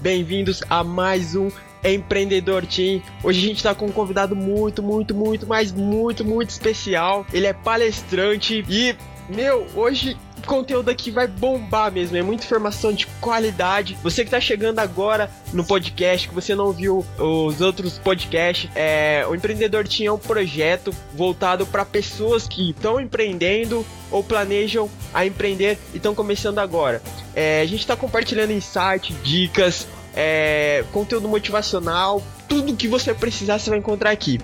bem-vindos 0.00 0.62
a 0.68 0.84
mais 0.84 1.34
um 1.34 1.50
Empreendedor 1.84 2.64
Team. 2.66 3.02
Hoje 3.22 3.38
a 3.38 3.48
gente 3.48 3.56
está 3.56 3.74
com 3.74 3.86
um 3.86 3.92
convidado 3.92 4.36
muito, 4.36 4.82
muito, 4.82 5.14
muito, 5.14 5.46
mas 5.46 5.72
muito, 5.72 6.24
muito 6.24 6.50
especial. 6.50 7.26
Ele 7.32 7.46
é 7.46 7.52
palestrante 7.52 8.64
e, 8.68 8.96
meu, 9.28 9.66
hoje 9.74 10.16
conteúdo 10.46 10.90
aqui 10.90 11.10
vai 11.10 11.26
bombar 11.26 11.92
mesmo, 11.92 12.16
é 12.16 12.22
muita 12.22 12.44
informação 12.44 12.92
de 12.92 13.06
qualidade. 13.20 13.96
Você 14.02 14.24
que 14.24 14.30
tá 14.30 14.40
chegando 14.40 14.78
agora 14.78 15.30
no 15.52 15.64
podcast, 15.64 16.28
que 16.28 16.34
você 16.34 16.54
não 16.54 16.72
viu 16.72 17.04
os 17.18 17.60
outros 17.60 17.98
podcasts, 17.98 18.70
é, 18.74 19.24
o 19.28 19.34
Empreendedor 19.34 19.86
tinha 19.86 20.12
um 20.12 20.18
projeto 20.18 20.94
voltado 21.14 21.66
para 21.66 21.84
pessoas 21.84 22.46
que 22.46 22.70
estão 22.70 23.00
empreendendo 23.00 23.84
ou 24.10 24.22
planejam 24.22 24.90
a 25.12 25.24
empreender 25.26 25.78
e 25.92 25.96
estão 25.96 26.14
começando 26.14 26.58
agora. 26.58 27.02
É, 27.34 27.60
a 27.60 27.66
gente 27.66 27.80
está 27.80 27.96
compartilhando 27.96 28.52
insights, 28.52 29.16
dicas, 29.22 29.86
é, 30.14 30.84
conteúdo 30.92 31.28
motivacional, 31.28 32.22
tudo 32.48 32.76
que 32.76 32.86
você 32.86 33.14
precisar 33.14 33.58
você 33.58 33.70
vai 33.70 33.78
encontrar 33.78 34.10
aqui. 34.10 34.38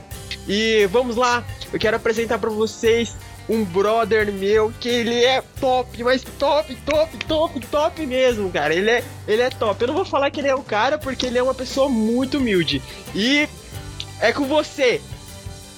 E 0.47 0.87
vamos 0.91 1.17
lá, 1.17 1.45
eu 1.73 1.79
quero 1.79 1.97
apresentar 1.97 2.39
para 2.39 2.51
vocês 2.51 3.15
um 3.49 3.65
brother 3.65 4.31
meu 4.33 4.73
que 4.79 4.89
ele 4.89 5.25
é 5.25 5.43
top, 5.61 6.05
mas 6.05 6.23
top, 6.23 6.75
top, 6.85 7.17
top, 7.27 7.67
top 7.67 8.07
mesmo, 8.07 8.51
cara. 8.51 8.75
Ele 8.75 8.91
é, 8.91 9.05
ele 9.27 9.43
é 9.43 9.51
top. 9.51 9.81
Eu 9.81 9.89
não 9.89 9.95
vou 9.95 10.05
falar 10.05 10.31
que 10.31 10.41
ele 10.41 10.49
é 10.49 10.55
o 10.55 10.63
cara 10.63 10.99
porque 10.99 11.27
ele 11.27 11.39
é 11.39 11.43
uma 11.43 11.55
pessoa 11.55 11.89
muito 11.89 12.39
humilde. 12.39 12.83
E 13.15 13.49
é 14.21 14.33
com 14.33 14.45
você. 14.45 15.01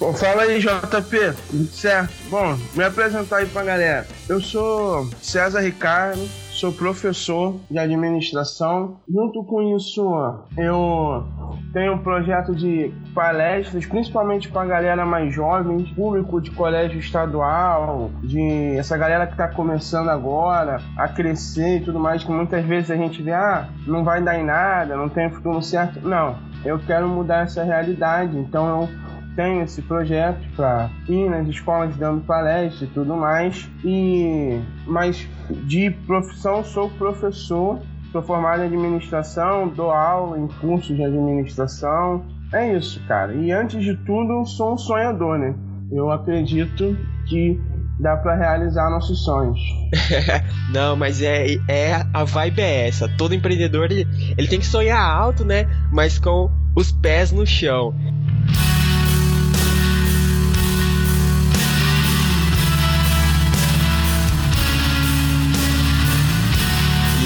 Bom, 0.01 0.15
fala 0.15 0.45
aí, 0.45 0.59
JP. 0.59 1.69
Certo. 1.71 2.11
Bom, 2.31 2.59
me 2.75 2.83
apresentar 2.83 3.39
aí 3.39 3.47
pra 3.47 3.63
galera. 3.63 4.07
Eu 4.29 4.41
sou 4.41 5.09
César 5.21 5.61
Ricardo, 5.61 6.27
sou 6.61 6.71
professor 6.73 7.59
de 7.71 7.79
administração. 7.79 8.99
Junto 9.09 9.43
com 9.45 9.75
isso, 9.75 10.05
eu 10.59 11.25
tenho 11.73 11.95
um 11.95 11.99
projeto 11.99 12.55
de 12.55 12.93
palestras, 13.15 13.87
principalmente 13.87 14.51
para 14.51 14.63
a 14.63 14.67
galera 14.67 15.07
mais 15.07 15.35
jovem, 15.35 15.83
público 15.95 16.39
de 16.39 16.51
colégio 16.51 16.99
estadual, 16.99 18.11
de 18.23 18.77
essa 18.77 18.99
galera 18.99 19.27
que 19.27 19.33
está 19.33 19.49
começando 19.49 20.11
agora 20.11 20.83
a 20.99 21.09
crescer 21.09 21.79
e 21.79 21.81
tudo 21.81 21.99
mais, 21.99 22.23
que 22.23 22.31
muitas 22.31 22.63
vezes 22.67 22.91
a 22.91 22.97
gente 22.97 23.23
vê, 23.23 23.33
ah, 23.33 23.67
não 23.87 24.05
vai 24.05 24.23
dar 24.23 24.39
em 24.39 24.45
nada, 24.45 24.95
não 24.97 25.09
tem 25.09 25.31
futuro 25.31 25.63
certo. 25.63 26.07
Não, 26.07 26.37
eu 26.63 26.79
quero 26.79 27.09
mudar 27.09 27.45
essa 27.45 27.65
realidade, 27.65 28.37
então 28.37 28.83
eu 28.83 29.10
tenho 29.41 29.63
esse 29.63 29.81
projeto 29.81 30.47
para 30.55 30.91
ir 31.09 31.31
nas 31.31 31.49
escolas 31.49 31.97
dando 31.97 32.21
palestra 32.21 32.85
e 32.85 32.89
tudo 32.89 33.17
mais. 33.17 33.71
E 33.83 34.61
mas 34.87 35.27
de 35.65 35.91
profissão 36.07 36.63
sou 36.63 36.91
professor, 36.91 37.81
sou 38.13 38.23
formado 38.23 38.63
em 38.63 38.67
administração, 38.67 39.69
dou 39.69 39.91
aula 39.91 40.39
em 40.39 40.47
cursos 40.47 40.95
de 40.95 41.03
administração. 41.03 42.23
É 42.53 42.77
isso, 42.77 43.01
cara. 43.09 43.33
E 43.33 43.51
antes 43.51 43.83
de 43.83 43.97
tudo, 44.05 44.45
sou 44.45 44.75
um 44.75 44.79
sonhador, 44.79 45.39
né? 45.39 45.55
Eu 45.91 46.11
acredito 46.11 46.97
que 47.27 47.59
dá 47.99 48.17
para 48.17 48.37
realizar 48.37 48.91
nossos 48.91 49.25
sonhos. 49.25 49.59
Não, 50.71 50.97
mas 50.97 51.23
é, 51.23 51.55
é 51.67 52.05
a 52.13 52.25
vibe 52.25 52.61
é 52.61 52.89
essa. 52.89 53.09
Todo 53.17 53.35
empreendedor 53.35 53.91
ele, 53.91 54.07
ele 54.37 54.49
tem 54.49 54.59
que 54.59 54.67
sonhar 54.67 55.01
alto, 55.01 55.45
né? 55.45 55.67
Mas 55.93 56.19
com 56.19 56.51
os 56.75 56.93
pés 56.93 57.33
no 57.33 57.47
chão. 57.47 57.95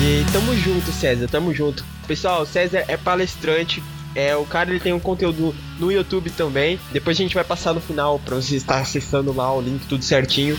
E 0.06 0.22
tamo 0.30 0.54
junto, 0.54 0.92
César, 0.92 1.26
tamo 1.26 1.54
junto. 1.54 1.82
Pessoal, 2.06 2.44
César 2.44 2.84
é 2.88 2.94
palestrante, 2.94 3.82
é, 4.14 4.36
o 4.36 4.44
cara 4.44 4.68
ele 4.68 4.78
tem 4.78 4.92
um 4.92 5.00
conteúdo 5.00 5.54
no 5.80 5.90
YouTube 5.90 6.28
também. 6.28 6.78
Depois 6.92 7.16
a 7.16 7.22
gente 7.22 7.34
vai 7.34 7.42
passar 7.42 7.72
no 7.72 7.80
final 7.80 8.18
pra 8.18 8.36
você 8.36 8.54
estar 8.54 8.80
acessando 8.80 9.32
lá 9.32 9.50
o 9.50 9.62
link 9.62 9.86
tudo 9.86 10.04
certinho. 10.04 10.58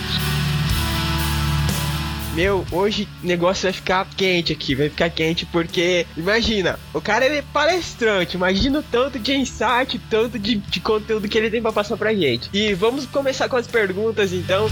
Meu, 2.33 2.65
hoje 2.71 3.07
o 3.23 3.27
negócio 3.27 3.65
vai 3.65 3.71
ficar 3.71 4.07
quente 4.17 4.51
aqui, 4.51 4.73
vai 4.73 4.89
ficar 4.89 5.11
quente 5.11 5.45
porque, 5.45 6.07
imagina, 6.17 6.79
o 6.91 6.99
cara 6.99 7.23
ele 7.23 7.37
é 7.37 7.43
palestrante, 7.53 8.35
imagina 8.35 8.79
o 8.79 8.83
tanto 8.83 9.19
de 9.19 9.31
insight, 9.35 10.01
tanto 10.09 10.39
de, 10.39 10.55
de 10.55 10.79
conteúdo 10.79 11.29
que 11.29 11.37
ele 11.37 11.51
tem 11.51 11.61
pra 11.61 11.71
passar 11.71 11.97
pra 11.97 12.15
gente. 12.15 12.49
E 12.51 12.73
vamos 12.73 13.05
começar 13.05 13.47
com 13.47 13.57
as 13.57 13.67
perguntas 13.67 14.33
então. 14.33 14.67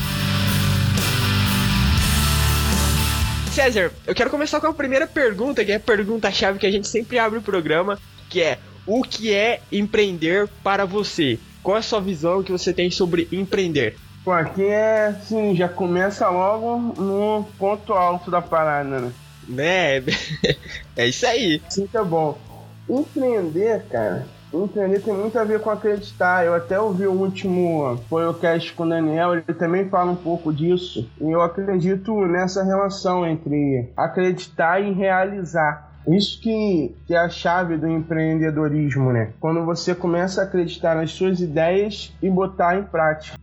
César, 3.53 3.91
eu 4.07 4.15
quero 4.15 4.31
começar 4.31 4.59
com 4.59 4.65
a 4.65 4.73
primeira 4.73 5.05
pergunta, 5.05 5.63
que 5.63 5.71
é 5.71 5.75
a 5.75 5.79
pergunta-chave 5.79 6.57
que 6.57 6.65
a 6.65 6.71
gente 6.71 6.87
sempre 6.87 7.19
abre 7.19 7.37
o 7.37 7.41
programa, 7.41 7.99
que 8.27 8.41
é: 8.41 8.57
o 8.83 9.03
que 9.03 9.31
é 9.31 9.61
empreender 9.71 10.49
para 10.63 10.85
você? 10.85 11.39
Qual 11.61 11.77
é 11.77 11.79
a 11.79 11.83
sua 11.83 12.01
visão 12.01 12.41
que 12.41 12.51
você 12.51 12.73
tem 12.73 12.89
sobre 12.89 13.27
empreender? 13.31 13.95
Pô, 14.25 14.31
aqui 14.31 14.65
é, 14.65 15.13
sim, 15.27 15.55
já 15.55 15.69
começa 15.69 16.27
logo 16.29 16.99
no 16.99 17.47
ponto 17.59 17.93
alto 17.93 18.31
da 18.31 18.41
parada, 18.41 18.99
né? 18.99 19.13
Né? 19.47 20.03
É 20.97 21.07
isso 21.07 21.27
aí. 21.27 21.61
Sim, 21.69 21.85
tá 21.85 22.03
bom. 22.03 22.35
Empreender, 22.89 23.83
cara, 23.83 24.25
Empreender 24.53 25.01
tem 25.01 25.13
muito 25.13 25.37
a 25.37 25.43
ver 25.43 25.59
com 25.61 25.71
acreditar. 25.71 26.45
Eu 26.45 26.53
até 26.53 26.79
ouvi 26.79 27.07
o 27.07 27.11
último 27.11 27.99
podcast 28.07 28.71
com 28.73 28.83
o 28.83 28.89
Daniel, 28.89 29.33
ele 29.33 29.41
também 29.41 29.89
fala 29.89 30.11
um 30.11 30.15
pouco 30.15 30.53
disso. 30.53 31.09
E 31.19 31.31
eu 31.31 31.41
acredito 31.41 32.13
nessa 32.27 32.63
relação 32.63 33.25
entre 33.25 33.91
acreditar 33.97 34.79
e 34.79 34.93
realizar. 34.93 35.91
Isso 36.07 36.39
que, 36.41 36.95
que 37.07 37.15
é 37.15 37.17
a 37.17 37.29
chave 37.29 37.77
do 37.77 37.87
empreendedorismo, 37.87 39.11
né? 39.11 39.31
Quando 39.39 39.65
você 39.65 39.95
começa 39.95 40.41
a 40.41 40.43
acreditar 40.43 40.95
nas 40.95 41.11
suas 41.11 41.39
ideias 41.39 42.13
e 42.21 42.29
botar 42.29 42.77
em 42.77 42.83
prática. 42.83 43.37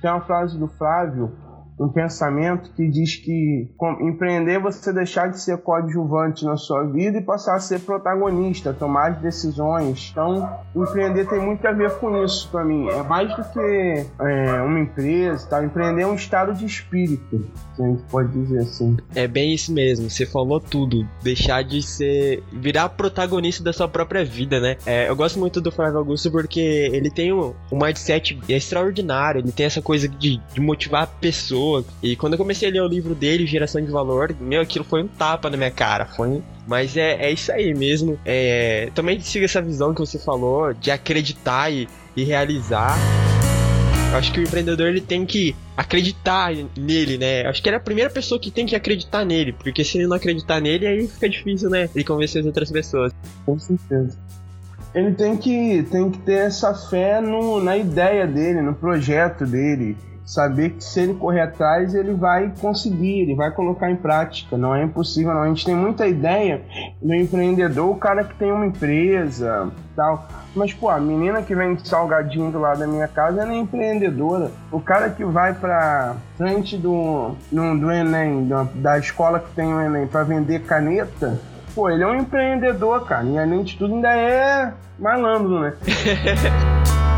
Tem 0.00 0.10
uma 0.10 0.20
frase 0.20 0.58
do 0.58 0.68
Flávio 0.68 1.32
um 1.78 1.88
pensamento 1.88 2.70
que 2.72 2.88
diz 2.88 3.16
que 3.16 3.68
empreender 4.00 4.52
é 4.52 4.60
você 4.60 4.92
deixar 4.92 5.28
de 5.28 5.40
ser 5.40 5.58
coadjuvante 5.58 6.44
na 6.44 6.56
sua 6.56 6.84
vida 6.84 7.18
e 7.18 7.22
passar 7.22 7.56
a 7.56 7.60
ser 7.60 7.80
protagonista, 7.80 8.72
tomar 8.72 9.12
as 9.12 9.18
decisões. 9.18 10.10
Então, 10.12 10.48
empreender 10.74 11.26
tem 11.28 11.40
muito 11.40 11.66
a 11.66 11.72
ver 11.72 11.90
com 11.98 12.24
isso 12.24 12.48
para 12.50 12.64
mim. 12.64 12.88
É 12.88 13.02
mais 13.02 13.34
do 13.34 13.42
que 13.44 14.06
é, 14.20 14.62
uma 14.62 14.80
empresa, 14.80 15.48
tá? 15.48 15.64
Empreender 15.64 16.02
é 16.02 16.06
um 16.06 16.14
estado 16.14 16.54
de 16.54 16.64
espírito, 16.64 17.44
se 17.74 17.82
a 17.82 17.86
gente 17.86 18.02
pode 18.04 18.32
dizer 18.32 18.58
assim. 18.60 18.96
É 19.14 19.26
bem 19.26 19.52
isso 19.52 19.72
mesmo. 19.72 20.08
Você 20.08 20.26
falou 20.26 20.60
tudo. 20.60 21.06
Deixar 21.22 21.62
de 21.62 21.82
ser, 21.82 22.42
virar 22.52 22.88
protagonista 22.90 23.64
da 23.64 23.72
sua 23.72 23.88
própria 23.88 24.24
vida, 24.24 24.60
né? 24.60 24.76
É, 24.86 25.08
eu 25.08 25.16
gosto 25.16 25.38
muito 25.38 25.60
do 25.60 25.72
Flávio 25.72 25.98
Augusto 25.98 26.30
porque 26.30 26.60
ele 26.60 27.10
tem 27.10 27.32
um, 27.32 27.52
um 27.72 27.78
mindset 27.78 28.38
extraordinário. 28.48 29.40
Ele 29.40 29.52
tem 29.52 29.66
essa 29.66 29.82
coisa 29.82 30.08
de, 30.08 30.40
de 30.52 30.60
motivar 30.60 31.08
pessoas 31.20 31.63
pessoa. 31.64 31.84
E 32.02 32.16
quando 32.16 32.34
eu 32.34 32.38
comecei 32.38 32.68
a 32.68 32.72
ler 32.72 32.82
o 32.82 32.88
livro 32.88 33.14
dele, 33.14 33.46
Geração 33.46 33.82
de 33.82 33.90
Valor, 33.90 34.34
meu, 34.40 34.60
aquilo 34.60 34.84
foi 34.84 35.02
um 35.02 35.08
tapa 35.08 35.48
na 35.48 35.56
minha 35.56 35.70
cara. 35.70 36.06
Foi 36.06 36.42
Mas 36.66 36.96
é, 36.96 37.26
é 37.26 37.32
isso 37.32 37.50
aí 37.50 37.74
mesmo. 37.74 38.18
É, 38.24 38.90
também 38.94 39.18
siga 39.20 39.44
essa 39.46 39.62
visão 39.62 39.94
que 39.94 40.00
você 40.00 40.18
falou 40.18 40.72
de 40.74 40.90
acreditar 40.90 41.72
e, 41.72 41.88
e 42.16 42.24
realizar. 42.24 42.96
Eu 44.10 44.18
acho 44.18 44.32
que 44.32 44.38
o 44.38 44.42
empreendedor 44.42 44.88
ele 44.88 45.00
tem 45.00 45.26
que 45.26 45.56
acreditar 45.76 46.52
nele, 46.76 47.18
né? 47.18 47.46
Acho 47.46 47.60
que 47.60 47.68
ele 47.68 47.74
é 47.74 47.78
a 47.78 47.82
primeira 47.82 48.10
pessoa 48.10 48.40
que 48.40 48.50
tem 48.50 48.64
que 48.64 48.76
acreditar 48.76 49.24
nele, 49.24 49.52
porque 49.52 49.82
se 49.82 49.98
ele 49.98 50.06
não 50.06 50.16
acreditar 50.16 50.60
nele, 50.60 50.86
aí 50.86 51.08
fica 51.08 51.28
difícil, 51.28 51.68
né? 51.68 51.90
Ele 51.92 52.04
convencer 52.04 52.40
as 52.40 52.46
outras 52.46 52.70
pessoas. 52.70 53.12
Com 53.44 53.58
certeza. 53.58 54.16
Ele 54.94 55.12
tem 55.14 55.36
que, 55.36 55.82
tem 55.90 56.08
que 56.08 56.18
ter 56.18 56.46
essa 56.46 56.72
fé 56.72 57.20
no, 57.20 57.60
na 57.60 57.76
ideia 57.76 58.24
dele, 58.24 58.62
no 58.62 58.72
projeto 58.72 59.44
dele 59.44 59.96
saber 60.24 60.70
que 60.70 60.84
se 60.84 61.00
ele 61.00 61.14
correr 61.14 61.42
atrás, 61.42 61.94
ele 61.94 62.14
vai 62.14 62.52
conseguir, 62.60 63.20
ele 63.20 63.34
vai 63.34 63.50
colocar 63.50 63.90
em 63.90 63.96
prática. 63.96 64.56
Não 64.56 64.74
é 64.74 64.82
impossível, 64.82 65.34
não. 65.34 65.42
A 65.42 65.48
gente 65.48 65.64
tem 65.64 65.74
muita 65.74 66.06
ideia 66.06 66.62
do 67.00 67.14
empreendedor, 67.14 67.90
o 67.90 67.96
cara 67.96 68.24
que 68.24 68.34
tem 68.34 68.50
uma 68.50 68.66
empresa 68.66 69.70
tal. 69.94 70.26
Mas, 70.54 70.72
pô, 70.72 70.88
a 70.88 71.00
menina 71.00 71.42
que 71.42 71.54
vem 71.54 71.74
de 71.74 71.86
salgadinho 71.88 72.50
do 72.50 72.58
lado 72.58 72.78
da 72.80 72.86
minha 72.86 73.08
casa, 73.08 73.42
ela 73.42 73.52
é 73.52 73.56
empreendedora. 73.56 74.50
O 74.70 74.80
cara 74.80 75.10
que 75.10 75.24
vai 75.24 75.52
pra 75.52 76.16
frente 76.36 76.76
do, 76.76 77.34
do, 77.50 77.78
do 77.78 77.90
Enem, 77.90 78.46
da, 78.46 78.66
da 78.74 78.98
escola 78.98 79.40
que 79.40 79.52
tem 79.54 79.72
o 79.72 79.80
Enem, 79.80 80.06
para 80.06 80.22
vender 80.22 80.62
caneta, 80.62 81.38
pô, 81.74 81.90
ele 81.90 82.02
é 82.02 82.06
um 82.06 82.14
empreendedor, 82.14 83.04
cara. 83.04 83.24
E 83.24 83.38
além 83.38 83.62
de 83.62 83.76
tudo, 83.76 83.94
ainda 83.94 84.16
é 84.16 84.72
malandro, 84.98 85.60
né? 85.60 85.74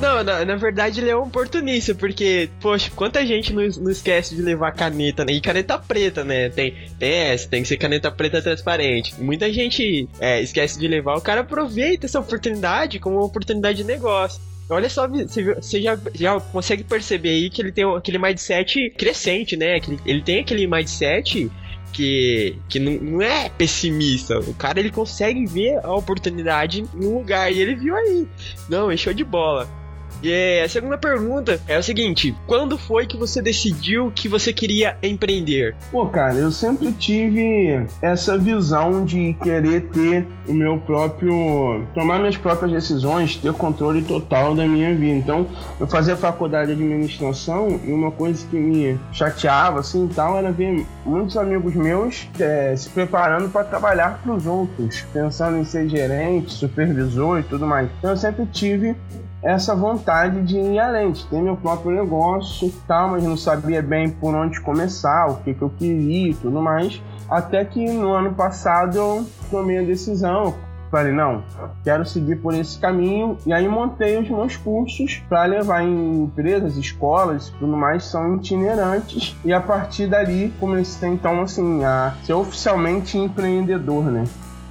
Não, 0.00 0.22
na, 0.22 0.44
na, 0.44 0.54
verdade 0.54 1.00
ele 1.00 1.10
é 1.10 1.16
um 1.16 1.24
oportunista, 1.24 1.92
porque, 1.92 2.48
poxa, 2.60 2.88
quanta 2.94 3.26
gente 3.26 3.52
não, 3.52 3.66
não 3.80 3.90
esquece 3.90 4.36
de 4.36 4.42
levar 4.42 4.70
caneta, 4.70 5.24
né? 5.24 5.32
E 5.32 5.40
caneta 5.40 5.76
preta, 5.76 6.22
né? 6.22 6.48
Tem, 6.50 6.72
tem 6.98 7.12
essa, 7.12 7.48
tem 7.48 7.62
que 7.62 7.68
ser 7.68 7.76
caneta 7.76 8.10
preta 8.10 8.40
transparente. 8.40 9.20
Muita 9.20 9.52
gente 9.52 10.08
é, 10.20 10.40
esquece 10.40 10.78
de 10.78 10.86
levar, 10.86 11.16
o 11.16 11.20
cara 11.20 11.40
aproveita 11.40 12.06
essa 12.06 12.20
oportunidade 12.20 13.00
como 13.00 13.16
uma 13.16 13.24
oportunidade 13.24 13.78
de 13.78 13.84
negócio. 13.84 14.40
Olha 14.70 14.88
só, 14.88 15.08
você 15.08 15.80
já, 15.80 15.98
já 16.14 16.38
consegue 16.38 16.84
perceber 16.84 17.30
aí 17.30 17.50
que 17.50 17.60
ele 17.60 17.72
tem 17.72 17.84
aquele 17.84 18.18
mindset 18.18 18.90
crescente, 18.90 19.56
né? 19.56 19.80
Ele 20.06 20.22
tem 20.22 20.40
aquele 20.40 20.66
mindset 20.66 21.50
que, 21.92 22.56
que 22.68 22.78
não, 22.78 22.92
não, 22.92 23.22
é 23.22 23.48
pessimista. 23.48 24.38
O 24.38 24.54
cara 24.54 24.78
ele 24.78 24.90
consegue 24.90 25.46
ver 25.46 25.78
a 25.82 25.92
oportunidade 25.92 26.84
um 26.94 27.14
lugar 27.14 27.50
e 27.52 27.60
ele 27.60 27.74
viu 27.74 27.96
aí. 27.96 28.28
Não, 28.68 28.90
é 28.90 28.96
show 28.96 29.12
de 29.12 29.24
bola. 29.24 29.77
E 30.22 30.60
a 30.60 30.68
segunda 30.68 30.98
pergunta 30.98 31.60
é 31.68 31.78
o 31.78 31.82
seguinte: 31.82 32.34
quando 32.46 32.76
foi 32.76 33.06
que 33.06 33.16
você 33.16 33.40
decidiu 33.40 34.10
que 34.14 34.28
você 34.28 34.52
queria 34.52 34.96
empreender? 35.02 35.76
Pô, 35.92 36.06
cara, 36.06 36.34
eu 36.34 36.50
sempre 36.50 36.92
tive 36.92 37.86
essa 38.02 38.36
visão 38.36 39.04
de 39.04 39.34
querer 39.34 39.82
ter 39.88 40.26
o 40.46 40.52
meu 40.52 40.78
próprio. 40.78 41.86
tomar 41.94 42.18
minhas 42.18 42.36
próprias 42.36 42.72
decisões, 42.72 43.36
ter 43.36 43.52
controle 43.52 44.02
total 44.02 44.54
da 44.54 44.66
minha 44.66 44.94
vida. 44.94 45.18
Então, 45.18 45.46
eu 45.78 45.86
fazia 45.86 46.16
faculdade 46.16 46.74
de 46.74 46.82
administração 46.82 47.80
e 47.84 47.92
uma 47.92 48.10
coisa 48.10 48.44
que 48.46 48.56
me 48.56 48.98
chateava 49.12 49.80
assim 49.80 50.06
e 50.06 50.14
tal 50.14 50.36
era 50.36 50.50
ver 50.50 50.84
muitos 51.04 51.36
amigos 51.36 51.74
meus 51.74 52.28
é, 52.40 52.74
se 52.76 52.88
preparando 52.90 53.48
para 53.48 53.64
trabalhar 53.64 54.20
para 54.22 54.32
os 54.32 54.46
outros, 54.46 55.04
pensando 55.12 55.58
em 55.58 55.64
ser 55.64 55.88
gerente, 55.88 56.52
supervisor 56.52 57.38
e 57.38 57.42
tudo 57.44 57.66
mais. 57.66 57.88
Então, 57.98 58.10
eu 58.10 58.16
sempre 58.16 58.46
tive 58.46 58.96
essa 59.42 59.74
vontade 59.74 60.42
de 60.42 60.58
ir 60.58 60.78
além, 60.78 61.12
de 61.12 61.24
ter 61.26 61.40
meu 61.40 61.56
próprio 61.56 61.92
negócio 61.92 62.72
tal, 62.86 63.10
mas 63.10 63.22
não 63.22 63.36
sabia 63.36 63.80
bem 63.80 64.10
por 64.10 64.34
onde 64.34 64.60
começar, 64.60 65.26
o 65.26 65.36
que, 65.36 65.54
que 65.54 65.62
eu 65.62 65.70
queria 65.70 66.30
e 66.30 66.34
tudo 66.34 66.60
mais. 66.60 67.00
Até 67.28 67.64
que 67.64 67.84
no 67.90 68.12
ano 68.12 68.34
passado 68.34 68.96
eu 68.96 69.26
tomei 69.50 69.78
a 69.78 69.82
decisão, 69.82 70.54
falei, 70.90 71.12
não, 71.12 71.42
quero 71.84 72.04
seguir 72.06 72.36
por 72.36 72.54
esse 72.54 72.78
caminho. 72.78 73.36
E 73.46 73.52
aí 73.52 73.68
montei 73.68 74.18
os 74.18 74.28
meus 74.28 74.56
cursos 74.56 75.22
para 75.28 75.44
levar 75.44 75.82
em 75.82 76.22
empresas, 76.24 76.76
escolas 76.76 77.48
e 77.48 77.52
tudo 77.52 77.76
mais, 77.76 78.04
são 78.04 78.36
itinerantes. 78.36 79.36
E 79.44 79.52
a 79.52 79.60
partir 79.60 80.06
dali 80.06 80.52
comecei 80.58 81.08
então 81.08 81.42
assim 81.42 81.84
a 81.84 82.14
ser 82.24 82.32
oficialmente 82.32 83.18
empreendedor, 83.18 84.04
né? 84.04 84.24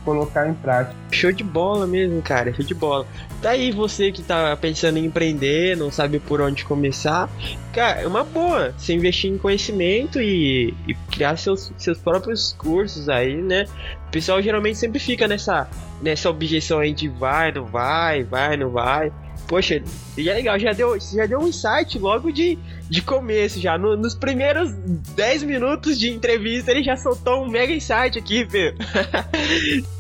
Colocar 0.08 0.48
em 0.48 0.54
prática. 0.54 0.96
Show 1.12 1.34
de 1.34 1.44
bola 1.44 1.86
mesmo, 1.86 2.22
cara, 2.22 2.54
show 2.54 2.64
de 2.64 2.74
bola. 2.74 3.06
Tá 3.42 3.50
você 3.76 4.10
que 4.10 4.22
tá 4.22 4.56
pensando 4.56 4.98
em 4.98 5.04
empreender, 5.04 5.76
não 5.76 5.92
sabe 5.92 6.18
por 6.18 6.40
onde 6.40 6.64
começar, 6.64 7.30
cara, 7.74 8.00
é 8.00 8.08
uma 8.08 8.24
boa 8.24 8.74
você 8.78 8.94
investir 8.94 9.30
em 9.30 9.38
conhecimento 9.38 10.22
e, 10.22 10.74
e 10.88 10.94
criar 11.12 11.36
seus, 11.36 11.74
seus 11.78 11.98
próprios 11.98 12.56
cursos 12.58 13.10
aí, 13.10 13.36
né? 13.42 13.66
O 14.08 14.12
pessoal 14.12 14.42
geralmente 14.42 14.78
sempre 14.78 14.98
fica 14.98 15.28
nessa, 15.28 15.70
nessa 16.02 16.30
objeção 16.30 16.80
aí 16.80 16.94
de 16.94 17.10
vai, 17.10 17.52
não 17.52 17.66
vai, 17.66 18.24
vai, 18.24 18.56
não 18.56 18.70
vai. 18.70 19.12
Poxa, 19.46 19.82
e 20.18 20.30
é 20.30 20.34
legal, 20.34 20.58
já 20.58 20.72
deu, 20.72 20.98
já 21.00 21.26
deu 21.26 21.40
um 21.40 21.48
insight 21.48 22.00
logo 22.00 22.32
de, 22.32 22.58
de 22.90 23.02
começo, 23.02 23.60
já. 23.60 23.78
No, 23.78 23.98
nos 23.98 24.16
primeiros 24.16 24.72
10 24.74 25.44
minutos 25.44 26.00
de 26.00 26.10
entrevista, 26.10 26.72
ele 26.72 26.84
já 26.84 26.96
soltou 26.96 27.44
um 27.44 27.50
mega 27.50 27.74
insight 27.74 28.18
aqui, 28.18 28.46
Fê. 28.46 28.74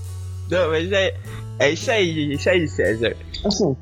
Não, 0.49 0.69
mas 0.69 0.91
é, 0.91 1.15
é 1.59 1.71
isso 1.71 1.91
aí, 1.91 2.31
é 2.31 2.35
isso 2.35 2.49
aí, 2.49 2.67
César. 2.67 3.15
Assim, 3.45 3.75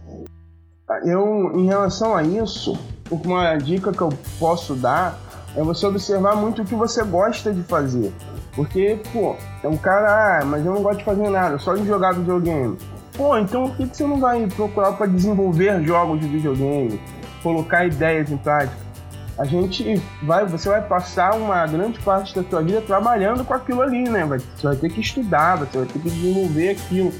eu, 1.05 1.51
em 1.55 1.65
relação 1.65 2.15
a 2.15 2.23
isso, 2.23 2.77
uma 3.09 3.55
dica 3.57 3.91
que 3.91 4.01
eu 4.01 4.09
posso 4.39 4.75
dar 4.75 5.19
é 5.55 5.63
você 5.63 5.85
observar 5.85 6.35
muito 6.35 6.61
o 6.61 6.65
que 6.65 6.75
você 6.75 7.03
gosta 7.03 7.53
de 7.53 7.63
fazer. 7.63 8.11
Porque, 8.55 8.99
pô, 9.11 9.35
é 9.63 9.67
um 9.67 9.77
cara, 9.77 10.39
ah, 10.39 10.45
mas 10.45 10.65
eu 10.65 10.73
não 10.73 10.81
gosto 10.81 10.99
de 10.99 11.05
fazer 11.05 11.29
nada, 11.29 11.57
só 11.57 11.75
de 11.75 11.85
jogar 11.85 12.13
videogame. 12.13 12.77
Pô, 13.15 13.37
então 13.37 13.69
por 13.69 13.77
que 13.77 13.95
você 13.95 14.05
não 14.05 14.19
vai 14.19 14.45
procurar 14.47 14.93
para 14.93 15.07
desenvolver 15.07 15.81
jogos 15.83 16.19
de 16.19 16.27
videogame, 16.27 16.99
colocar 17.41 17.85
ideias 17.85 18.31
em 18.31 18.37
prática? 18.37 18.84
A 19.37 19.43
gente 19.43 20.01
vai, 20.23 20.45
você 20.45 20.69
vai 20.69 20.81
passar 20.81 21.35
uma 21.35 21.65
grande 21.67 21.99
parte 21.99 22.33
da 22.33 22.47
sua 22.49 22.61
vida 22.61 22.81
trabalhando 22.81 23.43
com 23.43 23.53
aquilo 23.53 23.81
ali, 23.81 24.07
né? 24.07 24.25
Você 24.25 24.67
vai 24.67 24.75
ter 24.75 24.89
que 24.89 25.01
estudar, 25.01 25.57
você 25.57 25.77
vai 25.77 25.87
ter 25.87 25.99
que 25.99 26.09
desenvolver 26.09 26.69
aquilo. 26.69 27.13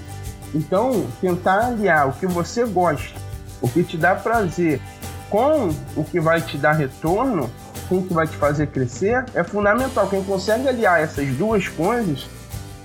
Então, 0.54 1.06
tentar 1.20 1.68
aliar 1.68 2.08
o 2.08 2.14
que 2.14 2.26
você 2.26 2.64
gosta, 2.66 3.20
o 3.62 3.68
que 3.68 3.84
te 3.84 3.98
dá 3.98 4.16
prazer, 4.16 4.82
com 5.30 5.70
o 5.98 6.04
que 6.04 6.20
vai 6.20 6.42
te 6.42 6.58
dar 6.58 6.72
retorno, 6.74 7.50
com 7.90 7.98
o 7.98 8.04
que 8.04 8.14
vai 8.14 8.26
te 8.26 8.38
fazer 8.38 8.68
crescer, 8.68 9.26
é 9.34 9.44
fundamental. 9.44 10.08
Quem 10.08 10.24
consegue 10.24 10.70
aliar 10.70 11.02
essas 11.02 11.28
duas 11.36 11.68
coisas, 11.68 12.26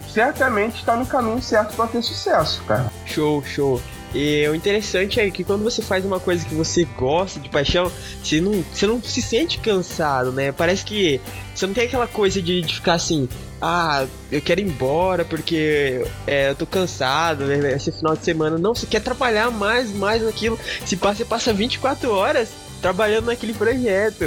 certamente 0.09 0.81
está 0.81 0.97
no 0.97 1.07
caminho 1.07 1.41
certo 1.41 1.77
para 1.77 1.87
ter 1.87 2.03
sucesso, 2.03 2.63
cara. 2.65 2.91
Show, 3.07 3.45
show. 3.45 3.81
E 4.15 4.47
o 4.49 4.55
interessante 4.55 5.21
é 5.21 5.31
que 5.31 5.45
quando 5.45 5.63
você 5.63 5.83
faz 5.83 6.05
uma 6.05 6.19
coisa 6.19 6.45
que 6.45 6.55
você 6.55 6.85
gosta 6.97 7.39
de 7.39 7.49
paixão, 7.49 7.91
você 8.23 8.41
não, 8.41 8.63
você 8.63 8.87
não 8.87 9.01
se 9.01 9.23
sente 9.23 9.59
cansado, 9.59 10.33
né? 10.33 10.51
Parece 10.51 10.85
que 10.85 11.21
você 11.55 11.67
não 11.67 11.75
tem 11.75 11.85
aquela 11.85 12.09
coisa 12.09 12.43
de, 12.43 12.61
de 12.61 12.75
ficar 12.75 12.95
assim, 12.95 13.29
ah, 13.63 14.07
eu 14.33 14.41
quero 14.41 14.61
ir 14.61 14.65
embora 14.65 15.25
porque 15.25 16.05
é, 16.27 16.51
eu 16.51 16.57
tô 16.57 16.67
cansado, 16.67 17.45
né? 17.45 17.73
esse 17.73 17.93
final 17.93 18.17
de 18.17 18.25
semana. 18.25 18.59
Não, 18.59 18.75
você 18.75 18.87
quer 18.87 19.01
trabalhar 19.01 19.51
mais, 19.51 19.93
mais 19.93 20.23
naquilo. 20.23 20.59
Se 20.85 20.97
passa, 20.97 21.19
você 21.19 21.25
passa 21.25 21.53
24 21.53 22.11
horas 22.11 22.49
trabalhando 22.83 23.27
naquele 23.27 23.55
projeto. 23.55 24.25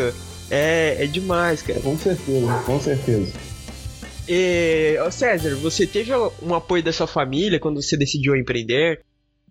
É, 0.50 0.98
é 1.00 1.08
demais, 1.08 1.62
cara. 1.62 1.80
Com 1.82 1.98
certeza, 1.98 2.64
com 2.66 2.80
certeza. 2.80 3.34
E, 4.30 4.96
César, 5.12 5.56
você 5.56 5.86
teve 5.86 6.14
um 6.42 6.54
apoio 6.54 6.82
da 6.82 6.94
sua 6.94 7.08
família 7.08 7.60
quando 7.60 7.82
você 7.82 7.98
decidiu 7.98 8.36
empreender? 8.36 9.02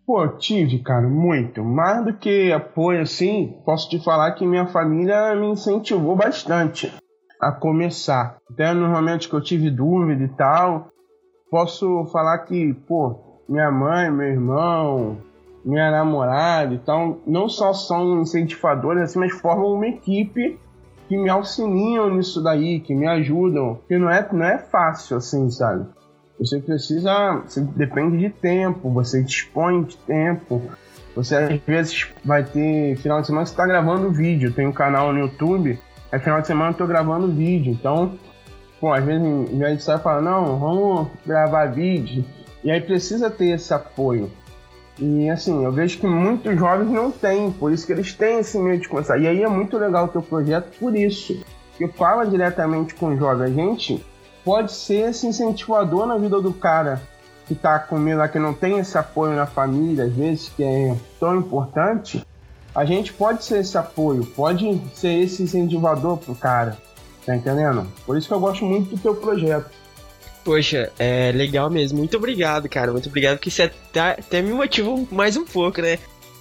Pô, 0.04 0.26
tive, 0.28 0.80
cara, 0.80 1.08
muito. 1.08 1.62
Mais 1.62 2.04
do 2.04 2.12
que 2.12 2.52
apoio, 2.52 3.02
assim, 3.02 3.56
posso 3.64 3.88
te 3.88 4.02
falar 4.02 4.32
que 4.32 4.44
minha 4.44 4.66
família 4.66 5.34
me 5.36 5.46
incentivou 5.46 6.16
bastante 6.16 6.92
a 7.40 7.52
começar. 7.52 8.36
Até 8.50 8.74
normalmente 8.74 9.28
que 9.28 9.34
eu 9.34 9.40
tive 9.40 9.70
dúvida 9.70 10.24
e 10.24 10.28
tal, 10.28 10.88
posso 11.48 12.04
falar 12.06 12.38
que, 12.38 12.74
pô, 12.86 13.42
minha 13.48 13.70
mãe, 13.70 14.10
meu 14.10 14.26
irmão, 14.26 15.18
minha 15.64 15.90
namorada 15.92 16.74
e 16.74 16.78
tal, 16.78 17.20
não 17.24 17.48
só 17.48 17.72
são 17.72 18.20
incentivadores, 18.20 19.04
assim, 19.04 19.20
mas 19.20 19.40
formam 19.40 19.74
uma 19.74 19.86
equipe 19.86 20.58
que 21.08 21.16
me 21.16 21.30
auxiliam 21.30 22.10
nisso 22.10 22.42
daí, 22.42 22.80
que 22.80 22.94
me 22.94 23.06
ajudam. 23.06 23.76
Porque 23.76 23.98
não 23.98 24.10
é, 24.10 24.28
não 24.32 24.46
é 24.46 24.58
fácil, 24.58 25.18
assim, 25.18 25.48
sabe? 25.48 25.86
Você 26.42 26.58
precisa, 26.58 27.40
você 27.46 27.60
depende 27.60 28.18
de 28.18 28.28
tempo, 28.28 28.90
você 28.90 29.22
dispõe 29.22 29.84
de 29.84 29.96
tempo. 29.98 30.60
Você 31.14 31.36
às 31.36 31.60
vezes 31.60 32.08
vai 32.24 32.42
ter 32.42 32.96
final 32.96 33.20
de 33.20 33.28
semana 33.28 33.46
você 33.46 33.52
está 33.52 33.64
gravando 33.64 34.10
vídeo, 34.10 34.52
tem 34.52 34.66
um 34.66 34.72
canal 34.72 35.12
no 35.12 35.20
YouTube, 35.20 35.78
é 36.10 36.18
final 36.18 36.40
de 36.40 36.48
semana 36.48 36.70
eu 36.70 36.76
tô 36.76 36.86
gravando 36.86 37.28
vídeo, 37.28 37.72
então, 37.72 38.18
pô, 38.80 38.92
às 38.92 39.04
vezes 39.04 39.22
em 39.22 39.58
vez 39.58 39.78
de 39.78 39.84
sair 39.84 40.00
falar, 40.00 40.20
não, 40.20 40.58
vamos 40.58 41.08
gravar 41.24 41.66
vídeo, 41.66 42.24
e 42.64 42.70
aí 42.72 42.80
precisa 42.80 43.30
ter 43.30 43.50
esse 43.50 43.72
apoio. 43.72 44.28
E 44.98 45.30
assim, 45.30 45.64
eu 45.64 45.70
vejo 45.70 45.98
que 45.98 46.06
muitos 46.06 46.58
jovens 46.58 46.90
não 46.90 47.10
têm, 47.10 47.52
por 47.52 47.72
isso 47.72 47.86
que 47.86 47.92
eles 47.92 48.14
têm 48.14 48.40
esse 48.40 48.58
meio 48.58 48.80
de 48.80 48.88
começar. 48.88 49.18
E 49.18 49.26
aí 49.26 49.42
é 49.42 49.48
muito 49.48 49.78
legal 49.78 50.06
o 50.06 50.08
teu 50.08 50.22
projeto 50.22 50.76
por 50.78 50.94
isso. 50.94 51.40
Que 51.78 51.88
fala 51.88 52.26
diretamente 52.26 52.94
com 52.94 53.06
o 53.06 53.16
jovem. 53.16 53.46
A 53.46 53.50
gente 53.50 54.04
pode 54.44 54.72
ser 54.72 55.10
esse 55.10 55.26
incentivador 55.26 56.06
na 56.06 56.16
vida 56.16 56.40
do 56.40 56.52
cara 56.52 57.00
que 57.46 57.54
tá 57.54 57.78
com 57.78 57.98
medo, 57.98 58.26
que 58.28 58.38
não 58.38 58.54
tem 58.54 58.78
esse 58.78 58.96
apoio 58.96 59.34
na 59.34 59.46
família, 59.46 60.04
às 60.04 60.12
vezes, 60.12 60.48
que 60.48 60.62
é 60.62 60.96
tão 61.18 61.36
importante. 61.36 62.24
A 62.74 62.84
gente 62.84 63.12
pode 63.12 63.44
ser 63.44 63.60
esse 63.60 63.76
apoio, 63.76 64.24
pode 64.24 64.80
ser 64.94 65.12
esse 65.20 65.42
incentivador 65.42 66.16
pro 66.16 66.34
cara. 66.34 66.78
Tá 67.26 67.36
entendendo? 67.36 67.86
Por 68.04 68.16
isso 68.16 68.26
que 68.26 68.34
eu 68.34 68.40
gosto 68.40 68.64
muito 68.64 68.96
do 68.96 69.00
teu 69.00 69.14
projeto. 69.14 69.70
Poxa, 70.44 70.90
é 70.98 71.30
legal 71.32 71.70
mesmo. 71.70 71.98
Muito 71.98 72.16
obrigado, 72.16 72.68
cara. 72.68 72.90
Muito 72.90 73.08
obrigado, 73.08 73.36
porque 73.36 73.50
você 73.50 73.64
até, 73.64 74.00
até 74.00 74.42
me 74.42 74.52
motiva 74.52 74.90
mais 75.10 75.36
um 75.36 75.44
pouco, 75.44 75.80
né? 75.80 75.98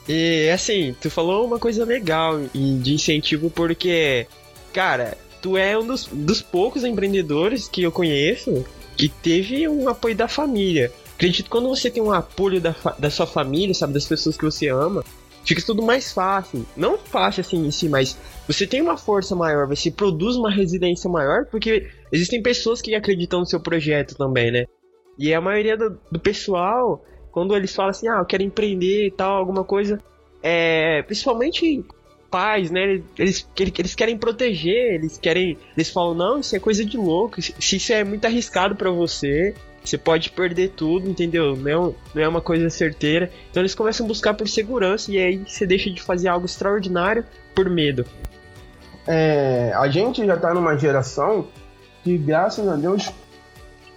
E 0.08 0.50
assim, 0.50 0.96
tu 1.00 1.10
falou 1.10 1.46
uma 1.46 1.60
coisa 1.60 1.86
legal 1.86 2.40
de 2.54 2.94
incentivo, 2.94 3.52
porque, 3.52 4.26
cara, 4.74 5.16
tu 5.42 5.58
é 5.58 5.78
um 5.78 5.86
dos, 5.86 6.06
dos 6.06 6.42
poucos 6.42 6.84
empreendedores 6.84 7.68
que 7.68 7.82
eu 7.84 7.92
conheço 7.92 8.66
que 8.96 9.10
teve 9.10 9.68
um 9.68 9.90
apoio 9.90 10.16
da 10.16 10.28
família. 10.28 10.92
Acredito 11.16 11.46
que 11.46 11.50
quando 11.50 11.70
você 11.70 11.90
tem 11.90 12.02
um 12.02 12.12
apoio 12.12 12.62
da, 12.62 12.76
da 12.98 13.10
sua 13.10 13.26
família, 13.26 13.74
sabe, 13.74 13.94
das 13.94 14.06
pessoas 14.06 14.38
que 14.38 14.44
você 14.44 14.68
ama, 14.70 15.04
fica 15.46 15.62
tudo 15.62 15.82
mais 15.82 16.12
fácil. 16.12 16.66
Não 16.76 16.98
fácil 16.98 17.42
assim 17.42 17.66
em 17.66 17.72
si, 17.72 17.90
mas 17.90 18.18
você 18.48 18.68
tem 18.68 18.82
uma 18.82 18.98
força 18.98 19.36
maior, 19.36 19.68
você 19.68 19.90
produz 19.90 20.36
uma 20.36 20.52
residência 20.52 21.10
maior, 21.10 21.46
porque 21.46 21.90
existem 22.12 22.42
pessoas 22.42 22.82
que 22.82 22.94
acreditam 22.96 23.40
no 23.40 23.46
seu 23.46 23.60
projeto 23.60 24.16
também, 24.16 24.52
né? 24.52 24.66
E 25.18 25.34
a 25.34 25.42
maioria 25.42 25.78
do, 25.78 26.00
do 26.12 26.20
pessoal, 26.20 27.04
quando 27.32 27.56
eles 27.56 27.74
falam 27.74 27.92
assim, 27.92 28.08
ah, 28.08 28.20
eu 28.20 28.26
quero 28.26 28.44
empreender 28.44 29.08
e 29.08 29.12
tal, 29.12 29.38
alguma 29.38 29.64
coisa, 29.64 30.00
é, 30.42 31.04
principalmente 31.04 31.86
pais, 32.32 32.72
né? 32.72 33.02
Eles, 33.20 33.46
eles 33.78 33.94
querem 33.94 34.18
proteger, 34.18 34.96
eles 34.96 35.18
querem. 35.18 35.58
Eles 35.76 35.90
falam, 35.90 36.16
não, 36.16 36.40
isso 36.40 36.56
é 36.56 36.60
coisa 36.60 36.86
de 36.86 36.96
louco. 36.98 37.42
Se 37.42 37.76
isso 37.76 37.92
é 37.92 38.04
muito 38.04 38.26
arriscado 38.26 38.76
para 38.76 38.90
você, 38.90 39.54
você 39.84 39.98
pode 39.98 40.32
perder 40.32 40.70
tudo, 40.70 41.10
entendeu? 41.10 41.56
Não 41.56 41.70
é, 41.70 41.94
não 42.16 42.24
é 42.24 42.28
uma 42.28 42.42
coisa 42.42 42.70
certeira. 42.70 43.30
Então 43.50 43.62
eles 43.62 43.76
começam 43.76 44.06
a 44.06 44.08
buscar 44.08 44.34
por 44.34 44.48
segurança 44.48 45.12
e 45.12 45.20
aí 45.20 45.38
você 45.46 45.68
deixa 45.68 45.92
de 45.92 46.02
fazer 46.02 46.30
algo 46.30 46.46
extraordinário 46.46 47.26
por 47.54 47.70
medo. 47.70 48.06
É, 49.06 49.74
a 49.76 49.90
gente 49.90 50.26
já 50.26 50.38
tá 50.38 50.54
numa 50.54 50.78
geração 50.78 51.48
que 52.04 52.18
graças 52.18 52.68
a 52.68 52.76
Deus 52.76 53.12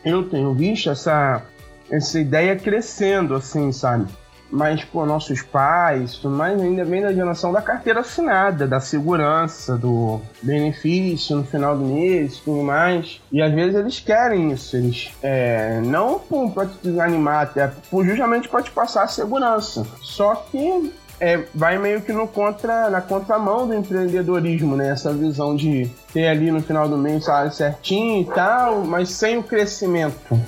eu 0.04 0.28
tenho 0.28 0.52
visto 0.54 0.90
essa, 0.90 1.42
essa 1.90 2.18
ideia 2.18 2.56
crescendo, 2.56 3.34
assim, 3.34 3.70
sabe? 3.70 4.10
Mas, 4.50 4.84
pô, 4.84 5.04
nossos 5.04 5.42
pais, 5.42 6.22
mais, 6.22 6.60
ainda 6.60 6.84
vem 6.84 7.02
da 7.02 7.12
geração 7.12 7.52
da 7.52 7.60
carteira 7.60 8.00
assinada, 8.00 8.66
da 8.66 8.78
segurança, 8.78 9.76
do 9.76 10.20
benefício 10.42 11.36
no 11.36 11.44
final 11.44 11.76
do 11.76 11.84
mês, 11.84 12.38
tudo 12.38 12.62
mais. 12.62 13.20
E 13.32 13.42
às 13.42 13.52
vezes 13.52 13.74
eles 13.74 13.98
querem 13.98 14.52
isso, 14.52 14.76
eles 14.76 15.12
é, 15.22 15.80
não 15.84 16.20
para 16.50 16.66
te 16.66 16.76
desanimar, 16.82 17.42
até 17.42 17.70
justamente 18.04 18.48
para 18.48 18.62
te 18.62 18.70
passar 18.70 19.04
a 19.04 19.08
segurança. 19.08 19.84
Só 20.00 20.34
que 20.34 20.92
é, 21.20 21.44
vai 21.54 21.78
meio 21.78 22.00
que 22.02 22.12
no 22.12 22.26
contra, 22.26 22.90
na 22.90 23.00
contramão 23.00 23.66
do 23.66 23.74
empreendedorismo, 23.74 24.76
né? 24.76 24.90
Essa 24.90 25.12
visão 25.12 25.54
de 25.54 25.90
ter 26.12 26.26
ali 26.26 26.50
no 26.50 26.60
final 26.60 26.88
do 26.88 26.96
mês 26.96 27.24
salário 27.24 27.52
certinho 27.52 28.22
e 28.22 28.24
tal, 28.26 28.84
mas 28.84 29.10
sem 29.10 29.38
o 29.38 29.42
crescimento. 29.42 30.38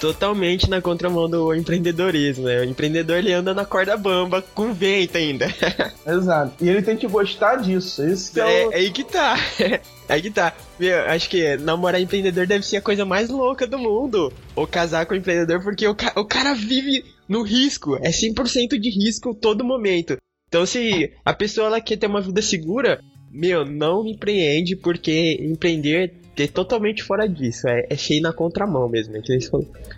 Totalmente 0.00 0.68
na 0.68 0.80
contramão 0.80 1.28
do 1.28 1.54
empreendedorismo, 1.54 2.44
né? 2.44 2.60
O 2.60 2.64
empreendedor 2.64 3.18
ele 3.18 3.32
anda 3.32 3.54
na 3.54 3.64
corda 3.64 3.96
bamba 3.96 4.42
com 4.54 4.72
vento 4.72 5.16
ainda. 5.16 5.46
Exato. 6.06 6.64
E 6.64 6.68
ele 6.68 6.82
tem 6.82 6.96
que 6.96 7.06
gostar 7.06 7.56
disso. 7.56 8.02
É 8.02 8.12
isso 8.12 8.32
que 8.32 8.40
é, 8.40 8.62
é, 8.62 8.66
o... 8.66 8.72
é 8.72 8.76
aí 8.76 8.90
que 8.90 9.04
tá. 9.04 9.36
Aí 10.06 10.20
que 10.20 10.30
tá. 10.30 10.54
Meu, 10.78 11.00
acho 11.06 11.30
que 11.30 11.56
namorar 11.56 11.98
empreendedor 11.98 12.46
deve 12.46 12.66
ser 12.66 12.76
a 12.76 12.82
coisa 12.82 13.06
mais 13.06 13.30
louca 13.30 13.66
do 13.66 13.78
mundo. 13.78 14.30
Ou 14.54 14.66
casar 14.66 15.06
com 15.06 15.14
empreendedor, 15.14 15.62
porque 15.62 15.88
o, 15.88 15.94
ca 15.94 16.12
o 16.14 16.26
cara 16.26 16.52
vive 16.52 17.02
no 17.26 17.42
risco. 17.42 17.96
É 18.02 18.10
100% 18.10 18.78
de 18.78 18.90
risco 18.90 19.34
todo 19.34 19.64
momento. 19.64 20.18
Então, 20.48 20.66
se 20.66 21.10
a 21.24 21.32
pessoa 21.32 21.68
ela 21.68 21.80
quer 21.80 21.96
ter 21.96 22.06
uma 22.06 22.20
vida 22.20 22.42
segura, 22.42 23.00
meu, 23.32 23.64
não 23.64 24.06
empreende, 24.06 24.76
porque 24.76 25.38
empreender 25.40 26.14
é 26.42 26.46
totalmente 26.46 27.02
fora 27.02 27.28
disso. 27.28 27.68
É, 27.68 27.86
é 27.88 27.96
cheio 27.96 28.22
na 28.22 28.32
contramão 28.32 28.88
mesmo. 28.88 29.16
É 29.16 29.20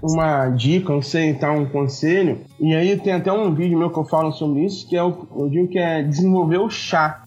uma 0.03 0.49
dica, 0.51 0.93
não 0.93 1.03
sei, 1.03 1.35
tá 1.35 1.51
um 1.51 1.67
conselho. 1.67 2.41
E 2.61 2.75
aí 2.75 2.97
tem 2.99 3.15
até 3.15 3.33
um 3.33 3.55
vídeo 3.55 3.79
meu 3.79 3.91
que 3.91 3.99
eu 3.99 4.05
falo 4.05 4.33
sobre 4.33 4.65
isso, 4.65 4.89
que 4.89 4.97
é 4.97 5.03
o, 5.03 5.27
eu 5.37 5.49
digo 5.49 5.69
que 5.69 5.79
é 5.79 6.03
desenvolver 6.03 6.59
o 6.59 6.71
chá. 6.71 7.25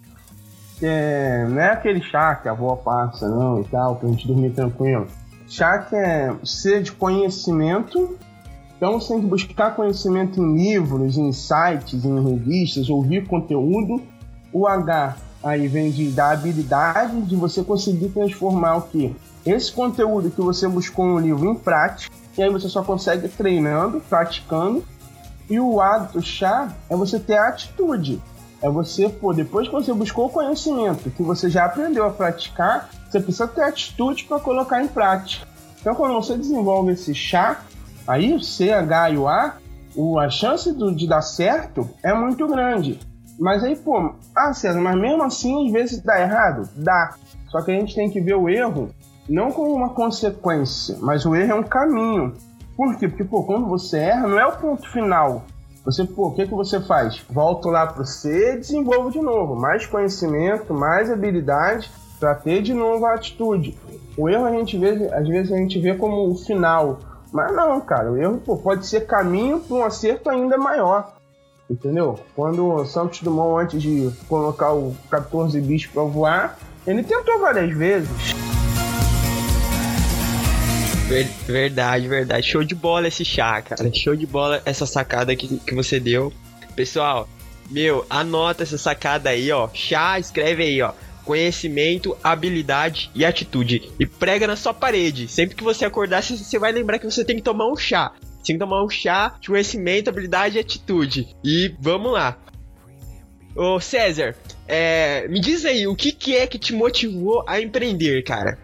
É, 0.82 1.46
não 1.50 1.60
é 1.60 1.72
aquele 1.72 2.02
chá 2.02 2.36
que 2.36 2.48
a 2.48 2.52
avó 2.52 2.76
passa, 2.76 3.28
não, 3.28 3.62
e 3.62 3.66
tal, 3.66 3.96
pra 3.98 4.08
gente 4.10 4.28
dormir 4.28 4.52
tranquilo. 4.52 5.08
Chá 5.48 5.80
que 5.80 5.96
é 5.96 6.34
ser 6.44 6.84
de 6.84 6.92
conhecimento 6.92 8.18
então 8.80 8.98
você 8.98 9.10
tem 9.10 9.22
que 9.22 9.28
buscar 9.28 9.76
conhecimento 9.76 10.42
em 10.42 10.56
livros, 10.56 11.18
em 11.18 11.34
sites, 11.34 12.06
em 12.06 12.24
revistas, 12.24 12.90
ouvir 12.90 13.28
conteúdo. 13.28 14.02
O 14.54 14.66
H 14.66 15.18
aí 15.44 15.68
vem 15.68 15.92
de, 15.92 16.10
da 16.12 16.32
habilidade 16.32 17.22
de 17.22 17.36
você 17.36 17.64
conseguir 17.64 18.10
transformar 18.10 18.78
o 18.78 18.82
que? 18.84 19.16
Esse 19.46 19.72
conteúdo 19.72 20.30
que 20.30 20.42
você 20.42 20.68
buscou 20.68 21.06
no 21.06 21.20
livro 21.20 21.50
em 21.50 21.56
prática, 21.56 22.14
e 22.38 22.44
aí 22.44 22.50
você 22.50 22.68
só 22.70 22.84
consegue 22.84 23.28
treinando, 23.28 24.02
praticando. 24.02 24.84
E 25.50 25.60
o 25.60 25.82
hábito 25.82 26.22
chá 26.22 26.74
é 26.90 26.96
você 26.96 27.20
ter 27.20 27.38
atitude. 27.38 28.22
É 28.62 28.70
você, 28.70 29.10
pô, 29.10 29.34
depois 29.34 29.68
que 29.68 29.74
você 29.74 29.92
buscou 29.94 30.28
o 30.28 30.30
conhecimento, 30.30 31.10
que 31.10 31.24
você 31.24 31.50
já 31.50 31.66
aprendeu 31.66 32.06
a 32.06 32.12
praticar, 32.12 32.90
você 33.10 33.20
precisa 33.20 33.48
ter 33.48 33.64
atitude 33.64 34.26
para 34.26 34.40
colocar 34.40 34.84
em 34.84 34.88
prática. 34.88 35.48
Então, 35.80 35.96
quando 35.96 36.14
você 36.14 36.38
desenvolve 36.38 36.92
esse 36.92 37.16
chá, 37.16 37.62
Aí 38.10 38.34
o 38.34 38.42
C, 38.42 38.72
H 38.74 39.12
e 39.12 39.18
o 39.18 39.28
A, 39.28 39.58
o, 39.96 40.18
a 40.18 40.32
chance 40.32 40.74
do, 40.74 40.92
de 40.92 41.08
dar 41.08 41.22
certo 41.22 41.88
é 42.04 42.12
muito 42.12 42.48
grande. 42.48 43.00
Mas 43.40 43.64
aí, 43.64 43.76
pô, 43.76 44.14
ah, 44.36 44.54
César, 44.54 44.82
mas 44.82 45.00
mesmo 45.00 45.24
assim 45.24 45.68
às 45.68 45.72
vezes 45.72 46.02
dá 46.04 46.20
errado? 46.20 46.70
Dá. 46.76 47.16
Só 47.48 47.62
que 47.62 47.72
a 47.72 47.74
gente 47.74 47.96
tem 47.96 48.10
que 48.10 48.20
ver 48.20 48.36
o 48.36 48.50
erro 48.50 48.90
não 49.28 49.52
como 49.52 49.74
uma 49.74 49.90
consequência, 49.90 50.98
mas 51.00 51.26
o 51.26 51.36
erro 51.36 51.52
é 51.52 51.56
um 51.56 51.64
caminho. 51.64 52.34
Por 52.76 52.96
quê? 52.98 53.08
Porque, 53.08 53.24
pô, 53.24 53.44
quando 53.44 53.68
você 53.68 53.98
erra, 53.98 54.28
não 54.28 54.40
é 54.40 54.46
o 54.46 54.58
ponto 54.58 54.90
final. 54.90 55.44
Você, 55.86 56.04
pô, 56.04 56.28
o 56.28 56.34
que, 56.34 56.46
que 56.46 56.54
você 56.54 56.80
faz? 56.80 57.24
Volto 57.30 57.70
lá 57.70 57.88
pro 57.88 58.06
C 58.06 58.54
e 58.54 58.58
desenvolvo 58.58 59.12
de 59.12 59.22
novo. 59.22 59.56
Mais 59.56 59.86
conhecimento, 59.86 60.74
mais 60.74 61.12
habilidade 61.12 61.90
para 62.20 62.36
ter 62.36 62.62
de 62.62 62.74
novo 62.74 63.06
a 63.06 63.14
atitude. 63.14 63.78
O 64.18 64.30
erro 64.30 64.46
a 64.46 64.52
gente 64.52 64.78
vê, 64.78 65.10
às 65.14 65.28
vezes 65.28 65.52
a 65.52 65.58
gente 65.58 65.80
vê 65.80 65.96
como 65.96 66.30
o 66.30 66.36
final, 66.36 67.00
mas 67.32 67.56
não, 67.56 67.80
cara, 67.80 68.12
o 68.12 68.18
erro 68.18 68.42
pô, 68.46 68.58
pode 68.58 68.86
ser 68.86 69.06
caminho 69.06 69.60
para 69.60 69.78
um 69.78 69.84
acerto 69.84 70.30
ainda 70.30 70.58
maior. 70.58 71.19
Entendeu? 71.70 72.20
Quando 72.36 72.66
o 72.66 72.86
Santos 72.86 73.22
Dumont, 73.22 73.64
antes 73.64 73.82
de 73.82 74.10
colocar 74.28 74.74
o 74.74 74.96
14 75.10 75.62
bis 75.62 75.86
para 75.86 76.02
voar, 76.04 76.58
ele 76.88 77.04
tentou 77.04 77.40
várias 77.40 77.72
vezes. 77.76 78.10
Verdade, 81.46 82.08
verdade. 82.08 82.48
Show 82.48 82.64
de 82.64 82.74
bola 82.74 83.08
esse 83.08 83.24
chá, 83.24 83.62
cara. 83.62 83.92
Show 83.94 84.16
de 84.16 84.26
bola 84.26 84.62
essa 84.66 84.86
sacada 84.86 85.36
que, 85.36 85.58
que 85.60 85.76
você 85.76 86.00
deu. 86.00 86.34
Pessoal, 86.76 87.28
meu, 87.70 88.06
anota 88.10 88.64
essa 88.64 88.78
sacada 88.78 89.30
aí, 89.30 89.52
ó. 89.52 89.70
Chá, 89.74 90.20
escreve 90.20 90.64
aí, 90.64 90.82
ó 90.82 90.94
conhecimento, 91.30 92.18
habilidade 92.24 93.12
e 93.14 93.24
atitude. 93.24 93.92
E 94.00 94.06
prega 94.08 94.48
na 94.48 94.56
sua 94.56 94.74
parede. 94.74 95.28
Sempre 95.28 95.56
que 95.56 95.64
você 95.64 95.86
acordar, 95.86 96.24
você 96.24 96.58
vai 96.58 96.72
lembrar 96.72 96.98
que 96.98 97.06
você 97.06 97.24
tem 97.24 97.36
que 97.36 97.44
tomar 97.44 97.68
um 97.68 97.76
chá. 97.76 98.12
Tem 98.50 98.58
que 98.58 98.66
tomar 98.66 98.84
um 98.84 98.90
chá 98.90 99.36
de 99.40 99.48
conhecimento, 99.48 100.10
habilidade 100.10 100.58
e 100.58 100.60
atitude. 100.60 101.38
E 101.44 101.76
vamos 101.80 102.12
lá. 102.12 102.36
Ô 103.56 103.80
César, 103.80 104.36
é, 104.68 105.28
me 105.28 105.40
diz 105.40 105.66
aí, 105.66 105.86
o 105.86 105.96
que, 105.96 106.12
que 106.12 106.36
é 106.36 106.48
que 106.48 106.58
te 106.58 106.74
motivou 106.74 107.44
a 107.46 107.62
empreender, 107.62 108.24
cara? 108.24 108.58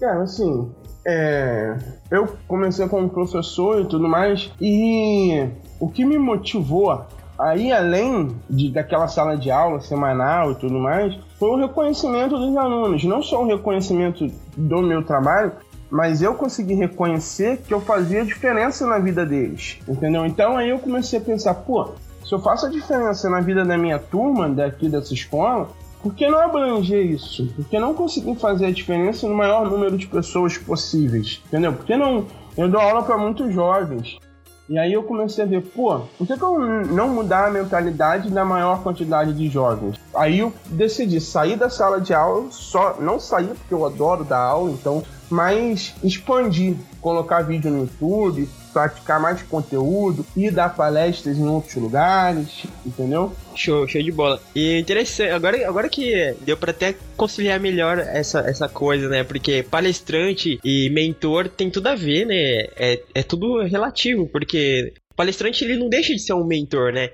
Cara, 0.00 0.22
assim, 0.22 0.72
é, 1.06 1.76
eu 2.10 2.38
comecei 2.48 2.88
como 2.88 3.10
professor 3.10 3.82
e 3.82 3.86
tudo 3.86 4.08
mais, 4.08 4.50
e 4.58 5.46
o 5.78 5.90
que 5.90 6.02
me 6.02 6.16
motivou 6.16 7.06
Aí, 7.36 7.72
além 7.72 8.28
de, 8.48 8.70
daquela 8.70 9.08
sala 9.08 9.36
de 9.36 9.50
aula 9.50 9.80
semanal 9.80 10.52
e 10.52 10.54
tudo 10.54 10.78
mais, 10.78 11.18
foi 11.36 11.50
o 11.50 11.56
reconhecimento 11.56 12.38
dos 12.38 12.56
alunos. 12.56 13.02
Não 13.02 13.24
só 13.24 13.42
o 13.42 13.46
reconhecimento 13.46 14.28
do 14.56 14.80
meu 14.80 15.04
trabalho, 15.04 15.50
mas 15.94 16.20
eu 16.20 16.34
consegui 16.34 16.74
reconhecer 16.74 17.58
que 17.58 17.72
eu 17.72 17.80
fazia 17.80 18.24
diferença 18.24 18.84
na 18.84 18.98
vida 18.98 19.24
deles, 19.24 19.78
entendeu? 19.86 20.26
Então 20.26 20.56
aí 20.56 20.70
eu 20.70 20.80
comecei 20.80 21.20
a 21.20 21.22
pensar, 21.22 21.54
pô, 21.54 21.90
se 22.24 22.34
eu 22.34 22.40
faço 22.40 22.66
a 22.66 22.68
diferença 22.68 23.30
na 23.30 23.40
vida 23.40 23.64
da 23.64 23.78
minha 23.78 24.00
turma 24.00 24.48
daqui 24.48 24.88
dessa 24.88 25.14
escola, 25.14 25.70
por 26.02 26.12
que 26.12 26.26
não 26.26 26.40
abranger 26.40 27.06
isso? 27.06 27.46
Por 27.54 27.64
que 27.66 27.78
não 27.78 27.94
conseguir 27.94 28.34
fazer 28.34 28.66
a 28.66 28.70
diferença 28.72 29.28
no 29.28 29.36
maior 29.36 29.70
número 29.70 29.96
de 29.96 30.08
pessoas 30.08 30.58
possíveis, 30.58 31.40
entendeu? 31.46 31.72
Por 31.72 31.86
que 31.86 31.96
não... 31.96 32.26
Eu 32.56 32.68
dou 32.68 32.80
aula 32.80 33.04
para 33.04 33.16
muitos 33.16 33.54
jovens, 33.54 34.18
e 34.68 34.78
aí 34.78 34.92
eu 34.92 35.02
comecei 35.02 35.44
a 35.44 35.46
ver, 35.46 35.62
pô, 35.62 36.00
por 36.16 36.26
que, 36.26 36.36
que 36.36 36.42
eu 36.42 36.58
não 36.58 37.08
mudar 37.08 37.46
a 37.46 37.50
mentalidade 37.50 38.30
da 38.30 38.44
maior 38.44 38.82
quantidade 38.82 39.34
de 39.34 39.48
jovens? 39.48 39.96
Aí 40.14 40.38
eu 40.38 40.52
decidi 40.66 41.20
sair 41.20 41.56
da 41.56 41.68
sala 41.68 42.00
de 42.00 42.14
aula, 42.14 42.50
só 42.50 42.96
não 42.98 43.20
sair 43.20 43.48
porque 43.48 43.74
eu 43.74 43.84
adoro 43.84 44.24
dar 44.24 44.38
aula, 44.38 44.70
então, 44.70 45.02
mas 45.28 45.94
expandir, 46.02 46.76
colocar 47.00 47.42
vídeo 47.42 47.70
no 47.70 47.80
YouTube, 47.80 48.48
praticar 48.74 49.20
mais 49.20 49.40
conteúdo 49.42 50.26
e 50.36 50.50
dar 50.50 50.74
palestras 50.74 51.38
em 51.38 51.46
outros 51.46 51.76
lugares, 51.76 52.64
entendeu? 52.84 53.32
Show, 53.54 53.86
show 53.86 54.02
de 54.02 54.10
bola. 54.10 54.40
E 54.54 54.78
interessante, 54.80 55.30
agora, 55.30 55.68
agora 55.68 55.88
que 55.88 56.34
deu 56.40 56.56
para 56.56 56.72
até 56.72 56.96
conciliar 57.16 57.60
melhor 57.60 57.98
essa, 57.98 58.40
essa 58.40 58.68
coisa, 58.68 59.08
né? 59.08 59.22
Porque 59.22 59.62
palestrante 59.62 60.58
e 60.64 60.90
mentor 60.90 61.48
tem 61.48 61.70
tudo 61.70 61.86
a 61.86 61.94
ver, 61.94 62.26
né? 62.26 62.66
É, 62.76 63.02
é 63.14 63.22
tudo 63.22 63.62
relativo, 63.62 64.26
porque 64.26 64.92
palestrante 65.14 65.64
ele 65.64 65.76
não 65.76 65.88
deixa 65.88 66.12
de 66.12 66.18
ser 66.18 66.34
um 66.34 66.44
mentor, 66.44 66.92
né? 66.92 67.10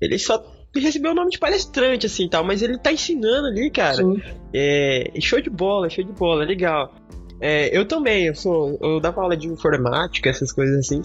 Ele 0.00 0.18
só 0.18 0.44
recebeu 0.80 1.12
o 1.12 1.14
nome 1.14 1.30
de 1.30 1.38
palestrante, 1.38 2.06
assim, 2.06 2.28
tal, 2.28 2.44
mas 2.44 2.62
ele 2.62 2.76
tá 2.78 2.92
ensinando 2.92 3.46
ali, 3.46 3.70
cara. 3.70 3.96
Sim. 3.96 4.20
É, 4.52 5.12
show 5.20 5.40
de 5.40 5.50
bola, 5.50 5.88
show 5.88 6.02
de 6.02 6.12
bola, 6.12 6.44
legal. 6.44 6.92
É, 7.46 7.76
eu 7.76 7.86
também, 7.86 8.28
eu 8.28 8.34
sou. 8.34 8.78
Eu 8.80 8.98
dava 8.98 9.20
aula 9.20 9.36
de 9.36 9.46
informática, 9.46 10.30
essas 10.30 10.50
coisas 10.50 10.78
assim. 10.78 11.02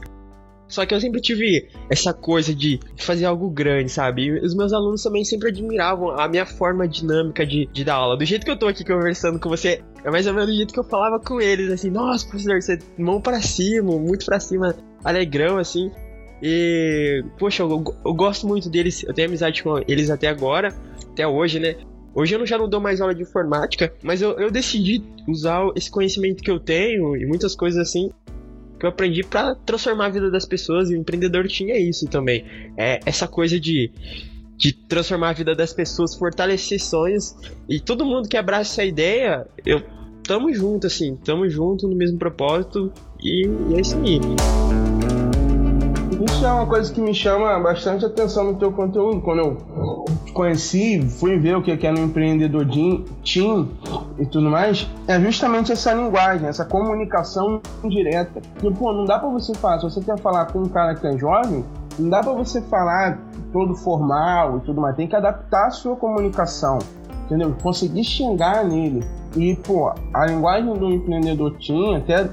Só 0.69 0.85
que 0.85 0.95
eu 0.95 1.01
sempre 1.01 1.19
tive 1.19 1.67
essa 1.89 2.13
coisa 2.13 2.55
de 2.55 2.79
fazer 2.95 3.25
algo 3.25 3.49
grande, 3.49 3.91
sabe? 3.91 4.23
E 4.23 4.39
os 4.39 4.55
meus 4.55 4.71
alunos 4.71 5.03
também 5.03 5.25
sempre 5.25 5.49
admiravam 5.49 6.11
a 6.11 6.29
minha 6.29 6.45
forma 6.45 6.87
dinâmica 6.87 7.45
de, 7.45 7.65
de 7.73 7.83
dar 7.83 7.95
aula. 7.95 8.15
Do 8.15 8.23
jeito 8.23 8.45
que 8.45 8.51
eu 8.51 8.57
tô 8.57 8.67
aqui 8.67 8.85
conversando 8.85 9.37
com 9.37 9.49
você, 9.49 9.83
é 10.01 10.09
mais 10.09 10.27
ou 10.27 10.33
menos 10.33 10.49
do 10.49 10.55
jeito 10.55 10.73
que 10.73 10.79
eu 10.79 10.83
falava 10.85 11.19
com 11.19 11.41
eles, 11.41 11.69
assim, 11.73 11.89
nossa, 11.89 12.25
professor, 12.25 12.61
você 12.61 12.79
mão 12.97 13.19
para 13.19 13.41
cima, 13.41 13.91
muito 13.97 14.25
para 14.25 14.39
cima, 14.39 14.73
alegrão, 15.03 15.57
assim. 15.57 15.91
E, 16.41 17.21
poxa, 17.37 17.63
eu, 17.63 17.83
eu 18.05 18.13
gosto 18.13 18.47
muito 18.47 18.69
deles, 18.69 19.03
eu 19.03 19.13
tenho 19.13 19.27
amizade 19.27 19.61
com 19.61 19.77
eles 19.85 20.09
até 20.09 20.27
agora, 20.29 20.73
até 21.11 21.27
hoje, 21.27 21.59
né? 21.59 21.75
Hoje 22.19 22.35
eu 22.35 22.45
já 22.45 22.57
não 22.57 22.67
dou 22.67 22.81
mais 22.81 22.99
aula 22.99 23.15
de 23.15 23.21
informática, 23.21 23.93
mas 24.03 24.21
eu, 24.21 24.37
eu 24.37 24.51
decidi 24.51 25.01
usar 25.25 25.65
esse 25.73 25.89
conhecimento 25.89 26.43
que 26.43 26.51
eu 26.51 26.59
tenho 26.59 27.15
e 27.15 27.25
muitas 27.25 27.55
coisas 27.55 27.79
assim 27.79 28.11
que 28.77 28.85
eu 28.85 28.89
aprendi 28.89 29.23
para 29.23 29.55
transformar 29.55 30.07
a 30.07 30.09
vida 30.09 30.29
das 30.29 30.45
pessoas 30.45 30.89
e 30.89 30.95
o 30.95 30.97
empreendedor 30.97 31.47
tinha 31.47 31.79
isso 31.79 32.07
também. 32.07 32.43
É 32.75 32.99
essa 33.05 33.25
coisa 33.25 33.57
de 33.57 33.89
de 34.57 34.73
transformar 34.73 35.29
a 35.29 35.33
vida 35.33 35.55
das 35.55 35.71
pessoas, 35.71 36.13
fortalecer 36.13 36.81
sonhos. 36.81 37.33
E 37.69 37.79
todo 37.79 38.05
mundo 38.05 38.27
que 38.27 38.35
abraça 38.35 38.73
essa 38.73 38.83
ideia, 38.83 39.47
eu 39.65 39.81
tamo 40.21 40.53
junto, 40.53 40.87
assim, 40.87 41.15
tamo 41.23 41.47
junto 41.47 41.87
no 41.87 41.95
mesmo 41.95 42.19
propósito 42.19 42.91
e, 43.23 43.47
e 43.47 43.75
é 43.75 43.79
isso 43.79 43.97
aí. 43.97 44.19
Isso 46.25 46.45
é 46.45 46.51
uma 46.51 46.67
coisa 46.67 46.93
que 46.93 46.99
me 46.99 47.13
chama 47.13 47.57
bastante 47.61 48.03
atenção 48.03 48.51
no 48.51 48.59
teu 48.59 48.73
conteúdo. 48.73 49.21
Quando 49.21 49.39
eu 49.39 49.98
conheci, 50.33 51.01
fui 51.01 51.37
ver 51.37 51.55
o 51.57 51.61
que 51.61 51.71
é 51.85 51.91
no 51.91 51.99
empreendedor 51.99 52.65
team 52.65 53.69
e 54.17 54.25
tudo 54.25 54.49
mais, 54.49 54.89
é 55.07 55.19
justamente 55.19 55.71
essa 55.71 55.93
linguagem, 55.93 56.47
essa 56.47 56.65
comunicação 56.65 57.61
direta. 57.85 58.41
Porque, 58.53 58.71
pô, 58.77 58.93
não 58.93 59.05
dá 59.05 59.19
pra 59.19 59.29
você 59.29 59.53
falar, 59.53 59.79
se 59.79 59.83
você 59.83 60.01
quer 60.01 60.17
falar 60.19 60.45
com 60.45 60.59
um 60.59 60.69
cara 60.69 60.95
que 60.95 61.07
é 61.07 61.17
jovem, 61.17 61.63
não 61.97 62.09
dá 62.09 62.21
pra 62.21 62.33
você 62.33 62.61
falar 62.61 63.19
todo 63.51 63.75
formal 63.75 64.57
e 64.57 64.59
tudo 64.61 64.81
mais. 64.81 64.95
Tem 64.95 65.07
que 65.07 65.15
adaptar 65.15 65.67
a 65.67 65.71
sua 65.71 65.95
comunicação, 65.95 66.79
entendeu? 67.25 67.55
Conseguir 67.61 68.03
chegar 68.03 68.63
nele. 68.63 69.03
E, 69.35 69.55
pô, 69.55 69.91
a 70.13 70.25
linguagem 70.25 70.73
do 70.73 70.89
empreendedor 70.89 71.57
tinha, 71.57 71.97
até 71.97 72.29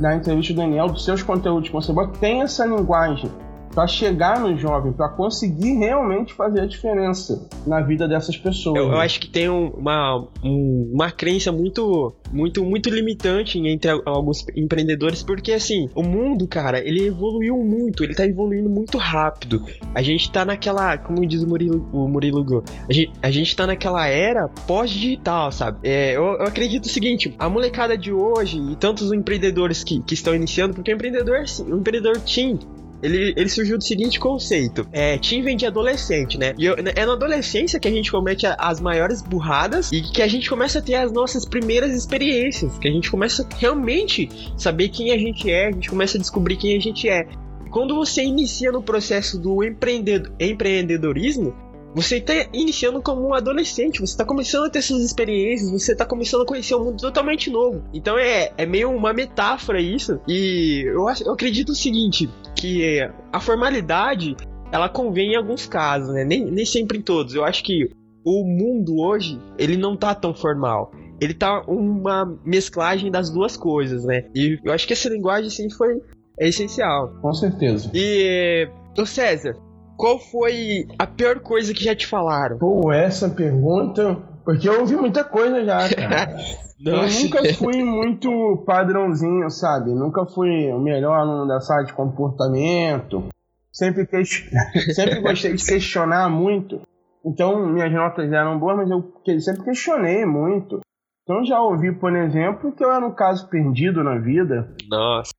na 0.00 0.16
entrevista 0.16 0.54
do 0.54 0.56
Daniel, 0.56 0.88
dos 0.88 1.04
seus 1.04 1.22
conteúdos 1.22 1.68
que 1.68 1.74
você 1.74 1.92
bota, 1.92 2.18
tem 2.18 2.42
essa 2.42 2.64
linguagem 2.66 3.30
para 3.74 3.86
chegar 3.86 4.40
no 4.40 4.56
jovem, 4.56 4.92
para 4.92 5.08
conseguir 5.08 5.78
realmente 5.78 6.32
fazer 6.34 6.60
a 6.60 6.66
diferença 6.66 7.48
na 7.66 7.80
vida 7.80 8.06
dessas 8.06 8.36
pessoas. 8.36 8.76
Eu, 8.76 8.92
eu 8.92 8.98
acho 8.98 9.20
que 9.20 9.28
tem 9.28 9.48
uma, 9.48 10.28
um, 10.44 10.90
uma 10.92 11.10
crença 11.10 11.50
muito, 11.50 12.14
muito, 12.30 12.64
muito 12.64 12.90
limitante 12.90 13.58
entre 13.58 13.90
alguns 14.04 14.46
empreendedores, 14.54 15.22
porque 15.22 15.52
assim, 15.52 15.88
o 15.94 16.02
mundo, 16.02 16.46
cara, 16.46 16.78
ele 16.86 17.06
evoluiu 17.06 17.56
muito, 17.58 18.04
ele 18.04 18.14
tá 18.14 18.26
evoluindo 18.26 18.68
muito 18.68 18.98
rápido. 18.98 19.64
A 19.94 20.02
gente 20.02 20.30
tá 20.30 20.44
naquela, 20.44 20.98
como 20.98 21.26
diz 21.26 21.42
o 21.42 21.48
Murilo, 21.48 21.88
o 21.92 22.08
Murilo 22.08 22.44
Go, 22.44 22.62
a 22.88 22.92
gente, 22.92 23.12
a 23.22 23.30
gente 23.30 23.56
tá 23.56 23.66
naquela 23.66 24.06
era 24.06 24.48
pós-digital, 24.48 25.50
sabe? 25.50 25.78
É, 25.82 26.16
eu, 26.16 26.24
eu, 26.24 26.42
acredito 26.42 26.84
o 26.84 26.88
seguinte, 26.88 27.34
a 27.38 27.48
molecada 27.48 27.96
de 27.96 28.12
hoje 28.12 28.58
e 28.58 28.76
tantos 28.76 29.12
empreendedores 29.12 29.82
que, 29.82 30.00
que 30.02 30.14
estão 30.14 30.34
iniciando, 30.34 30.74
porque 30.74 30.92
o 30.92 30.94
empreendedor, 30.94 31.44
o 31.66 31.76
empreendedor 31.76 32.20
team, 32.20 32.58
ele, 33.02 33.34
ele 33.36 33.48
surgiu 33.48 33.76
do 33.76 33.84
seguinte 33.84 34.20
conceito: 34.20 34.86
é, 34.92 35.18
Tim 35.18 35.42
vem 35.42 35.56
de 35.56 35.66
adolescente, 35.66 36.38
né? 36.38 36.54
E 36.56 36.64
eu, 36.64 36.76
é 36.94 37.04
na 37.04 37.12
adolescência 37.12 37.80
que 37.80 37.88
a 37.88 37.90
gente 37.90 38.10
comete 38.10 38.46
as 38.46 38.80
maiores 38.80 39.20
burradas 39.20 39.90
e 39.92 40.02
que 40.02 40.22
a 40.22 40.28
gente 40.28 40.48
começa 40.48 40.78
a 40.78 40.82
ter 40.82 40.94
as 40.94 41.12
nossas 41.12 41.44
primeiras 41.44 41.94
experiências, 41.94 42.78
que 42.78 42.88
a 42.88 42.92
gente 42.92 43.10
começa 43.10 43.46
realmente 43.58 44.28
saber 44.56 44.88
quem 44.88 45.12
a 45.12 45.18
gente 45.18 45.50
é, 45.50 45.68
a 45.68 45.72
gente 45.72 45.90
começa 45.90 46.16
a 46.16 46.20
descobrir 46.20 46.56
quem 46.56 46.76
a 46.76 46.80
gente 46.80 47.08
é. 47.08 47.26
Quando 47.70 47.94
você 47.94 48.22
inicia 48.22 48.70
no 48.70 48.82
processo 48.82 49.38
do 49.38 49.64
empreendedorismo, 49.64 51.54
você 51.94 52.16
está 52.16 52.32
iniciando 52.52 53.02
como 53.02 53.26
um 53.26 53.34
adolescente, 53.34 54.00
você 54.00 54.12
está 54.12 54.24
começando 54.24 54.64
a 54.64 54.70
ter 54.70 54.80
suas 54.80 55.02
experiências, 55.02 55.70
você 55.70 55.92
está 55.92 56.06
começando 56.06 56.42
a 56.42 56.46
conhecer 56.46 56.74
um 56.74 56.84
mundo 56.84 57.00
totalmente 57.00 57.50
novo. 57.50 57.82
Então 57.92 58.18
é, 58.18 58.50
é 58.56 58.64
meio 58.64 58.90
uma 58.90 59.12
metáfora 59.12 59.80
isso. 59.80 60.18
E 60.26 60.84
eu, 60.86 61.06
eu 61.24 61.32
acredito 61.32 61.70
o 61.70 61.74
seguinte, 61.74 62.30
que 62.62 63.10
a 63.32 63.40
formalidade 63.40 64.36
ela 64.70 64.88
convém 64.88 65.32
em 65.32 65.36
alguns 65.36 65.66
casos, 65.66 66.14
né? 66.14 66.24
Nem, 66.24 66.44
nem 66.44 66.64
sempre 66.64 66.96
em 66.96 67.02
todos. 67.02 67.34
Eu 67.34 67.44
acho 67.44 67.62
que 67.64 67.90
o 68.24 68.44
mundo 68.44 69.00
hoje, 69.00 69.38
ele 69.58 69.76
não 69.76 69.96
tá 69.96 70.14
tão 70.14 70.32
formal. 70.32 70.92
Ele 71.20 71.34
tá 71.34 71.62
uma 71.66 72.38
mesclagem 72.44 73.10
das 73.10 73.30
duas 73.30 73.56
coisas, 73.56 74.04
né? 74.04 74.24
E 74.34 74.58
eu 74.64 74.72
acho 74.72 74.86
que 74.86 74.92
essa 74.92 75.08
linguagem, 75.08 75.50
sim, 75.50 75.68
foi 75.70 76.00
é 76.38 76.48
essencial. 76.48 77.12
Com 77.20 77.34
certeza. 77.34 77.90
E, 77.92 78.68
o 78.96 79.04
César, 79.04 79.56
qual 79.96 80.18
foi 80.18 80.86
a 80.98 81.06
pior 81.06 81.40
coisa 81.40 81.74
que 81.74 81.84
já 81.84 81.94
te 81.94 82.06
falaram? 82.06 82.58
Pô, 82.58 82.92
essa 82.92 83.28
pergunta. 83.28 84.18
Porque 84.44 84.68
eu 84.68 84.80
ouvi 84.80 84.96
muita 84.96 85.24
coisa 85.24 85.64
já, 85.64 85.78
cara. 85.94 86.36
eu 86.84 87.02
nunca 87.02 87.54
fui 87.54 87.82
muito 87.82 88.62
padrãozinho, 88.66 89.48
sabe? 89.50 89.94
Nunca 89.94 90.26
fui 90.26 90.72
o 90.72 90.78
melhor 90.78 91.14
aluno 91.14 91.46
da 91.46 91.60
sala 91.60 91.84
de 91.84 91.92
comportamento. 91.92 93.28
Sempre, 93.72 94.06
que... 94.06 94.24
sempre 94.94 95.20
gostei 95.20 95.54
de 95.54 95.64
questionar 95.64 96.28
muito. 96.28 96.80
Então, 97.24 97.66
minhas 97.66 97.92
notas 97.92 98.30
eram 98.32 98.58
boas, 98.58 98.76
mas 98.76 98.90
eu 98.90 99.40
sempre 99.40 99.64
questionei 99.64 100.26
muito. 100.26 100.80
Então, 101.22 101.44
já 101.44 101.60
ouvi, 101.60 101.92
por 101.92 102.14
exemplo, 102.16 102.72
que 102.72 102.84
eu 102.84 102.90
era 102.90 103.06
um 103.06 103.14
caso 103.14 103.48
perdido 103.48 104.02
na 104.02 104.18
vida. 104.18 104.74
Nossa. 104.90 105.30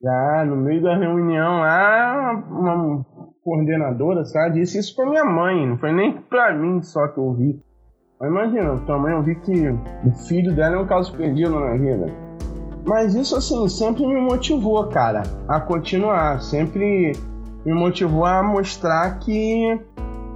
Já 0.00 0.44
no 0.46 0.56
meio 0.56 0.82
da 0.82 0.96
reunião 0.96 1.60
lá, 1.60 2.32
uma 2.48 3.04
coordenadora, 3.42 4.24
sabe, 4.24 4.60
disse 4.60 4.78
isso 4.78 4.94
pra 4.94 5.06
minha 5.06 5.24
mãe, 5.24 5.66
não 5.66 5.78
foi 5.78 5.92
nem 5.92 6.12
pra 6.12 6.54
mim 6.54 6.80
só 6.82 7.08
que 7.08 7.18
eu 7.18 7.24
ouvi. 7.24 7.60
Imagina, 8.22 8.78
tua 8.86 8.98
mãe 8.98 9.14
ouvi 9.14 9.34
que 9.34 9.68
o 9.68 10.12
filho 10.28 10.54
dela 10.54 10.76
é 10.76 10.78
um 10.78 10.86
caso 10.86 11.12
perdido 11.16 11.58
na 11.58 11.72
vida. 11.72 12.06
Mas 12.86 13.14
isso, 13.14 13.36
assim, 13.36 13.68
sempre 13.68 14.06
me 14.06 14.20
motivou, 14.20 14.86
cara, 14.88 15.22
a 15.48 15.60
continuar. 15.60 16.40
Sempre 16.40 17.12
me 17.64 17.72
motivou 17.72 18.24
a 18.24 18.42
mostrar 18.42 19.18
que 19.18 19.80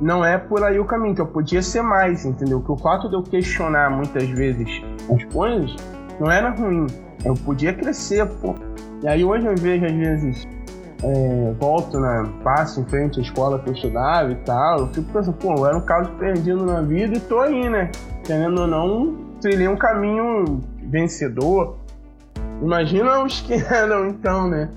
não 0.01 0.25
é 0.25 0.37
por 0.37 0.65
aí 0.65 0.81
o 0.81 0.85
caminho, 0.85 1.15
que 1.15 1.21
eu 1.21 1.27
podia 1.27 1.63
ser 1.63 1.83
mais, 1.83 2.25
entendeu? 2.25 2.61
Que 2.61 2.73
o 2.73 2.77
fato 2.77 3.09
de 3.09 3.15
eu 3.15 3.23
questionar 3.23 3.91
muitas 3.91 4.29
vezes 4.31 4.83
as 5.13 5.25
coisas 5.33 5.77
não 6.19 6.31
era 6.31 6.51
ruim. 6.51 6.87
Eu 7.25 7.35
podia 7.35 7.73
crescer, 7.73 8.27
pô. 8.41 8.55
E 9.03 9.09
aí 9.09 9.25
hoje 9.25 9.47
eu 9.47 9.55
vejo, 9.57 9.85
às 9.85 9.93
vezes, 9.93 10.49
é, 11.03 11.53
volto, 11.59 11.99
né, 12.01 12.25
passo 12.43 12.81
em 12.81 12.85
frente 12.85 13.19
à 13.19 13.23
escola 13.23 13.59
que 13.59 13.69
eu 13.69 13.75
estudava 13.75 14.31
e 14.31 14.37
tal, 14.37 14.81
eu 14.81 14.87
fico 14.89 15.13
pensando, 15.13 15.37
pô, 15.37 15.55
eu 15.55 15.67
era 15.67 15.77
um 15.77 15.81
caso 15.83 16.11
perdido 16.13 16.65
na 16.65 16.81
vida 16.81 17.17
e 17.17 17.21
tô 17.21 17.41
aí, 17.41 17.69
né? 17.69 17.91
Querendo 18.25 18.63
ou 18.63 18.67
não, 18.67 19.17
trilhei 19.41 19.69
um 19.69 19.77
caminho 19.77 20.61
vencedor. 20.83 21.77
Imagina 22.63 23.23
os 23.23 23.41
que 23.41 23.55
eram 23.73 24.09
então, 24.09 24.49
né? 24.49 24.71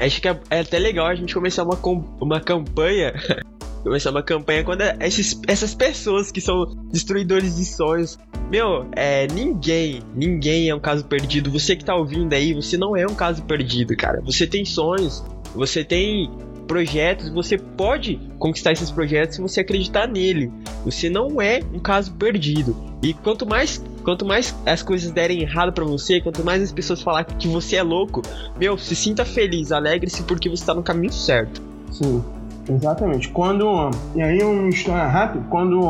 Acho 0.00 0.20
que 0.20 0.28
é, 0.28 0.40
é 0.50 0.60
até 0.60 0.78
legal 0.78 1.06
a 1.06 1.14
gente 1.14 1.34
começar 1.34 1.64
uma, 1.64 1.76
uma 2.20 2.40
campanha 2.40 3.12
começar 3.82 4.10
uma 4.10 4.22
campanha 4.22 4.64
quando 4.64 4.82
esses, 5.00 5.40
essas 5.46 5.74
pessoas 5.74 6.30
que 6.30 6.40
são 6.40 6.66
destruidores 6.90 7.56
de 7.56 7.64
sonhos. 7.64 8.18
Meu, 8.50 8.86
é, 8.94 9.26
ninguém, 9.28 10.02
ninguém 10.14 10.68
é 10.68 10.74
um 10.74 10.80
caso 10.80 11.04
perdido. 11.04 11.50
Você 11.50 11.76
que 11.76 11.84
tá 11.84 11.94
ouvindo 11.94 12.32
aí, 12.32 12.54
você 12.54 12.76
não 12.76 12.96
é 12.96 13.06
um 13.06 13.14
caso 13.14 13.42
perdido, 13.42 13.96
cara. 13.96 14.20
Você 14.22 14.46
tem 14.46 14.64
sonhos, 14.64 15.24
você 15.54 15.84
tem 15.84 16.30
projetos, 16.66 17.30
você 17.30 17.56
pode 17.56 18.20
conquistar 18.38 18.72
esses 18.72 18.90
projetos 18.90 19.36
se 19.36 19.42
você 19.42 19.60
acreditar 19.60 20.06
nele. 20.06 20.52
Você 20.84 21.08
não 21.08 21.40
é 21.40 21.60
um 21.72 21.78
caso 21.78 22.12
perdido. 22.12 22.76
E 23.02 23.14
quanto 23.14 23.46
mais, 23.46 23.82
quanto 24.04 24.24
mais 24.24 24.54
as 24.66 24.82
coisas 24.82 25.10
derem 25.10 25.40
errado 25.40 25.72
para 25.72 25.84
você, 25.84 26.20
quanto 26.20 26.44
mais 26.44 26.62
as 26.62 26.72
pessoas 26.72 27.00
falarem 27.00 27.36
que 27.38 27.48
você 27.48 27.76
é 27.76 27.82
louco, 27.82 28.22
meu, 28.58 28.76
se 28.76 28.94
sinta 28.94 29.24
feliz, 29.24 29.72
alegre-se 29.72 30.22
porque 30.24 30.48
você 30.48 30.64
tá 30.64 30.74
no 30.74 30.82
caminho 30.82 31.12
certo. 31.12 31.62
Sim. 31.90 32.22
Exatamente. 32.68 33.28
Quando. 33.30 33.90
E 34.14 34.22
aí, 34.22 34.42
uma 34.42 34.68
história 34.68 35.06
rápida: 35.06 35.44
quando 35.48 35.80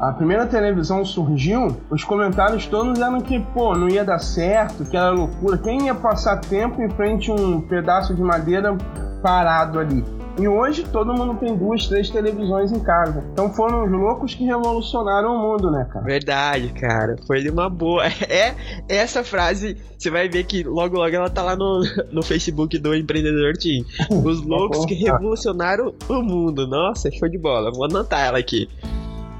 a 0.00 0.12
primeira 0.12 0.46
televisão 0.46 1.04
surgiu, 1.04 1.76
os 1.90 2.04
comentários 2.04 2.66
todos 2.66 3.00
eram 3.00 3.20
que, 3.20 3.38
pô, 3.38 3.74
não 3.74 3.88
ia 3.88 4.04
dar 4.04 4.18
certo, 4.18 4.84
que 4.84 4.96
era 4.96 5.10
loucura. 5.10 5.58
Quem 5.58 5.86
ia 5.86 5.94
passar 5.94 6.38
tempo 6.38 6.82
em 6.82 6.90
frente 6.90 7.30
a 7.30 7.34
um 7.34 7.60
pedaço 7.60 8.14
de 8.14 8.22
madeira 8.22 8.76
parado 9.22 9.78
ali? 9.78 10.04
E 10.36 10.48
hoje 10.48 10.84
todo 10.84 11.14
mundo 11.14 11.38
tem 11.38 11.56
duas, 11.56 11.86
três 11.86 12.10
televisões 12.10 12.72
em 12.72 12.80
casa. 12.80 13.24
Então 13.32 13.52
foram 13.54 13.84
os 13.84 13.90
loucos 13.90 14.34
que 14.34 14.44
revolucionaram 14.44 15.36
o 15.36 15.38
mundo, 15.38 15.70
né, 15.70 15.86
cara? 15.92 16.04
Verdade, 16.04 16.68
cara. 16.72 17.16
Foi 17.26 17.40
de 17.40 17.50
uma 17.50 17.70
boa. 17.70 18.04
É 18.28 18.54
essa 18.88 19.22
frase, 19.22 19.76
você 19.96 20.10
vai 20.10 20.28
ver 20.28 20.44
que 20.44 20.64
logo 20.64 20.96
logo 20.96 21.14
ela 21.14 21.30
tá 21.30 21.42
lá 21.42 21.54
no, 21.54 21.82
no 22.10 22.22
Facebook 22.22 22.78
do 22.78 22.94
Empreendedor 22.94 23.52
Team. 23.56 23.84
Os 24.24 24.42
loucos 24.42 24.84
que 24.86 24.94
revolucionaram 24.94 25.94
o 26.08 26.22
mundo. 26.22 26.66
Nossa, 26.66 27.10
show 27.12 27.28
de 27.28 27.38
bola. 27.38 27.70
Vou 27.70 27.84
anotar 27.84 28.26
ela 28.26 28.38
aqui. 28.38 28.68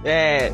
É. 0.04 0.52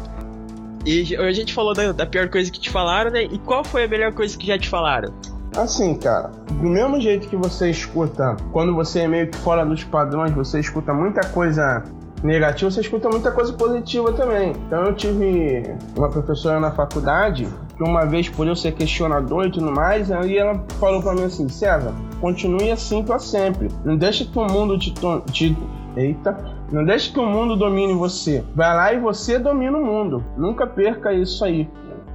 E 0.87 1.15
a 1.17 1.33
gente 1.33 1.53
falou 1.53 1.75
da, 1.75 1.93
da 1.93 2.07
pior 2.07 2.29
coisa 2.31 2.51
que 2.51 2.59
te 2.59 2.71
falaram, 2.71 3.11
né? 3.11 3.25
E 3.25 3.39
qual 3.41 3.63
foi 3.63 3.85
a 3.85 3.89
melhor 3.89 4.13
coisa 4.13 4.39
que 4.39 4.47
já 4.47 4.59
te 4.59 4.69
falaram? 4.69 5.13
Assim, 5.57 5.95
cara, 5.95 6.31
do 6.49 6.69
mesmo 6.69 7.01
jeito 7.01 7.29
que 7.29 7.37
você 7.37 7.71
escuta, 7.71 8.37
quando 8.53 8.75
você 8.75 9.01
é 9.01 9.09
meio 9.09 9.29
que 9.29 9.37
fora 9.39 9.65
dos 9.65 9.83
padrões, 9.83 10.33
você 10.33 10.61
escuta 10.61 10.95
muita 10.95 11.27
coisa 11.29 11.83
negativa, 12.23 12.71
você 12.71 12.81
escuta 12.81 13.09
muita 13.09 13.33
coisa 13.33 13.53
positiva 13.53 14.13
também. 14.13 14.53
Então 14.67 14.85
eu 14.85 14.95
tive 14.95 15.75
uma 15.97 16.09
professora 16.09 16.61
na 16.61 16.71
faculdade 16.71 17.49
que 17.77 17.83
uma 17.83 18.05
vez 18.05 18.29
por 18.29 18.47
eu 18.47 18.55
ser 18.55 18.73
questionador 18.73 19.47
e 19.47 19.51
tudo 19.51 19.73
mais, 19.73 20.11
aí 20.11 20.37
ela 20.37 20.63
falou 20.79 21.03
para 21.03 21.15
mim 21.15 21.25
assim, 21.25 21.49
César, 21.49 21.95
continue 22.21 22.71
assim 22.71 23.03
para 23.03 23.19
sempre. 23.19 23.69
Não 23.85 23.97
deixe 23.97 24.27
que 24.27 24.39
o 24.39 24.47
mundo 24.47 24.79
te, 24.79 24.93
te 25.33 25.57
Eita. 25.97 26.37
Não 26.71 26.85
deixe 26.85 27.13
que 27.13 27.19
o 27.19 27.27
mundo 27.27 27.57
domine 27.57 27.93
você. 27.95 28.45
Vai 28.55 28.75
lá 28.77 28.93
e 28.93 29.01
você 29.01 29.39
domina 29.39 29.77
o 29.77 29.85
mundo. 29.85 30.25
Nunca 30.37 30.67
perca 30.67 31.13
isso 31.13 31.45
aí. 31.45 31.69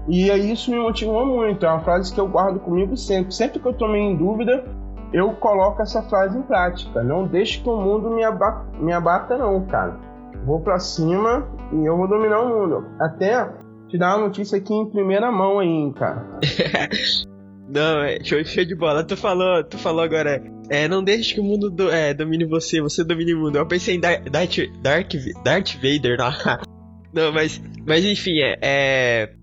E 0.07 0.29
isso 0.29 0.71
me 0.71 0.77
motivou 0.77 1.25
muito. 1.25 1.65
É 1.65 1.69
uma 1.69 1.81
frase 1.81 2.13
que 2.13 2.19
eu 2.19 2.27
guardo 2.27 2.59
comigo 2.59 2.95
sempre. 2.95 3.33
Sempre 3.33 3.59
que 3.59 3.67
eu 3.67 3.73
tomei 3.73 4.01
em 4.01 4.15
dúvida, 4.15 4.63
eu 5.11 5.31
coloco 5.33 5.81
essa 5.81 6.01
frase 6.03 6.37
em 6.37 6.41
prática. 6.43 7.03
Não 7.03 7.27
deixe 7.27 7.61
que 7.61 7.69
o 7.69 7.77
mundo 7.77 8.09
me, 8.11 8.23
aba 8.23 8.65
me 8.79 8.93
abata, 8.93 9.37
não, 9.37 9.65
cara. 9.65 9.97
vou 10.45 10.59
pra 10.59 10.79
cima 10.79 11.47
e 11.71 11.85
eu 11.85 11.97
vou 11.97 12.07
dominar 12.07 12.41
o 12.41 12.49
mundo. 12.49 12.85
Até 12.99 13.49
te 13.87 13.97
dar 13.97 14.17
uma 14.17 14.27
notícia 14.27 14.57
aqui 14.57 14.73
em 14.73 14.89
primeira 14.89 15.31
mão 15.31 15.59
aí, 15.59 15.93
cara. 15.93 16.25
Não, 17.67 18.03
é 18.03 18.23
show, 18.23 18.43
show 18.45 18.63
de 18.63 18.75
bola. 18.75 19.03
Tu 19.03 19.17
falou, 19.17 19.63
tu 19.63 19.77
falou 19.79 20.03
agora, 20.03 20.39
é, 20.69 20.87
não 20.87 21.03
deixe 21.03 21.33
que 21.33 21.41
o 21.41 21.43
mundo 21.43 21.69
do, 21.69 21.89
é, 21.89 22.13
domine 22.13 22.45
você, 22.45 22.79
você 22.79 23.03
domine 23.03 23.33
o 23.33 23.39
mundo. 23.39 23.57
Eu 23.57 23.67
pensei 23.67 23.95
em 23.95 23.99
Darth, 23.99 24.29
Darth, 24.29 25.15
Darth 25.43 25.73
Vader, 25.75 26.17
não. 26.17 26.29
não, 27.11 27.33
mas, 27.33 27.59
mas 27.85 28.05
enfim, 28.05 28.39
é, 28.39 28.55
é, 28.61 29.33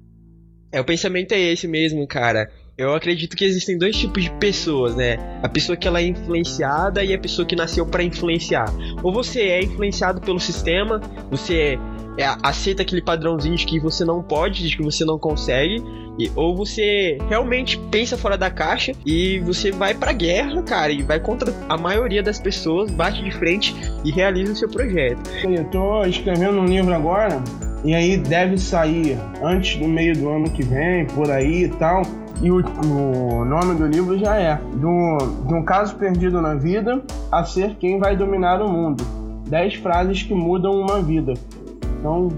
é, 0.72 0.80
o 0.80 0.84
pensamento 0.84 1.32
é 1.32 1.38
esse 1.38 1.68
mesmo, 1.68 2.06
cara. 2.06 2.50
Eu 2.78 2.94
acredito 2.94 3.36
que 3.36 3.44
existem 3.44 3.76
dois 3.76 3.94
tipos 3.94 4.24
de 4.24 4.30
pessoas, 4.30 4.96
né? 4.96 5.18
A 5.42 5.48
pessoa 5.48 5.76
que 5.76 5.86
ela 5.86 6.00
é 6.00 6.06
influenciada 6.06 7.04
e 7.04 7.12
a 7.12 7.18
pessoa 7.18 7.46
que 7.46 7.54
nasceu 7.54 7.84
para 7.84 8.02
influenciar. 8.02 8.72
Ou 9.02 9.12
você 9.12 9.42
é 9.42 9.62
influenciado 9.62 10.22
pelo 10.22 10.40
sistema, 10.40 10.98
você 11.30 11.78
é, 12.18 12.24
aceita 12.42 12.80
aquele 12.80 13.02
padrãozinho 13.02 13.56
de 13.56 13.66
que 13.66 13.78
você 13.78 14.04
não 14.04 14.22
pode, 14.22 14.66
de 14.66 14.74
que 14.74 14.82
você 14.82 15.04
não 15.04 15.18
consegue, 15.18 15.82
e, 16.18 16.30
ou 16.34 16.56
você 16.56 17.18
realmente 17.28 17.78
pensa 17.90 18.16
fora 18.16 18.38
da 18.38 18.50
caixa 18.50 18.92
e 19.04 19.38
você 19.40 19.70
vai 19.70 19.94
pra 19.94 20.12
guerra, 20.12 20.62
cara, 20.62 20.92
e 20.92 21.02
vai 21.02 21.20
contra 21.20 21.54
a 21.68 21.76
maioria 21.76 22.22
das 22.22 22.40
pessoas, 22.40 22.90
bate 22.90 23.22
de 23.22 23.30
frente 23.32 23.74
e 24.04 24.10
realiza 24.10 24.52
o 24.52 24.56
seu 24.56 24.68
projeto. 24.68 25.20
Eu 25.44 25.64
tô 25.66 26.04
escrevendo 26.04 26.58
um 26.58 26.64
livro 26.64 26.94
agora, 26.94 27.42
e 27.84 27.94
aí 27.94 28.16
deve 28.16 28.58
sair 28.58 29.18
antes 29.42 29.76
do 29.76 29.88
meio 29.88 30.16
do 30.16 30.28
ano 30.28 30.50
que 30.50 30.62
vem, 30.62 31.06
por 31.06 31.30
aí 31.30 31.64
e 31.64 31.68
tal. 31.68 32.02
E 32.40 32.50
o, 32.50 32.56
o, 32.56 33.44
nome 33.44 33.74
do 33.74 33.86
livro 33.86 34.18
já 34.18 34.36
é 34.36 34.56
do, 34.74 35.18
De 35.46 35.54
um 35.54 35.64
caso 35.64 35.94
perdido 35.96 36.40
na 36.40 36.54
vida 36.54 37.02
a 37.30 37.44
ser 37.44 37.76
quem 37.76 37.98
vai 37.98 38.16
dominar 38.16 38.60
o 38.60 38.68
mundo. 38.68 39.04
10 39.48 39.74
frases 39.74 40.22
que 40.22 40.34
mudam 40.34 40.80
uma 40.80 41.00
vida. 41.00 41.34
Então, 41.98 42.28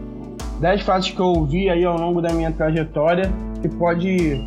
10 0.61 0.83
frases 0.83 1.11
que 1.11 1.21
eu 1.21 1.27
ouvi 1.27 1.71
aí 1.71 1.85
ao 1.85 1.99
longo 1.99 2.21
da 2.21 2.33
minha 2.33 2.51
trajetória 2.51 3.31
que 3.63 3.69
pode 3.69 4.45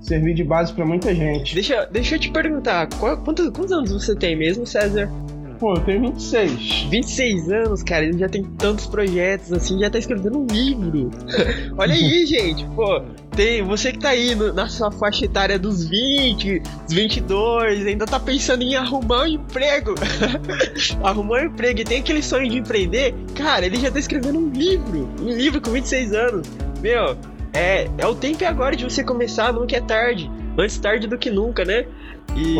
servir 0.00 0.34
de 0.34 0.42
base 0.42 0.72
para 0.72 0.84
muita 0.84 1.14
gente. 1.14 1.54
Deixa, 1.54 1.86
deixa 1.86 2.16
eu 2.16 2.18
te 2.18 2.30
perguntar, 2.30 2.88
qual, 2.98 3.16
quantos, 3.18 3.48
quantos 3.50 3.72
anos 3.72 3.92
você 3.92 4.16
tem 4.16 4.36
mesmo, 4.36 4.66
César? 4.66 5.08
Pô, 5.58 5.74
eu 5.74 5.80
tenho 5.80 6.00
26. 6.02 6.86
26 6.88 7.50
anos, 7.50 7.82
cara, 7.82 8.04
ele 8.04 8.16
já 8.16 8.28
tem 8.28 8.44
tantos 8.44 8.86
projetos, 8.86 9.52
assim, 9.52 9.78
já 9.80 9.90
tá 9.90 9.98
escrevendo 9.98 10.38
um 10.38 10.46
livro. 10.46 11.10
Olha 11.76 11.94
aí, 11.94 12.24
gente, 12.26 12.64
pô, 12.76 13.02
tem 13.34 13.62
você 13.62 13.90
que 13.90 13.98
tá 13.98 14.10
aí 14.10 14.36
no, 14.36 14.52
na 14.52 14.68
sua 14.68 14.90
faixa 14.92 15.24
etária 15.24 15.58
dos 15.58 15.84
20, 15.88 16.60
dos 16.60 16.94
22, 16.94 17.86
ainda 17.86 18.06
tá 18.06 18.20
pensando 18.20 18.62
em 18.62 18.76
arrumar 18.76 19.22
um 19.22 19.26
emprego. 19.26 19.94
arrumar 21.02 21.42
um 21.42 21.46
emprego 21.46 21.80
e 21.80 21.84
tem 21.84 22.00
aquele 22.00 22.22
sonho 22.22 22.48
de 22.48 22.58
empreender, 22.58 23.14
cara, 23.34 23.66
ele 23.66 23.80
já 23.80 23.90
tá 23.90 23.98
escrevendo 23.98 24.38
um 24.38 24.50
livro, 24.50 25.08
um 25.20 25.28
livro 25.28 25.60
com 25.60 25.72
26 25.72 26.12
anos. 26.12 26.48
Meu, 26.80 27.16
é, 27.52 27.88
é 27.98 28.06
o 28.06 28.14
tempo 28.14 28.44
agora 28.44 28.76
de 28.76 28.84
você 28.84 29.02
começar, 29.02 29.52
nunca 29.52 29.76
é 29.76 29.80
tarde. 29.80 30.30
Antes 30.56 30.78
tarde 30.78 31.06
do 31.06 31.16
que 31.16 31.30
nunca, 31.30 31.64
né? 31.64 31.86
E 32.34 32.54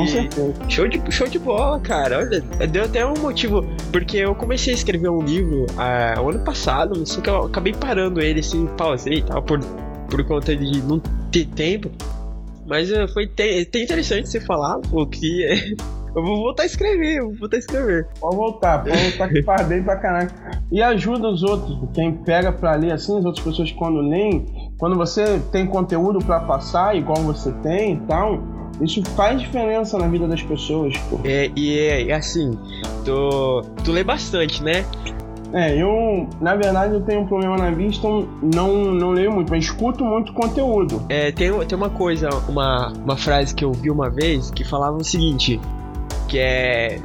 show 0.69 0.89
de, 0.89 1.01
show 1.11 1.29
de 1.29 1.39
bola, 1.39 1.79
cara. 1.81 2.19
Olha, 2.19 2.67
deu 2.67 2.85
até 2.85 3.07
um 3.07 3.15
motivo. 3.15 3.65
Porque 3.93 4.19
eu 4.19 4.35
comecei 4.35 4.73
a 4.73 4.77
escrever 4.77 5.09
um 5.09 5.23
livro 5.23 5.67
ah, 5.77 6.15
ano 6.19 6.41
passado, 6.41 7.07
só 7.07 7.21
que 7.21 7.31
eu 7.31 7.45
acabei 7.45 7.73
parando 7.73 8.21
ele 8.21 8.41
assim, 8.41 8.67
pausei 8.77 9.19
e 9.19 9.23
tal, 9.23 9.43
por, 9.43 9.61
por 10.11 10.25
conta 10.25 10.57
de 10.57 10.83
não 10.83 11.01
ter 11.31 11.47
tempo. 11.47 11.91
Mas 12.67 12.91
uh, 12.91 13.09
foi 13.13 13.25
até 13.25 13.61
interessante 13.61 14.29
você 14.29 14.41
falar, 14.41 14.79
pô, 14.91 15.07
que 15.07 15.43
eu 16.15 16.23
vou 16.23 16.37
voltar 16.37 16.65
a 16.65 16.67
escrever, 16.67 17.23
vou 17.23 17.35
voltar 17.35 17.57
a 17.57 17.61
escrever. 17.61 18.09
Pode 18.21 18.37
voltar, 18.37 18.85
pode 18.85 18.99
voltar 18.99 19.29
que 19.29 19.43
faz 19.43 19.67
bem 19.67 19.83
pra 19.83 19.97
caralho. 19.97 20.31
E 20.71 20.83
ajuda 20.83 21.29
os 21.29 21.43
outros, 21.43 21.79
quem 21.95 22.13
pega 22.13 22.53
pra 22.53 22.75
ler 22.75 22.93
assim, 22.93 23.19
as 23.19 23.25
outras 23.25 23.43
pessoas 23.43 23.73
quando 23.73 24.01
leem, 24.01 24.71
quando 24.79 24.97
você 24.97 25.41
tem 25.51 25.67
conteúdo 25.67 26.19
para 26.19 26.41
passar, 26.41 26.95
igual 26.95 27.17
você 27.23 27.51
tem 27.63 27.95
e 27.95 28.01
tal, 28.01 28.39
isso 28.81 29.03
faz 29.17 29.41
diferença 29.41 29.99
na 29.99 30.07
vida 30.07 30.27
das 30.27 30.43
pessoas, 30.43 30.97
pô. 31.11 31.21
É, 31.25 31.51
e 31.57 31.79
é, 31.79 32.09
é 32.09 32.15
assim, 32.15 32.59
tu, 33.05 33.63
tu 33.85 33.93
lê 33.93 34.05
bastante, 34.05 34.63
né? 34.63 34.85
É, 35.53 35.81
eu, 35.81 36.29
na 36.41 36.55
verdade, 36.55 36.95
eu 36.95 37.01
tenho 37.01 37.23
um 37.23 37.27
problema 37.27 37.57
na 37.57 37.71
vista, 37.71 38.07
não, 38.07 38.93
não 38.93 39.11
leio 39.13 39.33
muito, 39.33 39.51
mas 39.51 39.65
escuto 39.65 40.05
muito 40.05 40.33
conteúdo. 40.35 41.03
É, 41.09 41.33
tem, 41.33 41.51
tem 41.67 41.79
uma 41.79 41.89
coisa, 41.89 42.29
uma, 42.49 42.93
uma 42.93 43.17
frase 43.17 43.55
que 43.55 43.65
eu 43.65 43.73
vi 43.73 43.91
uma 43.91 44.11
vez 44.11 44.51
que 44.51 44.63
falava 44.63 44.97
o 44.99 45.05
seguinte: 45.05 45.59
que 46.29 46.39
é 46.39 47.01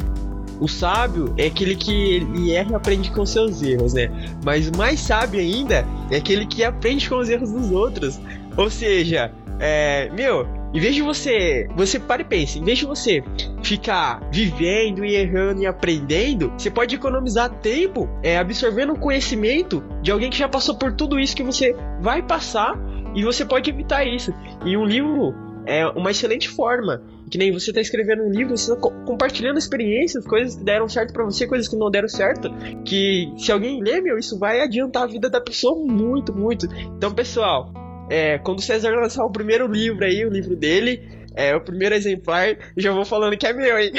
o 0.59 0.67
sábio 0.67 1.33
é 1.37 1.47
aquele 1.47 1.75
que 1.75 1.91
ele 1.91 2.51
erra 2.53 2.71
e 2.71 2.75
aprende 2.75 3.11
com 3.11 3.25
seus 3.25 3.61
erros, 3.61 3.93
né? 3.93 4.09
Mas 4.43 4.67
o 4.67 4.77
mais 4.77 4.99
sábio 4.99 5.39
ainda 5.39 5.85
é 6.11 6.17
aquele 6.17 6.45
que 6.45 6.63
aprende 6.63 7.09
com 7.09 7.17
os 7.17 7.29
erros 7.29 7.51
dos 7.51 7.71
outros. 7.71 8.19
Ou 8.55 8.69
seja, 8.69 9.31
é, 9.59 10.09
meu, 10.13 10.47
em 10.73 10.79
vez 10.79 10.95
de 10.95 11.01
você, 11.01 11.67
você 11.75 11.99
para 11.99 12.23
e 12.23 12.25
pense, 12.25 12.57
em 12.57 12.63
vez 12.63 12.79
de 12.79 12.85
você 12.85 13.23
ficar 13.63 14.27
vivendo 14.31 15.05
e 15.05 15.15
errando 15.15 15.61
e 15.61 15.67
aprendendo, 15.67 16.51
você 16.57 16.71
pode 16.71 16.95
economizar 16.95 17.49
tempo 17.59 18.09
é, 18.23 18.37
absorvendo 18.37 18.95
conhecimento 18.95 19.83
de 20.01 20.11
alguém 20.11 20.29
que 20.29 20.37
já 20.37 20.49
passou 20.49 20.75
por 20.75 20.93
tudo 20.93 21.19
isso 21.19 21.35
que 21.35 21.43
você 21.43 21.75
vai 22.01 22.23
passar 22.23 22.75
e 23.15 23.23
você 23.23 23.45
pode 23.45 23.69
evitar 23.69 24.03
isso. 24.03 24.33
E 24.65 24.75
um 24.75 24.83
livro 24.83 25.35
é 25.65 25.85
uma 25.87 26.11
excelente 26.11 26.49
forma 26.49 27.03
que 27.29 27.37
nem 27.37 27.51
você 27.51 27.71
tá 27.71 27.81
escrevendo 27.81 28.23
um 28.23 28.29
livro, 28.29 28.57
você 28.57 28.73
tá 28.73 28.79
co 28.79 28.91
compartilhando 29.05 29.57
experiências, 29.57 30.25
coisas 30.25 30.55
que 30.55 30.63
deram 30.63 30.87
certo 30.87 31.13
para 31.13 31.23
você, 31.23 31.47
coisas 31.47 31.67
que 31.67 31.75
não 31.75 31.89
deram 31.89 32.07
certo. 32.07 32.49
Que 32.83 33.31
se 33.37 33.51
alguém 33.51 33.81
ler, 33.81 34.01
meu, 34.01 34.17
isso 34.17 34.37
vai 34.37 34.61
adiantar 34.61 35.03
a 35.03 35.07
vida 35.07 35.29
da 35.29 35.41
pessoa 35.41 35.75
muito, 35.75 36.33
muito. 36.33 36.67
Então, 36.95 37.11
pessoal, 37.11 37.71
é, 38.09 38.37
quando 38.37 38.59
o 38.59 38.61
César 38.61 38.91
lançar 38.95 39.25
o 39.25 39.31
primeiro 39.31 39.67
livro 39.67 40.05
aí, 40.05 40.25
o 40.25 40.29
livro 40.29 40.55
dele, 40.55 41.01
é 41.35 41.55
o 41.55 41.61
primeiro 41.61 41.95
exemplar, 41.95 42.57
já 42.77 42.91
vou 42.91 43.05
falando 43.05 43.37
que 43.37 43.47
é 43.47 43.53
meu, 43.53 43.79
hein? 43.79 43.91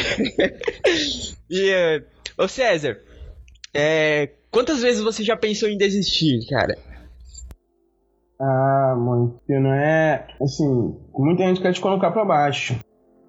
e, 1.51 1.71
uh, 1.71 2.05
ô 2.39 2.49
César, 2.49 3.01
é, 3.73 4.31
quantas 4.51 4.83
vezes 4.83 5.03
você 5.03 5.23
já 5.23 5.37
pensou 5.37 5.69
em 5.69 5.77
desistir, 5.77 6.47
cara? 6.49 6.77
Ah, 8.41 8.95
muito. 8.97 9.41
Não 9.49 9.73
é. 9.73 10.27
Assim, 10.41 10.97
muita 11.17 11.45
gente 11.45 11.61
quer 11.61 11.73
te 11.73 11.81
colocar 11.81 12.11
pra 12.11 12.25
baixo 12.25 12.77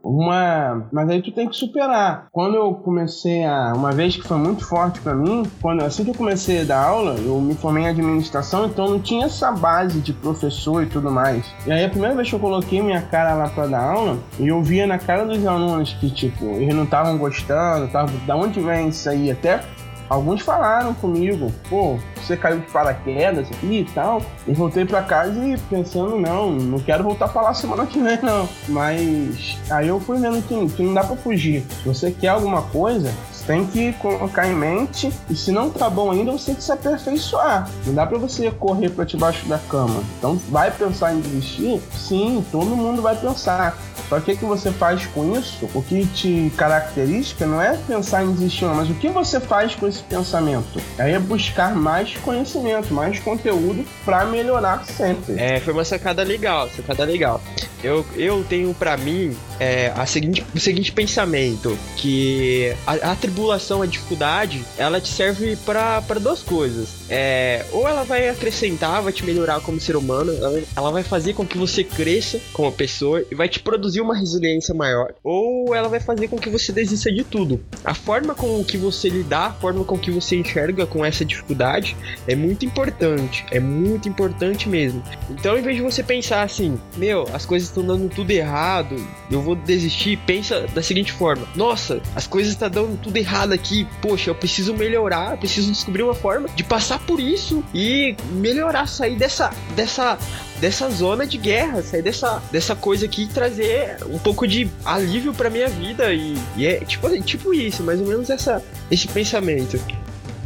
uma. 0.06 0.88
Mas 0.92 1.10
aí 1.10 1.22
tu 1.22 1.32
tem 1.32 1.50
que 1.50 1.56
superar. 1.56 2.28
Quando 2.32 2.56
eu 2.56 2.74
comecei 2.76 3.44
a. 3.44 3.74
Uma 3.76 3.92
vez 3.92 4.16
que 4.16 4.28
foi 4.28 4.38
muito 4.38 4.66
forte 4.66 5.00
para 5.02 5.16
mim, 5.16 5.44
quando 5.62 5.84
assim 5.84 6.04
que 6.04 6.12
eu 6.12 6.16
comecei 6.16 6.62
a 6.62 6.64
dar 6.64 6.84
aula, 6.84 7.16
eu 7.16 7.42
me 7.42 7.56
formei 7.56 7.84
em 7.84 7.88
administração, 7.88 8.68
então 8.68 8.88
não 8.88 9.00
tinha 9.00 9.26
essa 9.26 9.52
base 9.52 10.00
de 10.00 10.14
professor 10.14 10.84
e 10.84 10.86
tudo 10.86 11.10
mais. 11.12 11.46
E 11.66 11.72
aí 11.72 11.84
a 11.84 11.90
primeira 11.90 12.16
vez 12.16 12.30
que 12.30 12.36
eu 12.36 12.40
coloquei 12.40 12.82
minha 12.82 13.02
cara 13.02 13.34
lá 13.34 13.50
para 13.50 13.68
dar 13.68 13.84
aula, 13.84 14.20
e 14.40 14.48
eu 14.48 14.62
via 14.62 14.86
na 14.86 15.00
cara 15.00 15.26
dos 15.26 15.46
alunos 15.46 15.94
que, 15.94 16.10
tipo, 16.10 16.46
eles 16.46 16.76
não 16.76 16.84
estavam 16.84 17.18
gostando, 17.18 17.88
tava, 17.88 18.12
da 18.26 18.36
onde 18.36 18.60
vem 18.60 18.90
isso 18.90 19.10
aí? 19.10 19.32
Até 19.32 19.62
alguns 20.10 20.42
falaram 20.42 20.94
comigo, 20.94 21.52
pô, 21.70 21.98
você 22.16 22.36
caiu 22.36 22.60
de 22.60 22.68
paraquedas 22.68 23.48
aqui 23.52 23.80
e 23.80 23.86
tal. 23.94 24.22
E 24.48 24.54
voltei 24.54 24.86
para 24.86 25.02
casa 25.04 25.46
e 25.46 25.58
pensando, 25.58 26.20
não, 26.20 26.52
não 26.52 26.80
quero 26.80 27.04
voltar 27.04 27.26
a 27.26 27.30
falar 27.30 27.54
semana 27.54 27.86
que 27.86 28.00
vem, 28.00 28.20
não. 28.22 28.48
Mas 28.68 29.58
aí 29.70 29.88
eu 29.88 30.00
fui 30.00 30.18
vendo 30.18 30.42
que, 30.42 30.76
que 30.76 30.84
não 30.84 30.94
dá 30.94 31.04
para 31.04 31.16
fugir. 31.16 31.64
Se 31.84 31.88
você 31.88 32.12
quer 32.12 32.30
alguma 32.30 32.64
coisa, 32.64 33.12
você 33.32 33.46
tem 33.46 33.66
que 33.66 33.94
colocar 33.94 34.48
em 34.48 34.56
mente 34.56 35.12
e 35.30 35.36
se 35.36 35.52
não 35.52 35.70
tá 35.70 35.90
bom 35.90 36.12
ainda, 36.12 36.32
você 36.32 36.48
tem 36.48 36.56
que 36.56 36.64
se 36.64 36.72
aperfeiçoar. 36.72 37.70
Não 37.86 37.94
dá 37.94 38.06
para 38.06 38.18
você 38.18 38.50
correr 38.52 38.90
para 38.90 39.06
debaixo 39.06 39.48
da 39.48 39.58
cama. 39.58 40.02
Então, 40.18 40.40
vai 40.50 40.72
pensar 40.72 41.14
em 41.14 41.20
desistir? 41.20 41.82
Sim, 41.96 42.44
todo 42.52 42.76
mundo 42.76 43.02
vai 43.02 43.16
pensar. 43.16 43.78
Só 44.10 44.20
que 44.20 44.34
o 44.34 44.38
que 44.38 44.46
você 44.46 44.72
faz 44.72 45.06
com 45.08 45.38
isso, 45.38 45.70
o 45.74 45.82
que 45.82 46.06
te 46.08 46.52
caracteriza 46.56 47.46
não 47.46 47.62
é 47.62 47.78
pensar 47.88 48.24
em 48.24 48.32
desistir, 48.32 48.66
mas 48.66 48.90
o 48.90 48.94
que 48.94 49.10
você 49.10 49.40
faz 49.40 49.76
com 49.76 49.88
esse 49.88 50.04
pensamento? 50.04 50.82
Aí 50.98 51.14
é 51.14 51.20
buscar 51.20 51.76
mais 51.76 52.16
conhecimento, 52.18 52.94
mais 52.94 53.20
conteúdo 53.20 53.86
para 54.04 54.26
melhorar 54.26 54.86
sempre. 54.86 55.36
É, 55.38 55.60
foi 55.60 55.74
uma 55.74 55.86
sacada 55.86 56.24
legal, 56.24 56.70
sacada 56.70 57.04
legal. 57.04 57.42
Eu, 57.86 58.04
eu 58.16 58.44
tenho 58.50 58.74
para 58.74 58.98
mim 58.98 59.36
é, 59.60 59.94
a 59.96 60.08
seguinte, 60.08 60.44
o 60.56 60.60
seguinte 60.60 60.92
pensamento: 60.92 61.78
que 61.98 62.74
a, 62.86 63.12
a 63.12 63.16
tribulação, 63.16 63.84
a 63.84 63.86
dificuldade, 63.86 64.66
ela 64.76 65.00
te 65.00 65.10
serve 65.10 65.56
para 65.58 66.02
duas 66.20 66.42
coisas. 66.42 66.90
É, 67.08 67.64
ou 67.72 67.88
ela 67.88 68.04
vai 68.04 68.28
acrescentar, 68.28 69.04
vai 69.04 69.14
te 69.14 69.24
melhorar 69.24 69.60
como 69.62 69.80
ser 69.80 69.96
humano, 69.96 70.34
ela, 70.34 70.64
ela 70.76 70.92
vai 70.92 71.04
fazer 71.04 71.34
com 71.34 71.46
que 71.46 71.58
você 71.58 71.84
cresça 71.84 72.40
como 72.52 72.72
pessoa 72.72 73.24
e 73.30 73.36
vai 73.36 73.48
te 73.48 73.60
produzir 73.60 74.02
uma 74.02 74.16
resiliência 74.16 74.74
maior, 74.74 75.14
ou 75.24 75.76
ela 75.76 75.88
vai 75.88 76.00
fazer 76.00 76.28
com 76.28 76.38
que 76.38 76.50
você 76.50 76.72
desista 76.72 77.12
de 77.12 77.24
tudo. 77.24 77.64
A 77.84 77.94
forma 77.94 78.34
com 78.34 78.64
que 78.64 78.78
você 78.78 79.10
lidar, 79.10 79.48
a 79.48 79.54
forma 79.54 79.84
com 79.84 79.98
que 79.98 80.10
você 80.10 80.36
enxerga 80.36 80.88
com 80.88 81.06
essa 81.06 81.24
dificuldade 81.24 81.96
é 82.28 82.36
muito 82.36 82.66
importante, 82.66 83.46
é 83.52 83.60
muito 83.60 84.10
importante 84.10 84.68
mesmo. 84.68 85.04
Então, 85.30 85.56
em 85.56 85.62
vez 85.62 85.76
de 85.78 85.84
você 85.84 86.02
pensar 86.02 86.42
assim, 86.42 86.80
meu, 86.98 87.28
as 87.32 87.46
coisas 87.46 87.75
estão 87.76 87.86
dando 87.86 88.10
tudo 88.10 88.32
errado, 88.32 88.96
eu 89.30 89.42
vou 89.42 89.56
desistir. 89.56 90.18
Pensa 90.26 90.68
da 90.74 90.82
seguinte 90.82 91.12
forma: 91.12 91.48
Nossa, 91.56 92.02
as 92.16 92.26
coisas 92.26 92.54
estão 92.54 92.70
tá 92.70 92.82
dando 92.82 92.98
tudo 92.98 93.18
errado 93.18 93.52
aqui. 93.52 93.88
Poxa, 94.02 94.30
eu 94.30 94.36
preciso 94.36 94.74
melhorar, 94.74 95.32
eu 95.32 95.38
preciso 95.38 95.72
descobrir 95.72 96.04
uma 96.04 96.14
forma 96.16 96.48
de 96.56 96.64
passar 96.64 97.00
por 97.00 97.20
isso 97.20 97.64
e 97.74 98.16
melhorar, 98.32 98.88
sair 98.88 99.16
dessa, 99.16 99.52
dessa 99.76 100.18
dessa 100.60 100.90
zona 100.90 101.28
de 101.28 101.38
guerra, 101.38 101.84
sair 101.84 102.02
dessa, 102.02 102.42
dessa 102.50 102.74
coisa 102.78 103.06
aqui 103.06 103.24
e 103.24 103.28
trazer 103.28 103.98
um 104.10 104.18
pouco 104.18 104.48
de 104.48 104.72
alívio 104.86 105.34
para 105.34 105.50
minha 105.50 105.68
vida 105.68 106.14
e, 106.14 106.38
e, 106.56 106.66
é 106.66 106.80
tipo, 106.80 107.10
tipo 107.22 107.54
isso, 107.54 107.84
mais 107.84 108.00
ou 108.00 108.08
menos 108.08 108.30
essa, 108.30 108.64
esse 108.90 109.06
pensamento 109.10 109.78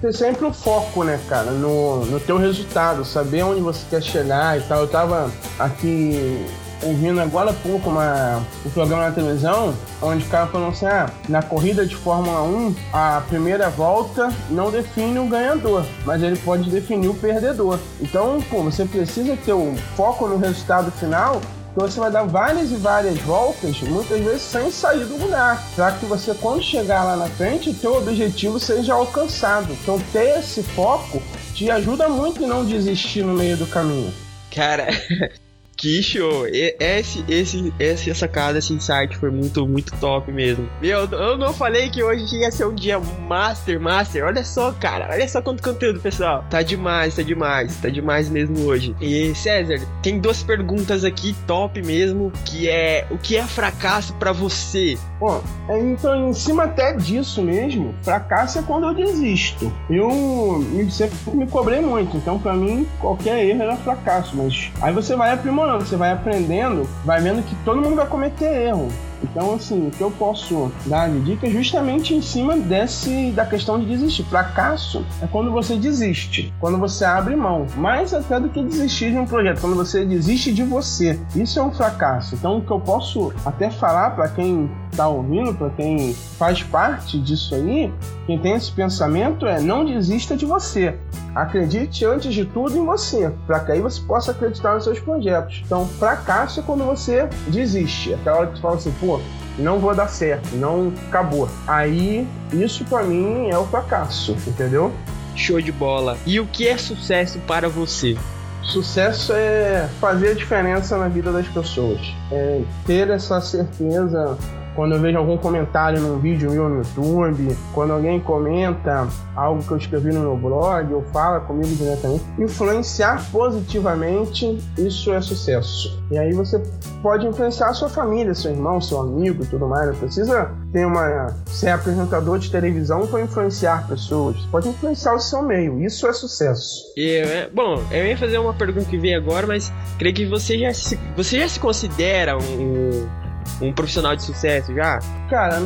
ter 0.02 0.14
sempre 0.14 0.46
o 0.46 0.54
foco, 0.54 1.04
né, 1.04 1.20
cara, 1.28 1.52
no, 1.52 2.06
no 2.06 2.20
teu 2.20 2.38
resultado, 2.38 3.04
saber 3.04 3.44
onde 3.44 3.62
você 3.62 3.82
quer 3.90 4.02
chegar 4.02 4.58
e 4.58 4.62
tal. 4.62 4.82
Eu 4.82 4.88
tava 4.88 5.32
aqui 5.60 6.46
ouvindo 6.84 7.20
agora 7.20 7.52
há 7.52 7.54
pouco 7.54 7.90
uma, 7.90 8.44
um 8.66 8.70
programa 8.70 9.10
na 9.10 9.12
televisão 9.12 9.76
onde 10.02 10.26
o 10.26 10.30
cara 10.30 10.48
falou 10.48 10.70
assim: 10.70 10.86
ah, 10.86 11.10
na 11.28 11.42
corrida 11.42 11.86
de 11.86 11.96
Fórmula 11.96 12.42
1, 12.44 12.76
a 12.94 13.24
primeira 13.28 13.70
volta 13.70 14.30
não 14.50 14.72
define 14.72 15.20
o 15.20 15.28
ganhador, 15.28 15.86
mas 16.06 16.22
ele 16.24 16.38
pode 16.38 16.70
definir 16.70 17.10
o 17.10 17.14
perdedor. 17.14 17.80
Então, 18.02 18.42
pô, 18.50 18.64
você 18.64 18.86
precisa 18.86 19.38
ter 19.38 19.54
o 19.54 19.76
foco 19.96 20.28
no 20.28 20.38
resultado 20.38 20.92
final 20.92 21.42
então 21.72 21.88
você 21.88 22.00
vai 22.00 22.12
dar 22.12 22.24
várias 22.24 22.72
e 22.72 22.76
várias 22.76 23.18
voltas, 23.20 23.80
muitas 23.82 24.20
vezes 24.20 24.42
sem 24.42 24.72
sair 24.72 25.06
do 25.06 25.18
lugar, 25.18 25.64
para 25.76 25.92
que 25.92 26.06
você, 26.06 26.34
quando 26.34 26.64
chegar 26.64 27.04
lá 27.04 27.16
na 27.16 27.28
frente, 27.28 27.70
o 27.70 27.74
teu 27.74 27.96
objetivo 27.96 28.60
seja 28.60 28.94
alcançado. 28.96 29.72
Então 29.72 30.00
ter 30.12 30.40
esse 30.40 30.64
foco 30.64 31.22
te 31.54 31.70
ajuda 31.70 32.10
muito 32.10 32.44
em 32.44 32.48
não 32.48 32.66
desistir 32.66 33.24
no 33.24 33.34
meio 33.34 33.56
do 33.56 33.68
caminho. 33.68 34.14
Cara, 34.54 34.88
Que 35.80 36.04
show! 36.04 36.46
Esse, 36.46 37.24
esse, 37.30 37.74
essa 37.80 38.14
sacada, 38.14 38.60
esse 38.60 38.74
insight 38.74 39.16
foi 39.16 39.32
muito, 39.32 39.66
muito 39.66 39.96
top 39.96 40.30
mesmo. 40.30 40.68
Meu, 40.82 41.06
eu 41.06 41.38
não 41.38 41.54
falei 41.54 41.90
que 41.90 42.04
hoje 42.04 42.36
ia 42.36 42.52
ser 42.52 42.66
um 42.66 42.76
dia 42.76 43.00
master, 43.00 43.80
master. 43.80 44.26
Olha 44.26 44.44
só, 44.44 44.74
cara. 44.74 45.08
Olha 45.10 45.26
só 45.26 45.42
quanto 45.42 45.64
conteúdo, 45.64 46.02
pessoal. 46.02 46.44
Tá 46.50 46.62
demais, 46.62 47.16
tá 47.16 47.22
demais. 47.22 47.78
Tá 47.78 47.88
demais 47.88 48.30
mesmo 48.30 48.66
hoje. 48.66 48.94
E 49.00 49.34
César, 49.34 49.80
tem 50.04 50.20
duas 50.20 50.44
perguntas 50.44 51.06
aqui 51.06 51.34
top 51.48 51.82
mesmo, 51.82 52.30
que 52.44 52.68
é 52.68 53.08
o 53.10 53.18
que 53.18 53.38
é 53.38 53.44
fracasso 53.44 54.14
para 54.16 54.34
você? 54.34 54.98
Bom, 55.18 55.42
é, 55.70 55.80
então 55.80 56.30
em 56.30 56.34
cima 56.34 56.64
até 56.66 56.92
disso 56.94 57.42
mesmo, 57.42 57.96
fracasso 58.02 58.60
é 58.60 58.62
quando 58.64 58.88
eu 58.88 58.94
desisto. 58.94 59.72
Eu 59.90 60.62
sempre 60.90 61.18
me 61.34 61.48
cobrei 61.48 61.80
muito, 61.80 62.18
então 62.18 62.38
para 62.38 62.54
mim 62.54 62.86
qualquer 63.00 63.46
erro 63.46 63.64
era 63.64 63.78
fracasso, 63.78 64.36
mas 64.36 64.70
aí 64.82 64.94
você 64.94 65.16
vai 65.16 65.32
aprimorando 65.32 65.69
você 65.78 65.96
vai 65.96 66.12
aprendendo, 66.12 66.88
vai 67.06 67.22
vendo 67.22 67.44
que 67.44 67.56
todo 67.64 67.82
mundo 67.82 67.96
vai 67.96 68.08
cometer 68.08 68.68
erro. 68.68 68.90
Então, 69.24 69.54
assim, 69.54 69.88
o 69.88 69.92
que 69.92 70.02
eu 70.02 70.12
posso 70.12 70.72
dar 70.86 71.10
de 71.10 71.20
dica 71.22 71.48
é 71.48 71.50
justamente 71.50 72.14
em 72.14 72.22
cima 72.22 72.56
desse 72.56 73.32
da 73.32 73.46
questão 73.46 73.80
de 73.80 73.86
desistir. 73.86 74.24
Fracasso 74.24 75.06
é 75.22 75.28
quando 75.28 75.52
você 75.52 75.76
desiste, 75.76 76.54
quando 76.60 76.78
você 76.78 77.04
abre 77.04 77.36
mão. 77.36 77.68
Mais 77.76 78.14
até 78.14 78.40
do 78.40 78.50
que 78.50 78.64
desistir 78.64 79.12
de 79.12 79.18
um 79.18 79.26
projeto, 79.26 79.62
quando 79.62 79.76
você 79.76 80.06
desiste 80.06 80.54
de 80.54 80.64
você. 80.64 81.20
Isso 81.36 81.60
é 81.60 81.64
um 81.64 81.72
fracasso. 81.72 82.36
Então, 82.36 82.58
o 82.58 82.62
que 82.62 82.72
eu 82.72 82.80
posso 82.80 83.34
até 83.46 83.70
falar 83.70 84.12
para 84.12 84.30
quem 84.30 84.70
está 84.92 85.08
ouvindo, 85.08 85.54
para 85.54 85.70
quem 85.72 86.14
faz 86.38 86.64
parte 86.64 87.20
disso 87.20 87.56
aí, 87.56 87.92
quem 88.26 88.40
tem 88.40 88.54
esse 88.54 88.72
pensamento 88.72 89.46
é 89.46 89.60
não 89.60 89.86
desista 89.86 90.36
de 90.36 90.46
você. 90.46 90.96
Acredite 91.36 92.06
antes 92.06 92.34
de 92.34 92.46
tudo 92.46 92.78
em 92.78 92.86
você, 92.86 93.32
para 93.46 93.60
que 93.60 93.72
aí 93.72 93.82
você 93.82 94.02
possa 94.02 94.32
acreditar 94.32 94.74
nos 94.74 94.84
seus 94.84 95.00
projetos. 95.00 95.62
Então, 95.66 95.86
fracasso 95.86 96.60
é 96.60 96.64
quando 96.64 96.84
você 96.84 97.30
desiste. 97.48 98.14
Aquela 98.14 98.40
hora 98.40 98.48
que 98.48 98.56
você 98.56 98.62
fala 98.62 98.76
assim, 98.76 98.92
pô, 99.00 99.20
não 99.58 99.80
vou 99.80 99.94
dar 99.94 100.08
certo, 100.08 100.56
não 100.56 100.92
acabou. 101.08 101.48
Aí, 101.68 102.28
isso 102.52 102.84
para 102.86 103.04
mim 103.04 103.50
é 103.50 103.58
o 103.58 103.66
fracasso, 103.66 104.36
entendeu? 104.48 104.92
Show 105.36 105.62
de 105.62 105.72
bola. 105.72 106.18
E 106.26 106.40
o 106.40 106.48
que 106.48 106.68
é 106.68 106.78
sucesso 106.78 107.40
para 107.48 107.70
você? 107.70 108.18
Sucesso 108.64 109.34
é 109.34 109.88
fazer 110.00 110.32
a 110.32 110.34
diferença 110.34 110.98
na 110.98 111.08
vida 111.08 111.32
das 111.32 111.48
pessoas. 111.48 112.00
É 112.32 112.62
ter 112.86 113.10
essa 113.10 113.40
certeza 113.42 114.38
quando 114.80 114.94
eu 114.94 115.02
vejo 115.02 115.18
algum 115.18 115.36
comentário 115.36 116.00
num 116.00 116.20
vídeo 116.20 116.50
meu 116.50 116.70
no 116.70 116.78
YouTube, 116.78 117.54
quando 117.74 117.92
alguém 117.92 118.18
comenta 118.18 119.10
algo 119.36 119.62
que 119.62 119.72
eu 119.72 119.78
escrevi 119.78 120.14
no 120.14 120.22
meu 120.22 120.38
blog 120.38 120.94
ou 120.94 121.02
fala 121.12 121.42
comigo 121.42 121.68
diretamente, 121.76 122.24
influenciar 122.40 123.30
positivamente, 123.30 124.58
isso 124.78 125.12
é 125.12 125.20
sucesso. 125.20 126.02
E 126.10 126.18
aí 126.18 126.32
você 126.32 126.64
pode 127.04 127.28
influenciar 127.28 127.68
a 127.68 127.74
sua 127.74 127.90
família, 127.90 128.34
seu 128.34 128.52
irmão, 128.52 128.80
seu 128.80 129.02
amigo 129.02 129.44
e 129.44 129.48
tudo 129.48 129.68
mais. 129.68 129.88
Não 129.88 129.96
precisa 129.96 130.50
ter 130.72 130.86
uma 130.86 131.36
ser 131.46 131.72
apresentador 131.72 132.40
de 132.40 132.50
televisão 132.50 133.06
para 133.06 133.22
influenciar 133.22 133.86
pessoas. 133.86 134.38
Pode 134.46 134.70
influenciar 134.70 135.14
o 135.14 135.20
seu 135.20 135.42
meio. 135.42 135.84
Isso 135.84 136.08
é 136.08 136.14
sucesso. 136.14 136.86
E, 136.96 137.18
é, 137.18 137.50
bom, 137.54 137.84
eu 137.92 138.08
ia 138.08 138.18
fazer 138.18 138.38
uma 138.38 138.54
pergunta 138.54 138.90
que 138.90 138.98
vem 138.98 139.14
agora, 139.14 139.46
mas 139.46 139.74
creio 139.98 140.16
que 140.16 140.26
você 140.26 140.58
já 140.58 140.74
se, 140.74 140.98
você 141.18 141.38
já 141.38 141.50
se 141.50 141.60
considera 141.60 142.38
um 142.38 143.29
um 143.62 143.74
profissional 143.74 144.16
de 144.16 144.24
sucesso 144.24 144.74
já? 144.74 145.00
Cara, 145.30 145.60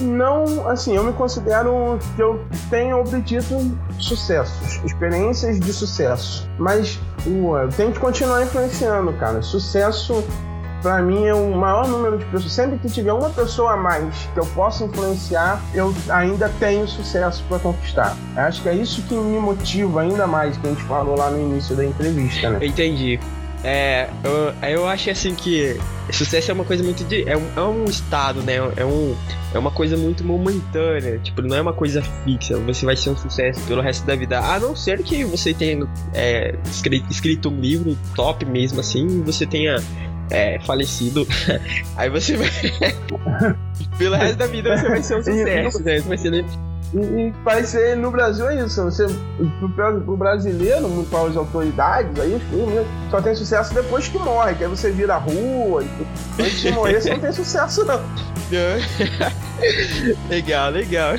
não, 0.00 0.68
assim, 0.68 0.96
eu 0.96 1.04
me 1.04 1.12
considero 1.12 1.98
que 2.16 2.22
eu 2.22 2.44
tenho 2.68 3.00
obtido 3.00 3.78
sucessos, 3.98 4.82
experiências 4.84 5.58
de 5.58 5.72
sucesso. 5.72 6.48
Mas 6.58 6.98
uh, 7.26 7.56
eu 7.56 7.68
tenho 7.68 7.92
que 7.92 7.98
continuar 7.98 8.42
influenciando, 8.42 9.12
cara. 9.14 9.42
Sucesso 9.42 10.24
para 10.82 11.02
mim 11.02 11.26
é 11.26 11.34
o 11.34 11.50
maior 11.54 11.86
número 11.88 12.18
de 12.18 12.24
pessoas. 12.26 12.52
Sempre 12.52 12.78
que 12.78 12.88
tiver 12.88 13.12
uma 13.12 13.30
pessoa 13.30 13.72
a 13.72 13.76
mais 13.76 14.28
que 14.32 14.40
eu 14.40 14.46
possa 14.46 14.84
influenciar, 14.84 15.60
eu 15.74 15.94
ainda 16.08 16.50
tenho 16.58 16.86
sucesso 16.88 17.44
para 17.48 17.58
conquistar. 17.58 18.16
Acho 18.36 18.62
que 18.62 18.68
é 18.68 18.74
isso 18.74 19.02
que 19.02 19.14
me 19.14 19.38
motiva 19.38 20.02
ainda 20.02 20.26
mais 20.26 20.56
que 20.56 20.66
a 20.66 20.70
gente 20.70 20.82
falou 20.84 21.16
lá 21.16 21.30
no 21.30 21.40
início 21.40 21.76
da 21.76 21.84
entrevista, 21.84 22.50
né? 22.50 22.64
Entendi. 22.64 23.20
É, 23.62 24.08
eu, 24.24 24.68
eu 24.70 24.88
acho 24.88 25.10
assim 25.10 25.34
que 25.34 25.78
sucesso 26.12 26.50
é 26.50 26.54
uma 26.54 26.64
coisa 26.64 26.82
muito 26.82 27.04
de. 27.04 27.28
É 27.28 27.36
um, 27.36 27.46
é 27.56 27.60
um 27.60 27.84
estado, 27.84 28.42
né? 28.42 28.56
É, 28.76 28.84
um, 28.84 29.14
é 29.54 29.58
uma 29.58 29.70
coisa 29.70 29.96
muito 29.96 30.24
momentânea. 30.24 31.18
Tipo, 31.18 31.42
não 31.42 31.56
é 31.56 31.60
uma 31.60 31.72
coisa 31.72 32.02
fixa. 32.24 32.56
Você 32.58 32.86
vai 32.86 32.96
ser 32.96 33.10
um 33.10 33.16
sucesso 33.16 33.60
pelo 33.66 33.82
resto 33.82 34.06
da 34.06 34.16
vida. 34.16 34.38
A 34.38 34.58
não 34.58 34.74
ser 34.74 35.02
que 35.02 35.24
você 35.24 35.52
tenha 35.52 35.86
é, 36.14 36.54
escrito, 36.64 37.10
escrito 37.10 37.48
um 37.50 37.60
livro 37.60 37.96
top 38.14 38.44
mesmo 38.44 38.80
assim, 38.80 39.06
e 39.06 39.20
você 39.20 39.46
tenha 39.46 39.76
é, 40.30 40.58
falecido. 40.60 41.26
Aí 41.96 42.08
você 42.08 42.36
vai. 42.36 42.48
pelo 43.98 44.16
resto 44.16 44.36
da 44.36 44.46
vida 44.46 44.76
você 44.76 44.88
vai 44.88 45.02
ser 45.02 45.16
um 45.16 45.22
sucesso. 45.22 45.82
né? 45.82 46.00
Você 46.00 46.08
vai 46.08 46.18
ser 46.18 46.44
e, 46.94 46.98
e 46.98 47.30
vai 47.44 47.64
ser 47.64 47.96
no 47.96 48.10
Brasil 48.10 48.48
é 48.48 48.64
isso. 48.64 48.82
Você, 48.82 49.06
pro, 49.74 50.00
pro 50.00 50.16
brasileiro, 50.16 51.06
para 51.10 51.28
as 51.28 51.36
autoridades, 51.36 52.18
aí 52.18 52.40
só 53.10 53.20
tem 53.20 53.34
sucesso 53.34 53.74
depois 53.74 54.08
que 54.08 54.18
morre, 54.18 54.54
que 54.54 54.64
aí 54.64 54.70
você 54.70 54.90
vira 54.90 55.16
rua. 55.16 55.84
E, 55.84 56.42
antes 56.42 56.60
de 56.60 56.72
morrer, 56.72 57.00
você 57.00 57.10
não 57.10 57.20
tem 57.20 57.32
sucesso, 57.32 57.84
não. 57.84 58.00
legal, 60.28 60.70
legal. 60.70 61.14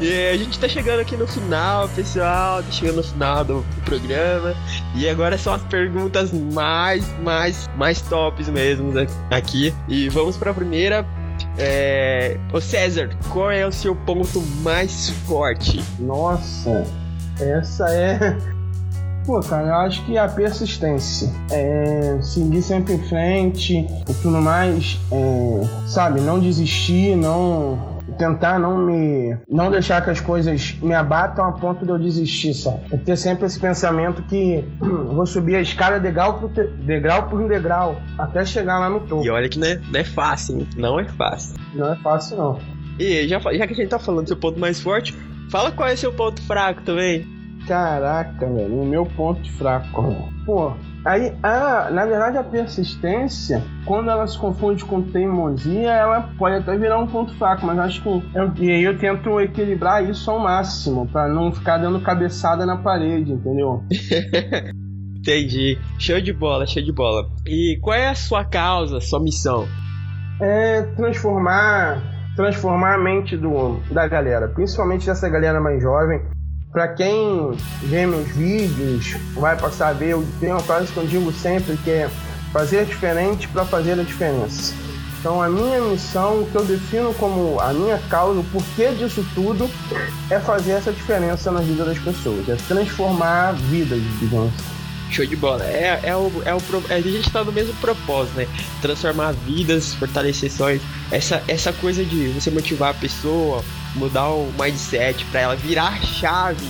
E 0.00 0.28
a 0.28 0.36
gente 0.36 0.58
tá 0.58 0.68
chegando 0.68 1.00
aqui 1.00 1.16
no 1.16 1.26
final, 1.26 1.88
pessoal. 1.90 2.62
Tá 2.62 2.70
chegando 2.70 2.96
no 2.96 3.02
final 3.02 3.44
do, 3.44 3.64
programa. 3.86 4.54
E 4.94 5.08
agora 5.08 5.38
são 5.38 5.54
as 5.54 5.62
perguntas 5.62 6.32
mais, 6.32 7.06
mais, 7.20 7.68
mais 7.76 8.02
tops 8.02 8.48
mesmo 8.48 8.92
aqui. 9.30 9.72
E 9.88 10.08
vamos 10.08 10.36
pra 10.36 10.52
primeira 10.52 11.06
é... 11.58 12.38
Ô 12.52 12.60
César, 12.60 13.10
qual 13.32 13.50
é 13.50 13.66
o 13.66 13.72
seu 13.72 13.94
ponto 13.94 14.40
mais 14.62 15.10
forte? 15.26 15.82
Nossa, 15.98 16.84
essa 17.40 17.88
é. 17.90 18.36
Pô, 19.26 19.40
cara, 19.40 19.66
eu 19.66 19.74
acho 19.74 20.04
que 20.04 20.16
a 20.16 20.28
persistência. 20.28 21.28
É 21.50 22.18
seguir 22.22 22.62
sempre 22.62 22.94
em 22.94 23.02
frente 23.08 23.86
e 24.08 24.14
tudo 24.22 24.40
mais. 24.40 25.00
É, 25.10 25.88
sabe, 25.88 26.20
não 26.20 26.38
desistir, 26.38 27.16
não 27.16 27.95
tentar 28.16 28.58
não 28.58 28.78
me 28.78 29.36
não 29.48 29.70
deixar 29.70 30.02
que 30.02 30.10
as 30.10 30.20
coisas 30.20 30.76
me 30.80 30.94
abatam 30.94 31.44
a 31.44 31.52
ponto 31.52 31.84
de 31.84 31.90
eu 31.90 31.98
desistir, 31.98 32.54
sabe? 32.54 32.80
É 32.90 32.96
ter 32.96 33.16
sempre 33.16 33.46
esse 33.46 33.58
pensamento 33.58 34.22
que 34.22 34.64
vou 34.80 35.26
subir 35.26 35.56
a 35.56 35.60
escada 35.60 36.00
degrau 36.00 36.38
por 36.38 36.50
degrau 36.50 37.28
por 37.28 37.48
degrau 37.48 38.00
até 38.18 38.44
chegar 38.44 38.78
lá 38.78 38.88
no 38.88 39.00
topo. 39.00 39.24
E 39.24 39.30
olha 39.30 39.48
que 39.48 39.58
não 39.58 39.66
é, 39.66 39.80
não 39.92 40.00
é 40.00 40.04
fácil, 40.04 40.58
hein? 40.58 40.68
não 40.76 41.00
é 41.00 41.04
fácil. 41.04 41.56
Não 41.74 41.92
é 41.92 41.96
fácil 41.96 42.36
não. 42.36 42.58
E 42.98 43.28
já, 43.28 43.38
já 43.38 43.66
que 43.66 43.72
a 43.72 43.76
gente 43.76 43.88
tá 43.88 43.98
falando 43.98 44.24
do 44.24 44.28
seu 44.28 44.36
ponto 44.36 44.58
mais 44.58 44.80
forte, 44.80 45.14
fala 45.50 45.70
qual 45.70 45.88
é 45.88 45.96
seu 45.96 46.12
ponto 46.12 46.40
fraco 46.42 46.82
também. 46.82 47.26
Caraca, 47.66 48.46
velho, 48.46 48.80
o 48.80 48.86
meu 48.86 49.04
ponto 49.04 49.50
fraco. 49.52 50.30
Pô, 50.44 50.72
Aí, 51.06 51.32
a, 51.40 51.88
na 51.88 52.04
verdade, 52.04 52.36
a 52.36 52.42
persistência, 52.42 53.62
quando 53.84 54.10
ela 54.10 54.26
se 54.26 54.36
confunde 54.36 54.84
com 54.84 55.00
teimosia, 55.00 55.92
ela 55.92 56.22
pode 56.36 56.56
até 56.56 56.76
virar 56.76 56.98
um 56.98 57.06
ponto 57.06 57.32
fraco, 57.36 57.64
mas 57.64 57.78
acho 57.78 58.02
que 58.02 58.08
eu, 58.08 58.22
e 58.58 58.72
aí 58.72 58.82
eu 58.82 58.98
tento 58.98 59.40
equilibrar 59.40 60.02
isso 60.02 60.28
ao 60.28 60.40
máximo, 60.40 61.06
para 61.06 61.28
não 61.28 61.52
ficar 61.52 61.78
dando 61.78 62.00
cabeçada 62.00 62.66
na 62.66 62.76
parede, 62.78 63.30
entendeu? 63.30 63.84
Entendi. 65.16 65.78
Show 65.96 66.20
de 66.20 66.32
bola, 66.32 66.66
show 66.66 66.82
de 66.82 66.92
bola. 66.92 67.28
E 67.46 67.78
qual 67.80 67.96
é 67.96 68.08
a 68.08 68.14
sua 68.16 68.44
causa, 68.44 69.00
sua 69.00 69.22
missão? 69.22 69.64
É 70.40 70.82
transformar, 70.96 72.02
transformar 72.34 72.94
a 72.94 72.98
mente 72.98 73.36
do, 73.36 73.78
da 73.92 74.08
galera, 74.08 74.48
principalmente 74.48 75.06
dessa 75.06 75.28
galera 75.28 75.60
mais 75.60 75.80
jovem. 75.80 76.20
Para 76.76 76.88
quem 76.88 77.56
vê 77.84 78.04
meus 78.04 78.28
vídeos, 78.32 79.16
vai 79.32 79.56
passar 79.56 79.88
a 79.88 79.92
ver, 79.94 80.10
eu 80.10 80.26
tenho 80.38 80.52
uma 80.52 80.60
frase 80.60 80.92
que 80.92 80.98
eu 80.98 81.06
digo 81.06 81.32
sempre 81.32 81.74
que 81.78 81.90
é 81.90 82.10
fazer 82.52 82.84
diferente 82.84 83.48
para 83.48 83.64
fazer 83.64 83.92
a 83.92 84.02
diferença. 84.02 84.74
Então 85.18 85.40
a 85.40 85.48
minha 85.48 85.80
missão, 85.80 86.42
o 86.42 86.46
que 86.46 86.54
eu 86.54 86.66
defino 86.66 87.14
como 87.14 87.58
a 87.60 87.72
minha 87.72 87.96
causa, 88.10 88.40
o 88.40 88.44
porquê 88.44 88.90
disso 88.90 89.24
tudo, 89.34 89.70
é 90.28 90.38
fazer 90.38 90.72
essa 90.72 90.92
diferença 90.92 91.50
na 91.50 91.60
vida 91.60 91.82
das 91.82 91.98
pessoas, 91.98 92.46
é 92.46 92.56
transformar 92.68 93.54
vidas, 93.54 94.02
digamos 94.20 94.52
Show 95.10 95.24
de 95.24 95.36
bola. 95.36 95.64
É, 95.64 96.00
é, 96.02 96.16
o, 96.16 96.30
é 96.44 96.54
o, 96.54 96.60
a 96.90 97.00
gente 97.00 97.30
tá 97.30 97.44
no 97.44 97.52
mesmo 97.52 97.74
propósito, 97.74 98.36
né? 98.36 98.48
Transformar 98.82 99.32
vidas, 99.32 99.94
fortalecer 99.94 100.50
sonhos. 100.50 100.82
Essa, 101.10 101.42
essa 101.46 101.72
coisa 101.72 102.04
de 102.04 102.28
você 102.28 102.50
motivar 102.50 102.90
a 102.90 102.94
pessoa, 102.94 103.64
mudar 103.94 104.30
o 104.30 104.52
mindset 104.58 105.24
para 105.26 105.40
ela 105.40 105.56
virar 105.56 106.00
chave, 106.02 106.66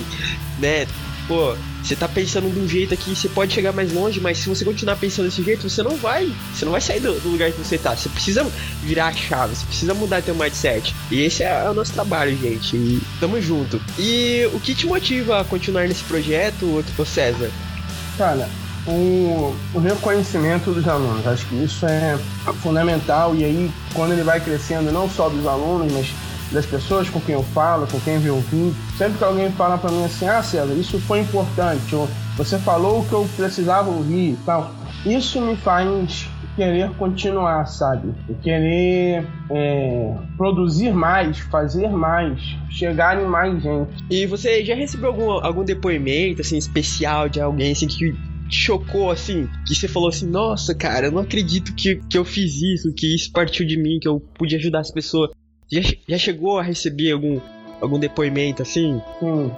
né? 0.59 0.87
Pô, 1.27 1.55
você 1.83 1.95
tá 1.95 2.07
pensando 2.07 2.53
de 2.53 2.59
um 2.59 2.67
jeito 2.67 2.93
aqui, 2.93 3.15
você 3.15 3.29
pode 3.29 3.53
chegar 3.53 3.71
mais 3.71 3.91
longe, 3.93 4.19
mas 4.19 4.37
se 4.37 4.49
você 4.49 4.63
continuar 4.63 4.95
pensando 4.97 5.25
desse 5.25 5.41
jeito, 5.43 5.69
você 5.69 5.83
não 5.83 5.95
vai. 5.95 6.31
Você 6.53 6.65
não 6.65 6.71
vai 6.73 6.81
sair 6.81 6.99
do, 6.99 7.19
do 7.19 7.29
lugar 7.29 7.51
que 7.51 7.57
você 7.57 7.77
tá. 7.77 7.95
Você 7.95 8.09
precisa 8.09 8.45
virar 8.81 9.07
a 9.07 9.13
chave, 9.13 9.55
você 9.55 9.65
precisa 9.65 9.93
mudar 9.93 10.21
teu 10.21 10.35
mindset. 10.35 10.93
E 11.11 11.21
esse 11.21 11.43
é, 11.43 11.65
é 11.65 11.69
o 11.69 11.73
nosso 11.73 11.93
trabalho, 11.93 12.37
gente. 12.37 12.75
E 12.75 13.01
tamo 13.19 13.41
junto. 13.41 13.81
E 13.97 14.49
o 14.53 14.59
que 14.59 14.75
te 14.75 14.85
motiva 14.85 15.41
a 15.41 15.45
continuar 15.45 15.87
nesse 15.87 16.03
projeto, 16.03 16.83
ô 16.97 17.05
César? 17.05 17.51
Cara, 18.17 18.49
o, 18.87 19.55
o, 19.73 19.79
reconhecimento 19.79 20.71
dos 20.71 20.87
alunos. 20.87 21.27
Acho 21.27 21.45
que 21.47 21.55
isso 21.55 21.85
é 21.85 22.17
fundamental. 22.61 23.35
E 23.35 23.43
aí, 23.43 23.71
quando 23.93 24.13
ele 24.13 24.23
vai 24.23 24.39
crescendo, 24.39 24.91
não 24.91 25.09
só 25.09 25.29
dos 25.29 25.45
alunos, 25.45 25.91
mas 25.91 26.13
das 26.51 26.65
pessoas 26.65 27.09
com 27.09 27.19
quem 27.19 27.35
eu 27.35 27.43
falo, 27.43 27.87
com 27.87 27.99
quem 27.99 28.19
vê 28.19 28.29
o 28.29 28.39
vídeo. 28.39 28.75
Sempre 28.97 29.17
que 29.17 29.23
alguém 29.23 29.51
fala 29.51 29.77
para 29.77 29.91
mim 29.91 30.05
assim, 30.05 30.27
ah, 30.27 30.41
César, 30.41 30.73
isso 30.73 30.99
foi 31.01 31.19
importante, 31.19 31.93
ou 31.93 32.07
você 32.37 32.57
falou 32.57 33.01
o 33.01 33.05
que 33.05 33.13
eu 33.13 33.27
precisava 33.35 33.89
ouvir 33.89 34.31
e 34.31 34.39
tal, 34.45 34.71
isso 35.05 35.41
me 35.41 35.55
faz 35.55 36.27
querer 36.57 36.89
continuar, 36.97 37.65
sabe? 37.67 38.13
querer 38.41 39.23
é, 39.51 40.15
produzir 40.35 40.91
mais, 40.91 41.37
fazer 41.37 41.87
mais, 41.89 42.41
chegar 42.71 43.21
em 43.21 43.25
mais 43.25 43.61
gente. 43.61 44.03
E 44.09 44.25
você 44.25 44.65
já 44.65 44.73
recebeu 44.73 45.09
algum, 45.09 45.31
algum 45.31 45.63
depoimento 45.63 46.41
assim 46.41 46.57
especial 46.57 47.29
de 47.29 47.39
alguém 47.39 47.71
assim 47.71 47.87
que 47.87 48.11
te 48.49 48.55
chocou, 48.55 49.11
assim, 49.11 49.47
que 49.67 49.75
você 49.75 49.87
falou 49.87 50.09
assim, 50.09 50.25
nossa, 50.25 50.73
cara, 50.73 51.07
eu 51.07 51.11
não 51.11 51.21
acredito 51.21 51.75
que, 51.75 51.97
que 52.09 52.17
eu 52.17 52.25
fiz 52.25 52.61
isso, 52.61 52.93
que 52.93 53.13
isso 53.13 53.31
partiu 53.31 53.67
de 53.67 53.77
mim, 53.77 53.99
que 54.01 54.07
eu 54.07 54.19
pude 54.19 54.55
ajudar 54.55 54.79
as 54.79 54.91
pessoas. 54.91 55.31
Já, 55.71 55.81
já 56.07 56.17
chegou 56.17 56.57
a 56.57 56.63
receber 56.63 57.11
algum, 57.11 57.39
algum 57.81 57.99
depoimento 57.99 58.61
assim? 58.61 59.01
Sim. 59.19 59.51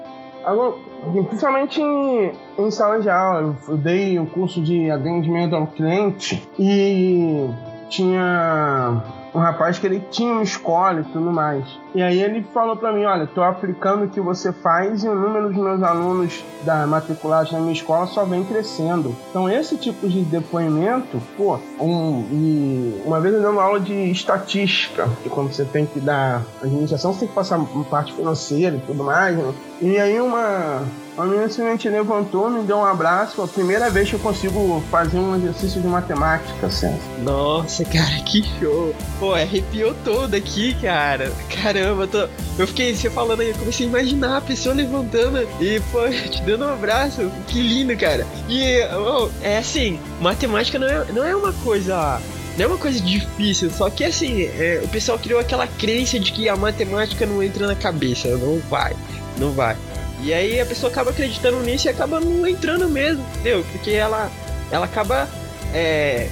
Principalmente 1.27 1.81
em, 1.81 2.31
em 2.57 2.71
sala 2.71 2.99
de 2.99 3.09
aula. 3.09 3.55
Eu 3.67 3.77
dei 3.77 4.19
o 4.19 4.25
curso 4.25 4.62
de 4.62 4.89
atendimento 4.89 5.55
ao 5.55 5.67
cliente 5.67 6.47
e 6.57 7.49
tinha 7.89 9.03
um 9.33 9.39
rapaz 9.39 9.79
que 9.79 9.85
ele 9.85 10.03
tinha 10.11 10.31
uma 10.31 10.43
escola 10.43 11.01
e 11.01 11.03
tudo 11.03 11.31
mais. 11.31 11.65
E 11.93 12.01
aí 12.01 12.21
ele 12.21 12.45
falou 12.53 12.75
para 12.75 12.91
mim, 12.93 13.05
olha, 13.05 13.25
tô 13.25 13.41
aplicando 13.41 14.05
o 14.05 14.09
que 14.09 14.21
você 14.21 14.51
faz 14.51 15.03
e 15.03 15.09
o 15.09 15.15
número 15.15 15.47
dos 15.49 15.57
meus 15.57 15.81
alunos 15.81 16.43
da 16.63 16.85
matriculados 16.85 17.51
na 17.51 17.59
minha 17.59 17.73
escola 17.73 18.05
só 18.07 18.25
vem 18.25 18.43
crescendo. 18.43 19.15
Então 19.29 19.49
esse 19.49 19.77
tipo 19.77 20.07
de 20.07 20.21
depoimento, 20.21 21.21
pô, 21.35 21.59
um, 21.79 22.25
e 22.31 23.01
uma 23.05 23.19
vez 23.19 23.33
eu 23.33 23.41
dei 23.41 23.49
uma 23.49 23.63
aula 23.63 23.79
de 23.79 23.93
estatística, 24.11 25.09
que 25.23 25.29
quando 25.29 25.51
você 25.51 25.65
tem 25.65 25.85
que 25.85 25.99
dar 25.99 26.43
administração, 26.61 27.13
você 27.13 27.21
tem 27.21 27.27
que 27.29 27.35
passar 27.35 27.59
parte 27.89 28.13
financeira 28.13 28.75
e 28.75 28.79
tudo 28.79 29.03
mais, 29.03 29.35
né? 29.35 29.53
E 29.81 29.97
aí 29.97 30.19
uma 30.19 30.83
a 31.19 31.25
menina 31.25 31.49
simplesmente 31.49 31.89
levantou, 31.89 32.49
me 32.49 32.63
deu 32.63 32.77
um 32.77 32.86
abraço. 32.86 33.36
Foi 33.36 33.45
a 33.45 33.47
primeira 33.47 33.89
vez 33.89 34.10
que 34.10 34.15
eu 34.15 34.19
consigo 34.19 34.82
fazer 34.89 35.17
um 35.17 35.36
exercício 35.36 35.82
de 35.82 35.88
matemática, 35.88 36.69
César. 36.69 36.97
Nossa, 37.23 37.84
cara, 37.84 38.21
que 38.23 38.41
show. 38.60 38.95
Pô, 39.19 39.34
arrepiou 39.34 39.93
todo 40.05 40.34
aqui, 40.34 40.73
cara. 40.82 41.32
Caramba, 41.62 42.08
tô... 42.08 42.27
eu 42.58 42.67
fiquei, 42.67 42.95
você 42.95 43.10
falando 43.10 43.41
aí, 43.41 43.49
eu 43.49 43.55
comecei 43.55 43.86
a 43.86 43.89
imaginar 43.89 44.38
a 44.38 44.41
pessoa 44.41 44.73
levantando 44.73 45.47
e, 45.60 45.82
pô, 45.91 46.08
te 46.32 46.41
dando 46.43 46.65
um 46.65 46.73
abraço. 46.73 47.29
Que 47.47 47.62
lindo, 47.62 47.97
cara. 47.97 48.25
E, 48.47 48.82
oh, 48.95 49.29
é 49.41 49.58
assim, 49.58 49.99
matemática 50.21 50.79
não 50.79 50.88
é, 50.88 51.05
não 51.12 51.25
é 51.25 51.36
uma 51.36 51.51
coisa 51.51 52.21
não 52.58 52.65
é 52.65 52.67
uma 52.67 52.77
coisa 52.77 52.99
difícil, 52.99 53.69
só 53.71 53.89
que 53.89 54.03
assim, 54.03 54.43
é, 54.43 54.82
o 54.84 54.88
pessoal 54.89 55.17
criou 55.17 55.39
aquela 55.39 55.65
crença 55.65 56.19
de 56.19 56.34
que 56.34 56.49
a 56.49 56.58
matemática 56.58 57.25
não 57.25 57.41
entra 57.41 57.65
na 57.65 57.75
cabeça, 57.75 58.27
não 58.36 58.60
vai, 58.69 58.93
não 59.38 59.51
vai. 59.51 59.77
E 60.21 60.34
aí 60.34 60.60
a 60.60 60.65
pessoa 60.65 60.91
acaba 60.91 61.12
acreditando 61.12 61.60
nisso 61.62 61.88
e 61.88 61.89
acaba 61.89 62.19
não 62.19 62.45
entrando 62.47 62.88
mesmo, 62.89 63.23
entendeu? 63.36 63.65
Porque 63.71 63.91
ela, 63.91 64.29
ela 64.71 64.86
acaba 64.86 65.29
é, 65.73 66.27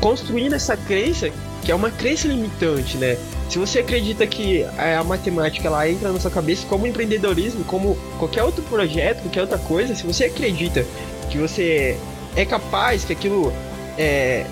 construindo 0.00 0.54
essa 0.54 0.76
crença, 0.76 1.30
que 1.62 1.70
é 1.70 1.74
uma 1.74 1.90
crença 1.90 2.26
limitante, 2.26 2.96
né? 2.96 3.16
Se 3.48 3.58
você 3.58 3.78
acredita 3.78 4.26
que 4.26 4.64
a 4.76 5.02
matemática 5.02 5.68
ela 5.68 5.88
entra 5.88 6.12
na 6.12 6.20
sua 6.20 6.30
cabeça 6.30 6.66
como 6.66 6.86
empreendedorismo, 6.86 7.64
como 7.64 7.96
qualquer 8.18 8.42
outro 8.42 8.62
projeto, 8.64 9.22
qualquer 9.22 9.40
outra 9.42 9.58
coisa, 9.58 9.94
se 9.94 10.04
você 10.04 10.24
acredita 10.24 10.84
que 11.30 11.38
você 11.38 11.96
é 12.36 12.44
capaz, 12.44 13.04
que 13.04 13.12
aquilo 13.12 13.52
é, 13.96 14.44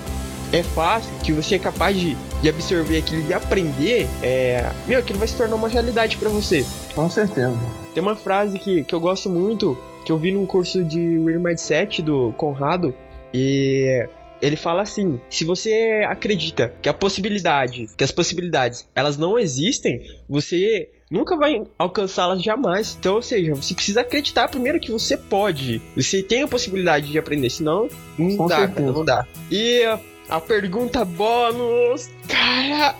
é 0.51 0.62
fácil, 0.62 1.11
que 1.22 1.33
você 1.33 1.57
é 1.57 1.59
capaz 1.59 1.99
de, 1.99 2.16
de 2.40 2.49
absorver 2.49 2.99
aquilo 2.99 3.29
e 3.29 3.35
aprender, 3.35 4.09
é, 4.22 4.70
meu, 4.87 4.99
aquilo 4.99 5.18
vai 5.18 5.29
se 5.29 5.35
tornar 5.35 5.57
uma 5.57 5.68
realidade 5.68 6.16
para 6.16 6.31
você. 6.31 6.64
Com 6.94 7.11
certeza. 7.11 7.86
Tem 7.96 8.02
uma 8.02 8.14
frase 8.14 8.59
que, 8.59 8.85
que 8.85 8.94
eu 8.94 9.00
gosto 9.00 9.30
muito, 9.30 9.74
que 10.04 10.12
eu 10.12 10.18
vi 10.18 10.30
num 10.30 10.44
curso 10.44 10.85
de 10.85 11.18
Real 11.18 11.40
Mindset 11.40 12.02
do 12.02 12.30
Conrado, 12.37 12.94
e 13.32 14.06
ele 14.42 14.54
fala 14.54 14.82
assim: 14.82 15.18
se 15.30 15.46
você 15.46 16.04
acredita 16.06 16.74
que 16.82 16.90
a 16.90 16.92
possibilidade, 16.92 17.88
que 17.96 18.04
as 18.04 18.12
possibilidades, 18.12 18.87
elas 18.94 19.16
não 19.16 19.38
existem, 19.38 20.02
você 20.28 20.90
nunca 21.11 21.38
vai 21.38 21.62
alcançá-las 21.78 22.42
jamais. 22.42 22.98
Então, 23.00 23.14
ou 23.14 23.22
seja, 23.22 23.54
você 23.54 23.72
precisa 23.72 24.02
acreditar 24.02 24.46
primeiro 24.48 24.78
que 24.78 24.92
você 24.92 25.16
pode. 25.16 25.80
Você 25.96 26.22
tem 26.22 26.42
a 26.42 26.48
possibilidade 26.48 27.11
de 27.11 27.18
aprender, 27.18 27.48
senão 27.48 27.88
não 28.18 28.37
Com 28.37 28.46
dá, 28.46 28.68
não 28.68 29.04
dá. 29.06 29.26
E 29.50 29.80
a 30.28 30.40
pergunta 30.40 31.04
bônus. 31.04 32.10
Cara, 32.28 32.94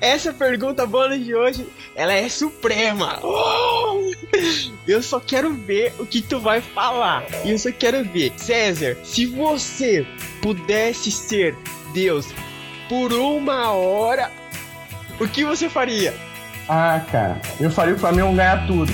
essa 0.00 0.32
pergunta 0.32 0.86
bônus 0.86 1.24
de 1.24 1.34
hoje, 1.34 1.66
ela 1.94 2.12
é 2.12 2.28
suprema. 2.28 3.18
Oh! 3.22 4.12
Eu 4.86 5.02
só 5.02 5.20
quero 5.20 5.52
ver 5.52 5.94
o 5.98 6.06
que 6.06 6.20
tu 6.20 6.40
vai 6.40 6.60
falar. 6.60 7.24
E 7.44 7.50
eu 7.50 7.58
só 7.58 7.70
quero 7.72 8.04
ver. 8.04 8.32
César, 8.36 8.96
se 9.02 9.26
você 9.26 10.06
pudesse 10.42 11.10
ser 11.10 11.56
Deus 11.92 12.26
por 12.88 13.12
uma 13.12 13.70
hora, 13.72 14.30
o 15.20 15.28
que 15.28 15.44
você 15.44 15.68
faria? 15.68 16.14
Ah, 16.68 17.00
cara, 17.10 17.40
eu 17.60 17.70
faria 17.70 17.94
o 17.94 17.98
Flamengo 17.98 18.34
ganhar 18.34 18.66
tudo. 18.66 18.90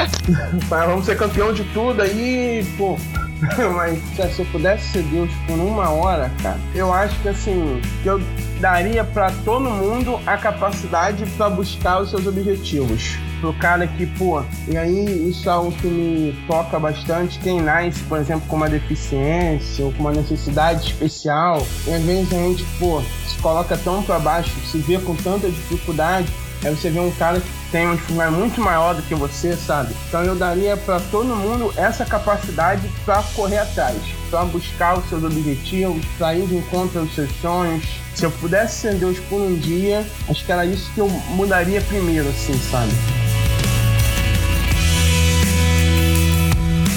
Vamos 0.68 1.06
ser 1.06 1.16
campeão 1.16 1.52
de 1.52 1.64
tudo 1.72 2.02
aí, 2.02 2.64
pô 2.76 2.98
Mas 3.74 3.98
se 4.34 4.40
eu 4.40 4.46
pudesse 4.46 4.92
ser 4.92 5.02
Deus 5.04 5.30
por 5.46 5.58
uma 5.58 5.90
hora, 5.90 6.30
cara, 6.42 6.60
eu 6.74 6.92
acho 6.92 7.18
que 7.20 7.28
assim, 7.28 7.80
que 8.02 8.08
eu 8.08 8.20
daria 8.60 9.02
para 9.02 9.30
todo 9.44 9.68
mundo 9.68 10.20
a 10.24 10.36
capacidade 10.36 11.26
para 11.36 11.50
buscar 11.50 12.00
os 12.00 12.10
seus 12.10 12.26
objetivos. 12.26 13.16
Pro 13.40 13.52
cara 13.54 13.88
que, 13.88 14.06
pô, 14.06 14.40
e 14.68 14.76
aí 14.76 15.28
isso 15.28 15.48
é 15.48 15.52
algo 15.52 15.72
que 15.72 15.88
me 15.88 16.32
toca 16.46 16.78
bastante. 16.78 17.40
Quem 17.40 17.60
nasce, 17.60 18.00
por 18.04 18.20
exemplo, 18.20 18.46
com 18.46 18.54
uma 18.54 18.68
deficiência 18.68 19.84
ou 19.84 19.92
com 19.92 19.98
uma 19.98 20.12
necessidade 20.12 20.86
especial, 20.86 21.66
e 21.88 21.92
às 21.92 22.02
vezes 22.02 22.32
a 22.32 22.36
gente, 22.36 22.64
pô, 22.78 23.02
se 23.26 23.36
coloca 23.38 23.76
tão 23.76 24.00
para 24.04 24.20
baixo, 24.20 24.52
se 24.70 24.78
vê 24.78 24.96
com 25.00 25.16
tanta 25.16 25.48
dificuldade, 25.48 26.32
aí 26.64 26.74
você 26.74 26.90
vê 26.90 27.00
um 27.00 27.10
cara 27.12 27.40
que 27.40 27.48
tem 27.70 27.86
uma 27.86 27.96
dificuldade 27.96 28.32
muito 28.32 28.60
maior 28.60 28.94
do 28.94 29.02
que 29.02 29.14
você, 29.14 29.56
sabe? 29.56 29.94
Então 30.08 30.22
eu 30.22 30.34
daria 30.34 30.76
para 30.76 31.00
todo 31.00 31.34
mundo 31.34 31.72
essa 31.76 32.04
capacidade 32.04 32.88
para 33.04 33.22
correr 33.34 33.58
atrás, 33.58 33.96
para 34.30 34.44
buscar 34.44 34.98
os 34.98 35.08
seus 35.08 35.24
objetivos, 35.24 36.04
para 36.18 36.34
ir 36.34 36.46
de 36.46 36.56
encontro 36.56 37.00
aos 37.00 37.14
seus 37.14 37.30
sonhos. 37.40 37.84
Se 38.14 38.24
eu 38.24 38.30
pudesse 38.30 38.80
ser 38.80 38.94
Deus 38.94 39.18
por 39.28 39.40
um 39.40 39.56
dia, 39.56 40.06
acho 40.28 40.44
que 40.44 40.52
era 40.52 40.64
isso 40.64 40.90
que 40.94 41.00
eu 41.00 41.08
mudaria 41.08 41.80
primeiro, 41.80 42.28
assim, 42.28 42.54
sabe? 42.70 42.92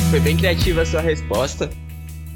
Foi 0.09 0.19
bem 0.19 0.37
criativa 0.37 0.81
a 0.81 0.85
sua 0.85 1.01
resposta. 1.01 1.69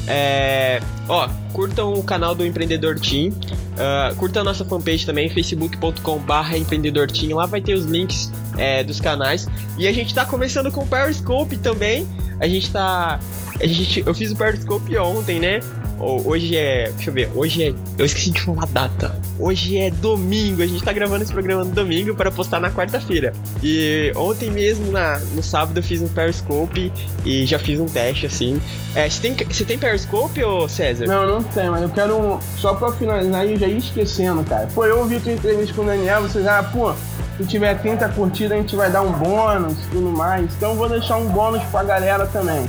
É, 0.07 0.81
ó, 1.09 1.29
curtam 1.53 1.95
o 1.95 2.03
canal 2.03 2.35
do 2.35 2.45
Empreendedor 2.45 2.99
Team, 2.99 3.31
uh, 3.31 4.15
curtam 4.17 4.43
a 4.43 4.45
nossa 4.45 4.65
fanpage 4.65 5.07
também, 5.07 5.29
facebook.com/barra 5.29 6.57
Empreendedor 6.57 7.11
Team. 7.11 7.37
Lá 7.37 7.47
vai 7.47 7.61
ter 7.61 7.75
os 7.75 7.85
links 7.85 8.31
é, 8.57 8.83
dos 8.85 9.01
canais. 9.01 9.49
E 9.79 9.87
a 9.87 9.93
gente 9.93 10.15
tá 10.15 10.25
começando 10.25 10.71
com 10.71 10.83
o 10.83 10.87
Periscope 10.87 11.57
também. 11.59 12.07
A 12.39 12.47
gente 12.47 12.71
tá. 12.71 13.21
A 13.61 13.67
gente, 13.67 14.03
eu 14.07 14.15
fiz 14.15 14.33
o 14.33 14.37
Periscope 14.37 14.97
ontem, 14.99 15.39
né? 15.39 15.61
Hoje 16.01 16.57
é. 16.57 16.91
Deixa 16.91 17.11
eu 17.11 17.15
ver. 17.15 17.31
Hoje 17.35 17.63
é. 17.63 17.75
Eu 17.99 18.07
esqueci 18.07 18.31
de 18.31 18.41
falar 18.41 18.63
a 18.63 18.67
data. 18.67 19.21
Hoje 19.39 19.77
é 19.77 19.91
domingo. 19.91 20.63
A 20.63 20.67
gente 20.67 20.83
tá 20.83 20.93
gravando 20.93 21.23
esse 21.23 21.33
programa 21.33 21.63
no 21.65 21.71
domingo 21.71 22.15
para 22.15 22.31
postar 22.31 22.59
na 22.59 22.71
quarta-feira. 22.71 23.33
E 23.63 24.13
ontem 24.17 24.51
mesmo, 24.51 24.91
na, 24.91 25.19
no 25.35 25.43
sábado, 25.43 25.79
eu 25.79 25.83
fiz 25.83 26.01
um 26.01 26.09
Periscope 26.09 26.91
e 27.25 27.45
já 27.45 27.59
fiz 27.59 27.79
um 27.79 27.87
teste 27.87 28.27
assim. 28.27 28.61
É, 28.95 29.09
você 29.09 29.21
tem, 29.21 29.47
você 29.47 29.65
tem 29.65 29.79
Periscope, 29.79 30.43
ô 30.43 30.69
César? 30.69 31.07
Não, 31.07 31.27
não 31.27 31.43
tem, 31.43 31.69
mas 31.69 31.83
eu 31.83 31.91
quero. 31.91 32.41
Só 32.57 32.75
pra 32.75 32.93
finalizar 32.93 33.47
e 33.47 33.57
já 33.57 33.67
ia 33.67 33.79
esquecendo, 33.79 34.43
cara. 34.45 34.69
Pô, 34.75 34.85
eu 34.87 34.99
ouvi 34.99 35.21
tua 35.21 35.33
entrevista 35.33 35.75
com 35.75 35.83
o 35.83 35.87
Daniel, 35.87 36.23
vocês, 36.23 36.47
ah, 36.47 36.63
pô, 36.63 36.95
se 37.37 37.47
tiver 37.47 37.75
30 37.81 38.09
curtidas, 38.11 38.53
a 38.53 38.57
gente 38.61 38.75
vai 38.75 38.91
dar 38.91 39.03
um 39.03 39.13
bônus 39.13 39.73
e 39.73 39.91
tudo 39.91 40.11
mais. 40.11 40.51
Então 40.57 40.71
eu 40.71 40.77
vou 40.77 40.89
deixar 40.89 41.17
um 41.17 41.29
bônus 41.29 41.63
pra 41.65 41.83
galera 41.83 42.27
também 42.27 42.69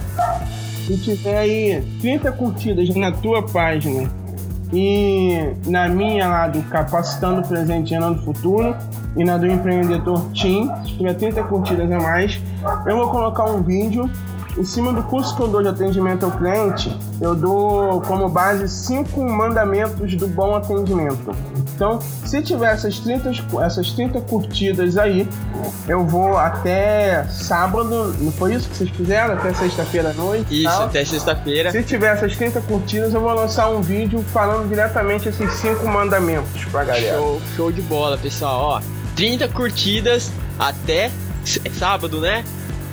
se 0.98 1.16
tiver 1.16 1.38
aí 1.38 1.84
30 2.02 2.32
curtidas 2.34 2.90
na 2.96 3.12
tua 3.12 3.44
página 3.44 4.10
e 4.74 5.54
na 5.68 5.88
minha 5.90 6.28
lá 6.28 6.48
do 6.48 6.62
Capacitando 6.64 7.48
Presente 7.48 7.90
Gerando 7.90 8.22
Futuro 8.24 8.76
e 9.18 9.24
na 9.24 9.38
do 9.38 9.46
Empreendedor 9.46 10.22
Team, 10.32 10.70
se 10.86 10.98
tiver 10.98 11.14
30 11.14 11.44
curtidas 11.44 11.92
a 11.92 12.00
mais, 12.00 12.40
eu 12.86 12.96
vou 12.96 13.10
colocar 13.10 13.46
um 13.46 13.62
vídeo 13.62 14.10
em 14.58 14.64
cima 14.64 14.92
do 14.94 15.04
curso 15.04 15.36
que 15.36 15.42
eu 15.42 15.48
dou 15.48 15.62
de 15.62 15.70
atendimento 15.70 16.26
ao 16.26 16.32
cliente, 16.32 16.96
eu 17.20 17.36
dou 17.36 18.02
como 18.02 18.28
base 18.30 18.68
cinco 18.68 19.24
mandamentos 19.24 20.16
do 20.16 20.28
bom 20.28 20.56
atendimento. 20.56 21.36
Então, 21.74 22.00
se 22.26 22.42
tiver 22.42 22.74
essas 22.74 23.00
30, 23.00 23.32
essas 23.64 23.92
30 23.92 24.22
curtidas 24.22 24.98
aí, 24.98 25.28
eu 25.88 26.06
vou 26.06 26.38
até 26.38 27.24
sábado, 27.26 28.14
não 28.20 28.32
foi 28.32 28.54
isso 28.54 28.70
que 28.70 28.78
vocês 28.78 28.90
fizeram? 28.92 29.34
Até 29.34 29.54
sexta-feira 29.54 30.12
à 30.12 30.14
noite? 30.14 30.64
Isso, 30.64 30.70
tal. 30.70 30.84
até 30.84 31.04
sexta-feira. 31.04 31.72
Se 31.72 31.84
tiver 31.84 32.14
essas 32.14 32.36
30 32.36 32.62
curtidas, 32.62 33.14
eu 33.14 33.22
vou 33.22 33.34
lançar 33.34 33.70
um 33.70 33.82
vídeo 33.82 34.24
falando 34.32 34.68
diretamente 34.68 35.30
esses 35.30 35.52
cinco 35.54 35.88
mandamentos 35.88 36.66
pra 36.66 36.84
galera. 36.84 37.18
Show, 37.18 37.42
show 37.56 37.72
de 37.72 37.82
bola, 37.82 38.18
pessoal. 38.18 38.62
Ó, 38.62 38.82
30 39.16 39.48
curtidas 39.48 40.32
até 40.60 41.10
sábado, 41.78 42.20
né? 42.22 42.44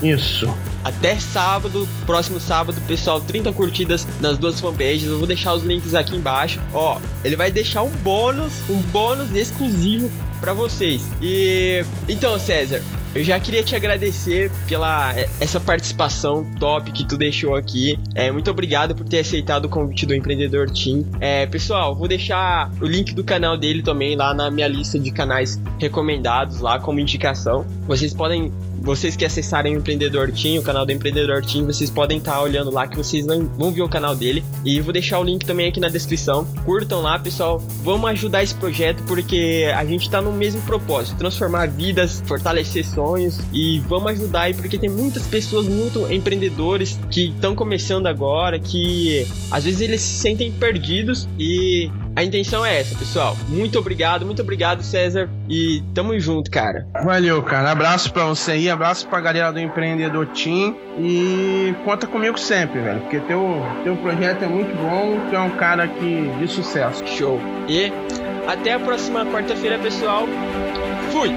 Isso 0.03 0.49
até 0.88 1.16
sábado, 1.18 1.86
próximo 2.07 2.40
sábado, 2.40 2.80
pessoal, 2.86 3.20
30 3.20 3.53
curtidas 3.53 4.07
nas 4.20 4.38
duas 4.38 4.59
fanpages. 4.59 5.09
Eu 5.09 5.18
vou 5.18 5.26
deixar 5.26 5.53
os 5.55 5.62
links 5.62 5.94
aqui 5.94 6.16
embaixo. 6.16 6.61
Ó, 6.72 6.99
ele 7.24 7.36
vai 7.36 7.51
deixar 7.51 7.82
um 7.82 7.90
bônus, 7.90 8.53
um 8.70 8.80
bônus 8.90 9.34
exclusivo 9.34 10.11
para 10.40 10.55
vocês. 10.55 11.03
E 11.20 11.84
então, 12.09 12.38
César, 12.38 12.82
eu 13.14 13.24
já 13.24 13.40
queria 13.40 13.62
te 13.62 13.74
agradecer 13.74 14.51
pela 14.68 15.12
é, 15.14 15.28
essa 15.40 15.59
participação 15.59 16.46
top 16.59 16.92
que 16.92 17.05
tu 17.05 17.16
deixou 17.16 17.57
aqui. 17.57 17.99
É, 18.14 18.30
muito 18.30 18.51
obrigado 18.51 18.94
por 18.94 19.07
ter 19.07 19.18
aceitado 19.18 19.64
o 19.64 19.68
convite 19.68 20.07
do 20.07 20.14
Empreendedor 20.14 20.70
Team. 20.70 21.05
É, 21.20 21.46
pessoal, 21.46 21.94
vou 21.94 22.07
deixar 22.07 22.70
o 22.80 22.86
link 22.86 23.14
do 23.14 23.24
canal 23.24 23.59
dele 23.59 23.82
também 23.82 24.16
lá 24.16 24.32
na 24.32 24.51
minha 24.51 24.68
lista 24.68 24.99
de 24.99 25.11
canais 25.11 25.61
recomendados 25.78 26.61
lá 26.61 26.78
como 26.78 27.01
indicação. 27.01 27.66
Vocês 27.86 28.14
podem 28.14 28.53
vocês 28.80 29.16
que 29.16 29.24
acessarem 29.24 29.74
o 29.74 29.78
Empreendedor 29.78 30.30
Team, 30.32 30.60
o 30.60 30.62
canal 30.62 30.86
do 30.86 30.92
Empreendedor 30.92 31.44
Team, 31.44 31.66
vocês 31.66 31.90
podem 31.90 32.18
estar 32.18 32.32
tá 32.32 32.42
olhando 32.42 32.70
lá 32.70 32.86
que 32.86 32.96
vocês 32.96 33.26
vão, 33.26 33.72
ver 33.72 33.82
o 33.82 33.88
canal 33.88 34.14
dele. 34.14 34.44
E 34.64 34.80
vou 34.80 34.92
deixar 34.92 35.18
o 35.18 35.24
link 35.24 35.44
também 35.44 35.68
aqui 35.68 35.80
na 35.80 35.88
descrição. 35.88 36.46
Curtam 36.64 37.00
lá, 37.00 37.18
pessoal. 37.18 37.58
Vamos 37.82 38.08
ajudar 38.10 38.42
esse 38.42 38.54
projeto 38.54 39.02
porque 39.04 39.70
a 39.74 39.84
gente 39.84 40.02
está 40.02 40.20
no 40.20 40.32
mesmo 40.32 40.60
propósito: 40.62 41.18
transformar 41.18 41.68
vidas, 41.68 42.22
fortalecer 42.26 42.86
sonhos 42.86 43.38
e 43.52 43.80
vamos 43.80 44.12
ajudar 44.12 44.42
aí 44.42 44.54
porque 44.54 44.78
tem 44.78 44.88
muitas 44.88 45.26
pessoas 45.26 45.66
muito 45.66 46.10
empreendedores 46.12 46.98
que 47.10 47.28
estão 47.28 47.54
começando 47.54 48.06
agora, 48.06 48.58
que 48.58 49.26
às 49.50 49.64
vezes 49.64 49.80
eles 49.80 50.00
se 50.00 50.20
sentem 50.20 50.50
perdidos 50.52 51.28
e 51.38 51.90
a 52.18 52.24
intenção 52.24 52.66
é 52.66 52.80
essa, 52.80 52.98
pessoal. 52.98 53.36
Muito 53.48 53.78
obrigado, 53.78 54.26
muito 54.26 54.42
obrigado, 54.42 54.82
César. 54.82 55.30
E 55.48 55.80
tamo 55.94 56.18
junto, 56.18 56.50
cara. 56.50 56.84
Valeu, 57.04 57.40
cara. 57.44 57.70
Abraço 57.70 58.12
pra 58.12 58.24
você 58.24 58.52
aí, 58.52 58.68
abraço 58.68 59.06
pra 59.06 59.20
galera 59.20 59.52
do 59.52 59.60
Empreendedor 59.60 60.26
Team. 60.26 60.76
E 60.98 61.72
conta 61.84 62.08
comigo 62.08 62.36
sempre, 62.36 62.80
velho. 62.80 63.00
Porque 63.02 63.20
teu, 63.20 63.62
teu 63.84 63.96
projeto 63.98 64.42
é 64.42 64.48
muito 64.48 64.74
bom. 64.76 65.20
Tu 65.30 65.36
é 65.36 65.38
um 65.38 65.50
cara 65.50 65.86
que, 65.86 66.28
de 66.40 66.48
sucesso. 66.48 67.06
Show. 67.06 67.40
E 67.68 67.92
até 68.48 68.72
a 68.72 68.80
próxima 68.80 69.24
quarta-feira, 69.24 69.78
pessoal. 69.78 70.26
Fui! 71.12 71.30